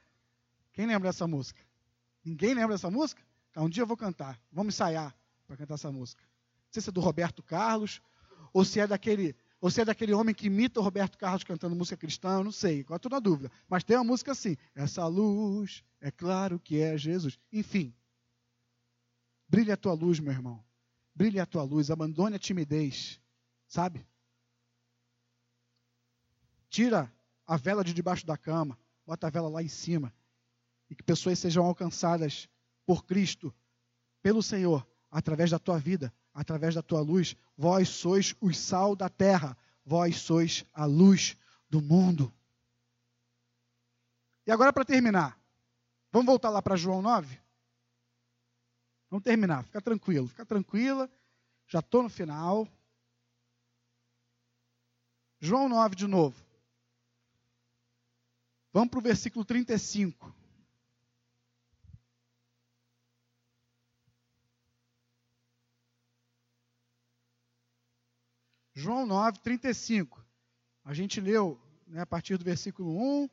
Quem 0.72 0.86
lembra 0.86 1.08
dessa 1.08 1.26
música? 1.26 1.62
Ninguém 2.24 2.54
lembra 2.54 2.74
dessa 2.74 2.90
música? 2.90 3.22
Então, 3.50 3.64
um 3.64 3.68
dia 3.68 3.82
eu 3.82 3.86
vou 3.86 3.96
cantar. 3.96 4.40
Vamos 4.52 4.74
ensaiar 4.74 5.16
para 5.46 5.56
cantar 5.56 5.74
essa 5.74 5.90
música. 5.90 6.22
Não 6.22 6.72
sei 6.72 6.82
se 6.82 6.90
é 6.90 6.92
do 6.92 7.00
Roberto 7.00 7.42
Carlos, 7.42 8.00
ou 8.52 8.64
se 8.64 8.80
é 8.80 8.86
daquele, 8.86 9.34
ou 9.60 9.70
se 9.70 9.80
é 9.80 9.84
daquele 9.84 10.12
homem 10.12 10.34
que 10.34 10.46
imita 10.46 10.80
o 10.80 10.82
Roberto 10.82 11.18
Carlos 11.18 11.44
cantando 11.44 11.74
música 11.74 11.96
cristã, 11.96 12.38
eu 12.38 12.44
não 12.44 12.52
sei, 12.52 12.80
agora 12.80 12.98
estou 12.98 13.10
na 13.10 13.18
dúvida. 13.18 13.50
Mas 13.68 13.84
tem 13.84 13.96
uma 13.96 14.04
música 14.04 14.32
assim: 14.32 14.56
Essa 14.74 15.06
luz, 15.06 15.82
é 16.00 16.10
claro 16.10 16.60
que 16.60 16.80
é 16.80 16.96
Jesus. 16.96 17.38
Enfim, 17.52 17.94
brilhe 19.48 19.72
a 19.72 19.76
tua 19.76 19.94
luz, 19.94 20.20
meu 20.20 20.32
irmão. 20.32 20.64
Brilhe 21.14 21.40
a 21.40 21.46
tua 21.46 21.62
luz, 21.62 21.90
abandone 21.90 22.36
a 22.36 22.38
timidez. 22.38 23.20
Sabe? 23.68 24.04
Tira 26.70 27.12
a 27.46 27.56
vela 27.56 27.84
de 27.84 27.92
debaixo 27.92 28.26
da 28.26 28.36
cama, 28.36 28.78
bota 29.06 29.26
a 29.26 29.30
vela 29.30 29.48
lá 29.48 29.62
em 29.62 29.68
cima. 29.68 30.12
E 30.90 30.94
que 30.94 31.02
pessoas 31.02 31.38
sejam 31.38 31.64
alcançadas 31.64 32.48
por 32.86 33.04
Cristo, 33.04 33.54
pelo 34.22 34.42
Senhor, 34.42 34.86
através 35.10 35.50
da 35.50 35.58
tua 35.58 35.78
vida, 35.78 36.12
através 36.32 36.74
da 36.74 36.82
tua 36.82 37.00
luz. 37.00 37.36
Vós 37.56 37.90
sois 37.90 38.34
o 38.40 38.52
sal 38.54 38.96
da 38.96 39.10
terra, 39.10 39.56
vós 39.84 40.16
sois 40.16 40.64
a 40.72 40.86
luz 40.86 41.36
do 41.68 41.82
mundo. 41.82 42.32
E 44.46 44.50
agora, 44.50 44.72
para 44.72 44.84
terminar, 44.84 45.38
vamos 46.10 46.26
voltar 46.26 46.48
lá 46.48 46.62
para 46.62 46.74
João 46.74 47.02
9? 47.02 47.38
Vamos 49.10 49.22
terminar, 49.22 49.62
fica 49.64 49.80
tranquilo, 49.80 50.26
fica 50.26 50.46
tranquila, 50.46 51.10
já 51.66 51.80
estou 51.80 52.02
no 52.02 52.08
final. 52.08 52.66
João 55.40 55.68
9 55.68 55.94
de 55.94 56.06
novo. 56.06 56.44
Vamos 58.72 58.90
para 58.90 58.98
o 58.98 59.02
versículo 59.02 59.44
35. 59.44 60.34
João 68.74 69.06
9, 69.06 69.40
35. 69.40 70.24
A 70.84 70.94
gente 70.94 71.20
leu 71.20 71.60
né, 71.86 72.00
a 72.00 72.06
partir 72.06 72.36
do 72.36 72.44
versículo 72.44 72.96
1, 72.96 73.28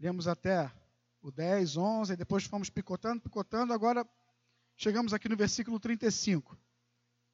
lemos 0.00 0.26
até 0.26 0.72
o 1.20 1.30
10, 1.30 1.76
11, 1.76 2.16
depois 2.16 2.44
fomos 2.44 2.68
picotando, 2.68 3.20
picotando, 3.20 3.72
agora 3.72 4.04
chegamos 4.76 5.14
aqui 5.14 5.28
no 5.28 5.36
versículo 5.36 5.78
35. 5.78 6.58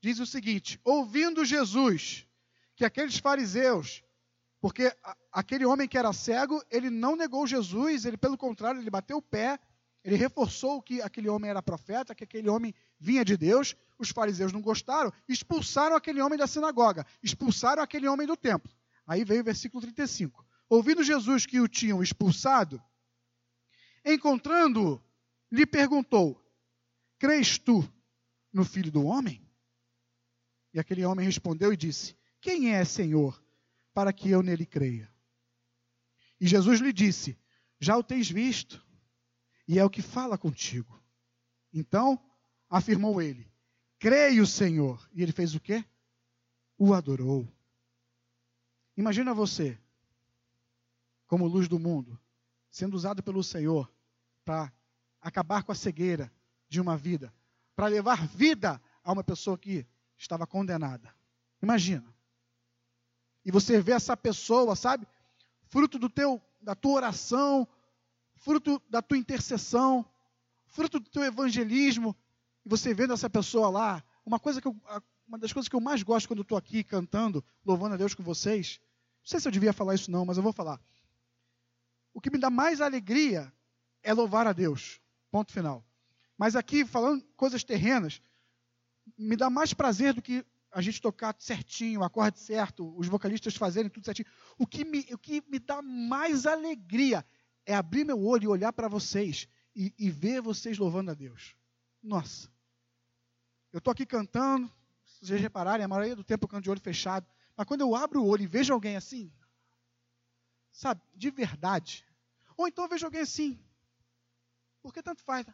Diz 0.00 0.18
o 0.18 0.26
seguinte: 0.26 0.78
Ouvindo 0.84 1.44
Jesus 1.44 2.27
que 2.78 2.84
aqueles 2.84 3.18
fariseus, 3.18 4.04
porque 4.60 4.96
aquele 5.32 5.66
homem 5.66 5.88
que 5.88 5.98
era 5.98 6.12
cego, 6.12 6.62
ele 6.70 6.88
não 6.90 7.16
negou 7.16 7.44
Jesus, 7.44 8.04
ele 8.04 8.16
pelo 8.16 8.38
contrário, 8.38 8.80
ele 8.80 8.88
bateu 8.88 9.16
o 9.16 9.22
pé, 9.22 9.58
ele 10.04 10.14
reforçou 10.14 10.80
que 10.80 11.02
aquele 11.02 11.28
homem 11.28 11.50
era 11.50 11.60
profeta, 11.60 12.14
que 12.14 12.22
aquele 12.22 12.48
homem 12.48 12.72
vinha 12.96 13.24
de 13.24 13.36
Deus. 13.36 13.74
Os 13.98 14.10
fariseus 14.10 14.52
não 14.52 14.62
gostaram, 14.62 15.12
expulsaram 15.28 15.96
aquele 15.96 16.22
homem 16.22 16.38
da 16.38 16.46
sinagoga, 16.46 17.04
expulsaram 17.20 17.82
aquele 17.82 18.06
homem 18.06 18.28
do 18.28 18.36
templo. 18.36 18.70
Aí 19.04 19.24
veio 19.24 19.40
o 19.40 19.44
versículo 19.44 19.80
35. 19.80 20.46
Ouvindo 20.68 21.02
Jesus 21.02 21.46
que 21.46 21.60
o 21.60 21.66
tinham 21.66 22.00
expulsado, 22.00 22.80
encontrando-o, 24.04 25.02
lhe 25.50 25.66
perguntou: 25.66 26.40
Crês 27.18 27.58
tu 27.58 27.82
no 28.52 28.64
filho 28.64 28.92
do 28.92 29.04
homem? 29.04 29.44
E 30.72 30.78
aquele 30.78 31.04
homem 31.04 31.26
respondeu 31.26 31.72
e 31.72 31.76
disse: 31.76 32.17
quem 32.40 32.72
é 32.72 32.84
Senhor, 32.84 33.42
para 33.92 34.12
que 34.12 34.30
eu 34.30 34.42
nele 34.42 34.64
creia? 34.64 35.12
E 36.40 36.46
Jesus 36.46 36.80
lhe 36.80 36.92
disse: 36.92 37.38
Já 37.80 37.96
o 37.96 38.02
tens 38.02 38.30
visto, 38.30 38.84
e 39.66 39.78
é 39.78 39.84
o 39.84 39.90
que 39.90 40.02
fala 40.02 40.38
contigo. 40.38 41.02
Então, 41.72 42.18
afirmou 42.68 43.20
ele: 43.20 43.50
Creio, 43.98 44.46
Senhor. 44.46 45.08
E 45.12 45.22
ele 45.22 45.32
fez 45.32 45.54
o 45.54 45.60
quê? 45.60 45.84
O 46.76 46.94
adorou. 46.94 47.46
Imagina 48.96 49.34
você, 49.34 49.78
como 51.26 51.46
luz 51.46 51.68
do 51.68 51.78
mundo, 51.78 52.18
sendo 52.70 52.94
usado 52.94 53.22
pelo 53.22 53.42
Senhor 53.42 53.92
para 54.44 54.72
acabar 55.20 55.62
com 55.62 55.72
a 55.72 55.74
cegueira 55.74 56.32
de 56.68 56.80
uma 56.80 56.96
vida, 56.96 57.34
para 57.74 57.86
levar 57.86 58.26
vida 58.26 58.80
a 59.02 59.12
uma 59.12 59.24
pessoa 59.24 59.58
que 59.58 59.86
estava 60.16 60.46
condenada. 60.46 61.14
Imagina 61.60 62.17
e 63.44 63.50
você 63.50 63.80
vê 63.80 63.92
essa 63.92 64.16
pessoa, 64.16 64.74
sabe? 64.76 65.06
Fruto 65.68 65.98
do 65.98 66.08
teu, 66.08 66.40
da 66.60 66.74
tua 66.74 66.92
oração, 66.92 67.66
fruto 68.36 68.82
da 68.88 69.02
tua 69.02 69.18
intercessão, 69.18 70.04
fruto 70.66 71.00
do 71.00 71.08
teu 71.10 71.24
evangelismo, 71.24 72.16
e 72.64 72.68
você 72.68 72.92
vendo 72.94 73.12
essa 73.12 73.28
pessoa 73.28 73.68
lá, 73.68 74.04
uma 74.24 74.38
coisa 74.38 74.60
que 74.60 74.68
eu, 74.68 74.76
uma 75.26 75.38
das 75.38 75.52
coisas 75.52 75.68
que 75.68 75.76
eu 75.76 75.80
mais 75.80 76.02
gosto 76.02 76.28
quando 76.28 76.42
estou 76.42 76.56
aqui 76.56 76.82
cantando, 76.84 77.44
louvando 77.64 77.94
a 77.94 77.98
Deus 77.98 78.14
com 78.14 78.22
vocês, 78.22 78.80
não 79.20 79.26
sei 79.26 79.40
se 79.40 79.48
eu 79.48 79.52
devia 79.52 79.72
falar 79.72 79.94
isso 79.94 80.10
não, 80.10 80.24
mas 80.24 80.36
eu 80.36 80.42
vou 80.42 80.52
falar. 80.52 80.80
O 82.14 82.20
que 82.20 82.30
me 82.30 82.38
dá 82.38 82.50
mais 82.50 82.80
alegria 82.80 83.52
é 84.02 84.12
louvar 84.12 84.46
a 84.46 84.52
Deus. 84.52 85.00
Ponto 85.30 85.52
final. 85.52 85.84
Mas 86.36 86.56
aqui, 86.56 86.84
falando 86.84 87.22
coisas 87.36 87.62
terrenas, 87.62 88.22
me 89.16 89.36
dá 89.36 89.50
mais 89.50 89.74
prazer 89.74 90.14
do 90.14 90.22
que 90.22 90.44
a 90.70 90.80
gente 90.80 91.00
tocar 91.00 91.34
certinho, 91.38 92.02
acorde 92.02 92.38
certo, 92.38 92.96
os 92.96 93.08
vocalistas 93.08 93.56
fazerem 93.56 93.90
tudo 93.90 94.04
certinho. 94.04 94.28
O 94.58 94.66
que 94.66 94.84
me, 94.84 95.00
o 95.12 95.18
que 95.18 95.42
me 95.48 95.58
dá 95.58 95.80
mais 95.80 96.46
alegria 96.46 97.24
é 97.64 97.74
abrir 97.74 98.04
meu 98.04 98.22
olho 98.22 98.44
e 98.44 98.48
olhar 98.48 98.72
para 98.72 98.88
vocês 98.88 99.48
e, 99.74 99.94
e 99.98 100.10
ver 100.10 100.40
vocês 100.40 100.78
louvando 100.78 101.10
a 101.10 101.14
Deus. 101.14 101.54
Nossa. 102.02 102.50
Eu 103.72 103.78
estou 103.78 103.92
aqui 103.92 104.06
cantando, 104.06 104.70
vocês 105.20 105.40
repararem, 105.40 105.84
a 105.84 105.88
maioria 105.88 106.16
do 106.16 106.24
tempo 106.24 106.44
eu 106.44 106.48
canto 106.48 106.64
de 106.64 106.70
olho 106.70 106.80
fechado. 106.80 107.26
Mas 107.56 107.66
quando 107.66 107.80
eu 107.80 107.94
abro 107.94 108.22
o 108.22 108.26
olho 108.26 108.42
e 108.42 108.46
vejo 108.46 108.72
alguém 108.72 108.96
assim, 108.96 109.32
sabe, 110.70 111.02
de 111.14 111.30
verdade. 111.30 112.06
Ou 112.56 112.68
então 112.68 112.84
eu 112.84 112.88
vejo 112.88 113.04
alguém 113.04 113.20
assim, 113.20 113.58
porque 114.82 115.02
tanto 115.02 115.22
faz. 115.22 115.46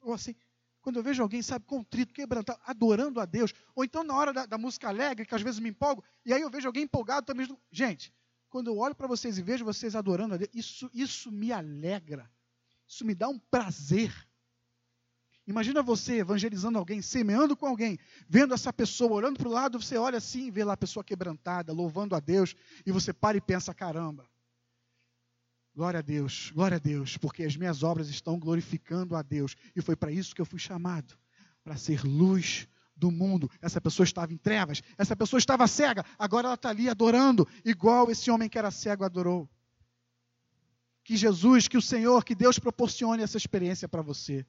Ou 0.00 0.14
assim, 0.14 0.34
quando 0.84 0.96
eu 0.96 1.02
vejo 1.02 1.22
alguém, 1.22 1.40
sabe, 1.40 1.64
contrito, 1.64 2.12
quebrantado, 2.12 2.60
adorando 2.66 3.18
a 3.18 3.24
Deus. 3.24 3.54
Ou 3.74 3.84
então 3.86 4.04
na 4.04 4.14
hora 4.14 4.34
da, 4.34 4.44
da 4.44 4.58
música 4.58 4.86
alegre, 4.86 5.24
que 5.24 5.34
às 5.34 5.40
vezes 5.40 5.58
me 5.58 5.70
empolgo, 5.70 6.04
e 6.26 6.30
aí 6.30 6.42
eu 6.42 6.50
vejo 6.50 6.66
alguém 6.66 6.82
empolgado 6.82 7.24
também. 7.24 7.48
Gente, 7.72 8.12
quando 8.50 8.66
eu 8.66 8.76
olho 8.76 8.94
para 8.94 9.06
vocês 9.06 9.38
e 9.38 9.42
vejo 9.42 9.64
vocês 9.64 9.96
adorando 9.96 10.34
a 10.34 10.36
Deus, 10.36 10.50
isso, 10.52 10.90
isso 10.92 11.32
me 11.32 11.50
alegra. 11.52 12.30
Isso 12.86 13.02
me 13.02 13.14
dá 13.14 13.26
um 13.30 13.38
prazer. 13.38 14.14
Imagina 15.46 15.82
você 15.82 16.18
evangelizando 16.18 16.76
alguém, 16.76 17.00
semeando 17.00 17.56
com 17.56 17.66
alguém, 17.66 17.98
vendo 18.28 18.52
essa 18.52 18.70
pessoa, 18.70 19.14
olhando 19.14 19.38
para 19.38 19.48
o 19.48 19.52
lado, 19.52 19.80
você 19.80 19.96
olha 19.96 20.18
assim 20.18 20.48
e 20.48 20.50
vê 20.50 20.64
lá 20.64 20.74
a 20.74 20.76
pessoa 20.76 21.02
quebrantada, 21.02 21.72
louvando 21.72 22.14
a 22.14 22.20
Deus, 22.20 22.54
e 22.84 22.92
você 22.92 23.10
para 23.10 23.38
e 23.38 23.40
pensa: 23.40 23.72
caramba, 23.72 24.28
glória 25.74 25.98
a 25.98 26.02
Deus, 26.02 26.52
glória 26.54 26.76
a 26.76 26.80
Deus, 26.80 27.16
porque 27.16 27.42
as 27.42 27.56
minhas 27.56 27.82
obras 27.82 28.08
estão 28.08 28.38
glorificando 28.38 29.16
a 29.16 29.22
Deus, 29.22 29.56
e 29.74 29.82
foi 29.82 29.96
para 29.96 30.12
isso 30.12 30.34
que 30.34 30.40
eu 30.40 30.46
fui 30.46 30.58
chamado 30.58 31.18
para 31.64 31.76
ser 31.76 32.04
luz 32.04 32.68
do 32.96 33.10
mundo. 33.10 33.50
Essa 33.60 33.80
pessoa 33.80 34.04
estava 34.04 34.32
em 34.32 34.36
trevas, 34.36 34.82
essa 34.96 35.16
pessoa 35.16 35.38
estava 35.38 35.66
cega, 35.66 36.04
agora 36.18 36.46
ela 36.46 36.54
está 36.54 36.68
ali 36.68 36.88
adorando, 36.88 37.48
igual 37.64 38.10
esse 38.10 38.30
homem 38.30 38.48
que 38.48 38.58
era 38.58 38.70
cego 38.70 39.04
adorou. 39.04 39.48
Que 41.02 41.16
Jesus, 41.16 41.68
que 41.68 41.76
o 41.76 41.82
Senhor, 41.82 42.24
que 42.24 42.34
Deus 42.34 42.58
proporcione 42.58 43.22
essa 43.22 43.36
experiência 43.36 43.88
para 43.88 44.00
você. 44.00 44.46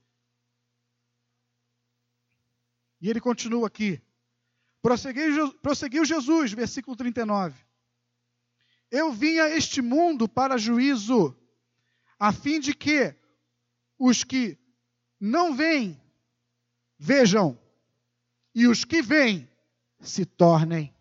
E 3.01 3.09
ele 3.09 3.19
continua 3.19 3.67
aqui. 3.67 4.01
Prosseguiu, 4.81 6.05
Jesus, 6.05 6.53
versículo 6.53 6.95
39. 6.95 7.59
Eu 8.91 9.11
vim 9.11 9.39
a 9.39 9.49
este 9.49 9.81
mundo 9.81 10.27
para 10.27 10.57
juízo, 10.57 11.35
a 12.19 12.31
fim 12.31 12.59
de 12.59 12.73
que 12.73 13.15
os 13.97 14.23
que 14.23 14.57
não 15.19 15.55
vêm 15.55 15.99
vejam, 16.97 17.57
e 18.53 18.67
os 18.67 18.85
que 18.85 19.01
vêm 19.01 19.49
se 19.99 20.25
tornem 20.25 20.95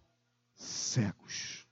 cegos. 0.55 1.69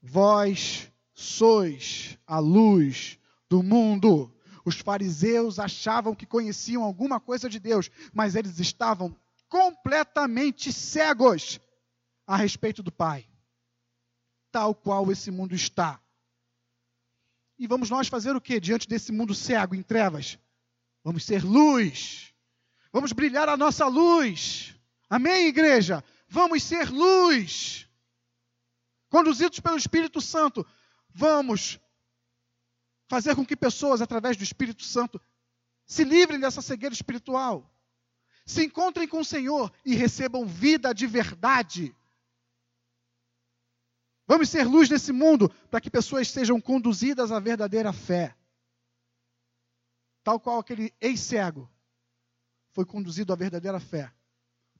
Vós 0.00 0.90
sois 1.12 2.18
a 2.26 2.38
luz 2.38 3.18
do 3.48 3.62
mundo. 3.62 4.32
Os 4.64 4.76
fariseus 4.76 5.58
achavam 5.58 6.14
que 6.14 6.26
conheciam 6.26 6.84
alguma 6.84 7.18
coisa 7.18 7.48
de 7.48 7.58
Deus, 7.58 7.90
mas 8.12 8.34
eles 8.34 8.60
estavam 8.60 9.16
completamente 9.48 10.72
cegos 10.72 11.60
a 12.26 12.36
respeito 12.36 12.82
do 12.82 12.92
Pai, 12.92 13.26
tal 14.50 14.74
qual 14.74 15.10
esse 15.10 15.30
mundo 15.30 15.54
está. 15.54 16.00
E 17.58 17.66
vamos 17.66 17.90
nós 17.90 18.08
fazer 18.08 18.34
o 18.34 18.40
que 18.40 18.58
diante 18.58 18.88
desse 18.88 19.12
mundo 19.12 19.34
cego, 19.34 19.74
em 19.74 19.82
trevas? 19.82 20.38
Vamos 21.04 21.24
ser 21.24 21.44
luz. 21.44 22.34
Vamos 22.92 23.12
brilhar 23.12 23.48
a 23.48 23.56
nossa 23.56 23.86
luz. 23.86 24.74
Amém, 25.08 25.46
igreja? 25.46 26.02
Vamos 26.28 26.62
ser 26.62 26.90
luz. 26.90 27.86
Conduzidos 29.08 29.60
pelo 29.60 29.76
Espírito 29.76 30.20
Santo, 30.20 30.64
vamos 31.10 31.80
fazer 33.08 33.34
com 33.34 33.44
que 33.44 33.56
pessoas, 33.56 34.00
através 34.00 34.36
do 34.36 34.44
Espírito 34.44 34.84
Santo, 34.84 35.20
se 35.84 36.04
livrem 36.04 36.38
dessa 36.38 36.62
cegueira 36.62 36.94
espiritual, 36.94 37.68
se 38.46 38.64
encontrem 38.64 39.08
com 39.08 39.18
o 39.18 39.24
Senhor 39.24 39.72
e 39.84 39.96
recebam 39.96 40.46
vida 40.46 40.94
de 40.94 41.08
verdade. 41.08 41.94
Vamos 44.30 44.48
ser 44.48 44.62
luz 44.62 44.88
nesse 44.88 45.10
mundo 45.10 45.50
para 45.68 45.80
que 45.80 45.90
pessoas 45.90 46.30
sejam 46.30 46.60
conduzidas 46.60 47.32
à 47.32 47.40
verdadeira 47.40 47.92
fé. 47.92 48.36
Tal 50.22 50.38
qual 50.38 50.60
aquele 50.60 50.94
ex-cego 51.00 51.68
foi 52.70 52.86
conduzido 52.86 53.32
à 53.32 53.36
verdadeira 53.36 53.80
fé 53.80 54.14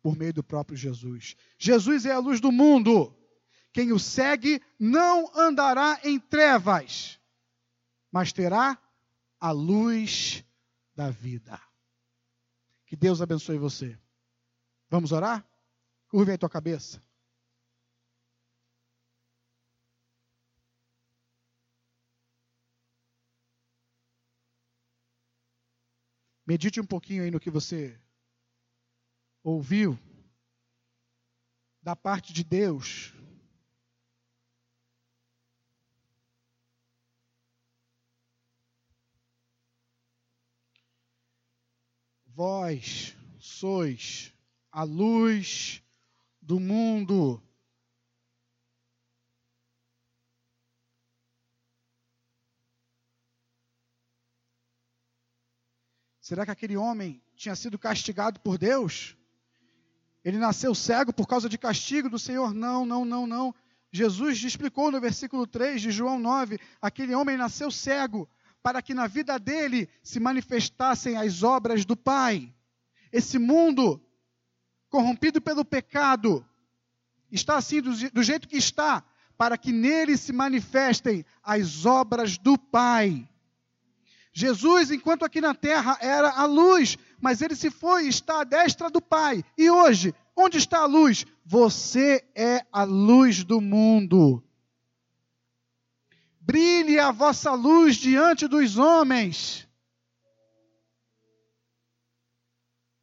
por 0.01 0.17
meio 0.17 0.33
do 0.33 0.45
próprio 0.45 0.77
Jesus. 0.79 1.35
Jesus 1.59 2.07
é 2.07 2.13
a 2.13 2.21
luz 2.21 2.41
do 2.41 2.53
mundo. 2.53 3.13
Quem 3.73 3.91
o 3.91 3.99
segue 3.99 4.63
não 4.79 5.29
andará 5.35 5.99
em 6.05 6.21
trevas, 6.21 7.19
mas 8.09 8.33
terá 8.33 8.79
a 9.41 9.51
luz 9.51 10.45
da 10.95 11.11
vida. 11.11 11.61
Que 12.87 12.95
Deus 12.95 13.21
abençoe 13.21 13.59
você. 13.59 13.99
Vamos 14.89 15.11
orar? 15.11 15.45
Curve 16.07 16.31
aí 16.31 16.39
tua 16.39 16.49
cabeça. 16.49 17.03
Medite 26.51 26.81
um 26.81 26.85
pouquinho 26.85 27.23
aí 27.23 27.31
no 27.31 27.39
que 27.39 27.49
você 27.49 27.97
ouviu 29.41 29.97
da 31.81 31.95
parte 31.95 32.33
de 32.33 32.43
Deus 32.43 33.15
Vós 42.27 43.17
sois 43.39 44.35
a 44.73 44.83
luz 44.83 45.81
do 46.43 46.59
mundo. 46.59 47.41
Será 56.31 56.45
que 56.45 56.53
aquele 56.53 56.77
homem 56.77 57.21
tinha 57.35 57.57
sido 57.57 57.77
castigado 57.77 58.39
por 58.39 58.57
Deus? 58.57 59.17
Ele 60.25 60.39
nasceu 60.39 60.73
cego 60.77 61.13
por 61.13 61.27
causa 61.27 61.49
de 61.49 61.59
castigo 61.59 62.09
do 62.09 62.21
Senhor? 62.21 62.55
Não, 62.55 62.87
não, 62.87 63.05
não, 63.05 63.27
não. 63.27 63.53
Jesus 63.91 64.41
explicou 64.45 64.93
no 64.93 65.01
versículo 65.01 65.45
3 65.45 65.83
de 65.83 65.91
João 65.91 66.21
9: 66.21 66.61
aquele 66.81 67.17
homem 67.17 67.37
nasceu 67.37 67.69
cego 67.69 68.31
para 68.63 68.81
que 68.81 68.95
na 68.95 69.09
vida 69.09 69.41
dele 69.41 69.89
se 70.05 70.21
manifestassem 70.21 71.17
as 71.17 71.43
obras 71.43 71.85
do 71.85 71.97
Pai. 71.97 72.55
Esse 73.11 73.37
mundo, 73.37 74.01
corrompido 74.89 75.41
pelo 75.41 75.65
pecado, 75.65 76.47
está 77.29 77.57
assim 77.57 77.83
do, 77.83 77.91
do 78.11 78.23
jeito 78.23 78.47
que 78.47 78.57
está, 78.57 79.03
para 79.37 79.59
que 79.59 79.73
nele 79.73 80.17
se 80.17 80.33
manifestem 80.33 81.25
as 81.43 81.85
obras 81.85 82.39
do 82.39 82.57
Pai. 82.57 83.29
Jesus, 84.33 84.91
enquanto 84.91 85.25
aqui 85.25 85.41
na 85.41 85.55
terra 85.55 85.99
era 86.01 86.31
a 86.31 86.45
luz, 86.45 86.97
mas 87.21 87.43
ele 87.43 87.57
se 87.57 87.71
foi 87.71 88.07
e 88.07 88.09
está 88.09 88.41
à 88.41 88.45
destra 88.45 88.89
do 88.89 89.01
Pai. 89.01 89.45
E 89.59 89.71
hoje, 89.71 90.15
onde 90.37 90.59
está 90.59 90.81
a 90.81 90.87
luz? 90.87 91.27
Você 91.45 92.25
é 92.35 92.65
a 92.73 92.85
luz 92.85 93.45
do 93.45 93.61
mundo. 93.61 94.43
Brilhe 96.41 96.99
a 96.99 97.11
vossa 97.11 97.53
luz 97.53 97.97
diante 97.97 98.49
dos 98.49 98.79
homens, 98.79 99.69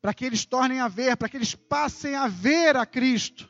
para 0.01 0.13
que 0.13 0.25
eles 0.25 0.45
tornem 0.45 0.79
a 0.79 0.87
ver, 0.87 1.15
para 1.17 1.29
que 1.29 1.37
eles 1.37 1.53
passem 1.53 2.15
a 2.15 2.27
ver 2.27 2.75
a 2.75 2.85
Cristo 2.85 3.49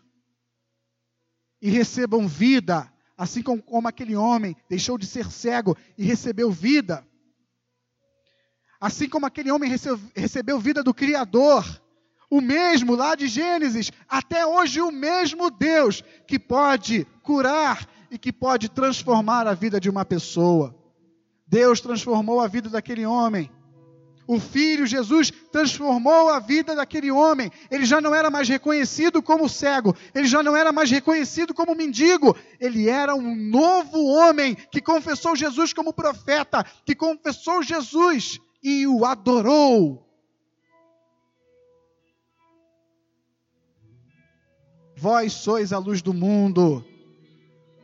e 1.61 1.69
recebam 1.69 2.28
vida, 2.28 2.91
assim 3.15 3.41
como, 3.41 3.61
como 3.61 3.88
aquele 3.88 4.15
homem 4.15 4.55
deixou 4.69 4.97
de 4.97 5.05
ser 5.05 5.32
cego 5.32 5.78
e 5.97 6.03
recebeu 6.03 6.51
vida. 6.51 7.07
Assim 8.80 9.09
como 9.09 9.25
aquele 9.25 9.51
homem 9.51 9.69
recebeu, 10.15 10.59
vida 10.59 10.84
do 10.84 10.93
Criador, 10.93 11.65
o 12.30 12.39
mesmo 12.39 12.95
lá 12.95 13.15
de 13.15 13.28
Gênesis, 13.28 13.91
até 14.07 14.45
hoje 14.45 14.82
o 14.82 14.91
mesmo 14.91 15.49
Deus 15.49 16.03
que 16.28 16.38
pode 16.38 17.07
curar 17.23 17.88
e 18.11 18.17
que 18.17 18.32
pode 18.32 18.69
transformar 18.69 19.47
a 19.47 19.53
vida 19.53 19.80
de 19.80 19.89
uma 19.89 20.05
pessoa. 20.05 20.75
Deus 21.47 21.82
transformou 21.82 22.39
a 22.39 22.47
vida 22.47 22.69
daquele 22.69 23.05
homem. 23.05 23.49
O 24.28 24.41
Filho 24.41 24.86
Jesus 24.86 25.32
transformou 25.53 26.30
a 26.30 26.38
vida 26.39 26.75
daquele 26.75 27.09
homem. 27.09 27.49
Ele 27.71 27.86
já 27.86 28.01
não 28.01 28.13
era 28.13 28.30
mais 28.30 28.49
reconhecido 28.49 29.23
como 29.23 29.47
cego, 29.47 29.95
ele 30.13 30.28
já 30.28 30.43
não 30.43 30.55
era 30.55 30.71
mais 30.73 30.91
reconhecido 30.91 31.53
como 31.53 31.73
mendigo. 31.73 32.36
Ele 32.59 32.89
era 32.89 33.15
um 33.15 33.34
novo 33.34 34.03
homem 34.03 34.55
que 34.69 34.82
confessou 34.82 35.36
Jesus 35.36 35.71
como 35.71 35.93
profeta, 35.93 36.65
que 36.86 36.93
confessou 36.93 37.63
Jesus 37.63 38.41
e 38.68 38.86
o 38.86 39.05
adorou. 39.05 40.05
Vós 44.93 45.32
sois 45.32 45.72
a 45.72 45.78
luz 45.78 46.01
do 46.01 46.13
mundo. 46.13 46.84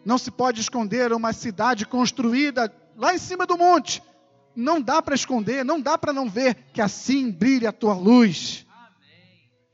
Não 0.03 0.17
se 0.17 0.29
pode 0.29 0.59
esconder 0.59 1.13
uma 1.13 1.31
cidade 1.31 1.85
construída 1.85 2.73
lá 2.97 3.15
em 3.15 3.17
cima 3.17 3.45
do 3.45 3.57
monte. 3.57 4.03
Não 4.53 4.81
dá 4.81 5.01
para 5.01 5.15
esconder, 5.15 5.63
não 5.63 5.79
dá 5.79 5.97
para 5.97 6.11
não 6.11 6.29
ver 6.29 6.55
que 6.73 6.81
assim 6.81 7.31
brilha 7.31 7.69
a 7.69 7.73
tua 7.73 7.93
luz. 7.93 8.65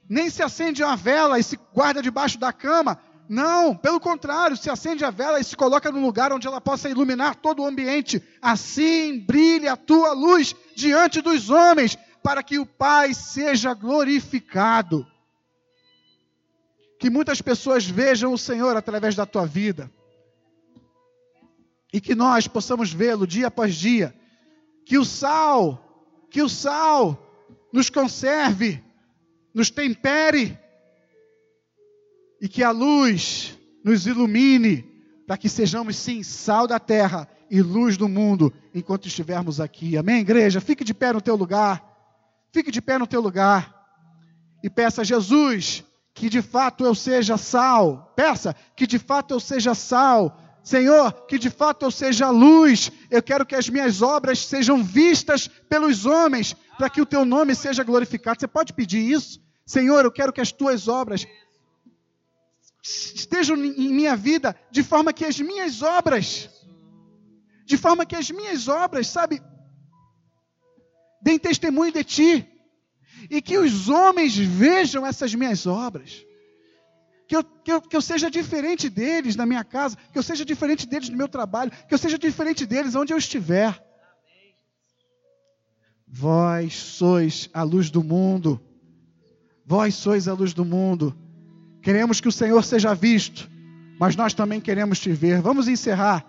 Nem 0.08 0.30
se 0.30 0.44
acende 0.44 0.84
uma 0.84 0.96
vela 0.96 1.40
e 1.40 1.44
se 1.44 1.58
guarda 1.74 2.04
debaixo 2.04 2.38
da 2.38 2.54
cama. 2.54 3.00
Não, 3.30 3.76
pelo 3.76 4.00
contrário, 4.00 4.58
se 4.58 4.72
acende 4.72 5.06
a 5.06 5.12
vela 5.12 5.40
e 5.40 5.44
se 5.44 5.56
coloca 5.56 5.92
num 5.92 6.04
lugar 6.04 6.34
onde 6.34 6.48
ela 6.48 6.60
possa 6.60 6.90
iluminar 6.90 7.36
todo 7.36 7.62
o 7.62 7.66
ambiente. 7.68 8.24
Assim 8.42 9.20
brilha 9.20 9.74
a 9.74 9.78
tua 9.78 10.14
luz 10.14 10.56
diante 10.76 11.22
dos 11.22 11.52
homens, 11.52 11.96
para 12.24 12.42
que 12.42 12.58
o 12.58 12.66
Pai 12.66 13.14
seja 13.14 13.72
glorificado. 13.76 15.06
Que 17.00 17.08
muitas 17.08 17.40
pessoas 17.40 17.86
vejam 17.86 18.34
o 18.34 18.38
Senhor 18.38 18.76
através 18.76 19.14
da 19.16 19.28
tua 19.28 19.46
vida. 19.46 19.92
E 21.94 22.02
que 22.02 22.16
nós 22.16 22.48
possamos 22.48 22.92
vê-lo 22.92 23.28
dia 23.28 23.46
após 23.46 23.76
dia. 23.76 24.12
Que 24.84 24.98
o 24.98 25.06
sal, 25.06 26.18
que 26.32 26.42
o 26.42 26.50
sal 26.50 27.48
nos 27.72 27.92
conserve, 27.92 28.84
nos 29.54 29.70
tempere. 29.70 30.58
E 32.42 32.48
que 32.48 32.64
a 32.64 32.72
luz 32.72 33.58
nos 33.84 34.08
ilumine, 34.08 34.86
para 35.28 35.38
que 35.38 35.50
sejamos 35.50 35.96
sim 35.96 36.24
sal 36.24 36.68
da 36.68 36.80
terra 36.80 37.28
e 37.50 37.62
luz 37.62 37.98
do 37.98 38.08
mundo 38.08 38.54
enquanto 38.74 39.08
estivermos 39.08 39.60
aqui. 39.60 39.98
Amém, 39.98 40.22
igreja? 40.22 40.62
Fique 40.62 40.84
de 40.84 40.94
pé 40.94 41.14
no 41.14 41.22
teu 41.22 41.36
lugar. 41.36 41.84
Fique 42.52 42.72
de 42.72 42.82
pé 42.82 42.98
no 42.98 43.08
teu 43.08 43.22
lugar. 43.22 43.76
E 44.64 44.70
peça 44.70 45.02
a 45.02 45.04
Jesus 45.04 45.84
que 46.14 46.30
de 46.30 46.42
fato 46.42 46.84
eu 46.84 46.94
seja 46.94 47.38
sal. 47.38 48.14
Peça 48.16 48.56
que 48.76 48.86
de 48.86 49.00
fato 49.00 49.34
eu 49.34 49.40
seja 49.40 49.74
sal. 49.74 50.38
Senhor, 50.62 51.12
que 51.28 51.40
de 51.40 51.50
fato 51.50 51.86
eu 51.86 51.92
seja 51.92 52.30
luz. 52.30 52.92
Eu 53.10 53.24
quero 53.24 53.46
que 53.46 53.56
as 53.56 53.70
minhas 53.70 54.02
obras 54.02 54.40
sejam 54.40 54.84
vistas 54.84 55.48
pelos 55.48 56.06
homens, 56.06 56.56
para 56.78 56.90
que 56.90 57.02
o 57.02 57.06
teu 57.06 57.24
nome 57.24 57.56
seja 57.56 57.84
glorificado. 57.84 58.40
Você 58.40 58.48
pode 58.48 58.74
pedir 58.74 59.00
isso? 59.00 59.40
Senhor, 59.66 60.04
eu 60.04 60.12
quero 60.12 60.34
que 60.34 60.42
as 60.42 60.52
tuas 60.52 60.88
obras 60.88 61.26
estejam 62.90 63.56
em 63.56 63.94
minha 63.94 64.16
vida 64.16 64.56
de 64.72 64.84
forma 64.84 65.14
que 65.14 65.26
as 65.26 65.40
minhas 65.40 65.82
obras, 65.82 66.50
de 67.66 67.78
forma 67.78 68.06
que 68.06 68.16
as 68.16 68.32
minhas 68.32 68.68
obras, 68.68 69.08
sabe, 69.08 69.42
deem 71.22 71.38
testemunho 71.38 71.92
de 71.92 72.04
ti 72.04 72.48
e 73.30 73.42
que 73.42 73.58
os 73.58 73.90
homens 73.90 74.36
vejam 74.38 75.06
essas 75.06 75.36
minhas 75.36 75.68
obras. 75.68 76.26
Que 77.28 77.36
eu, 77.36 77.44
que, 77.44 77.72
eu, 77.72 77.82
que 77.82 77.96
eu 77.96 78.02
seja 78.02 78.30
diferente 78.32 78.90
deles 78.90 79.36
na 79.36 79.46
minha 79.46 79.64
casa, 79.64 79.96
que 80.12 80.18
eu 80.18 80.24
seja 80.24 80.44
diferente 80.44 80.88
deles 80.88 81.10
no 81.10 81.18
meu 81.18 81.28
trabalho, 81.28 81.72
que 81.88 81.94
eu 81.94 81.98
seja 81.98 82.18
diferente 82.18 82.66
deles 82.66 82.96
onde 82.96 83.14
eu 83.14 83.18
estiver. 83.18 83.80
Vós 86.08 86.74
sois 86.74 87.48
a 87.54 87.62
luz 87.62 87.92
do 87.92 88.04
mundo. 88.04 88.60
Vós 89.64 89.94
sois 89.94 90.28
a 90.28 90.34
luz 90.34 90.56
do 90.56 90.66
mundo. 90.66 91.16
Queremos 91.82 92.20
que 92.20 92.28
o 92.28 92.32
Senhor 92.32 92.64
seja 92.64 92.94
visto, 92.94 93.50
mas 94.00 94.16
nós 94.16 94.34
também 94.34 94.60
queremos 94.60 95.00
te 95.00 95.12
ver. 95.12 95.42
Vamos 95.42 95.68
encerrar 95.68 96.26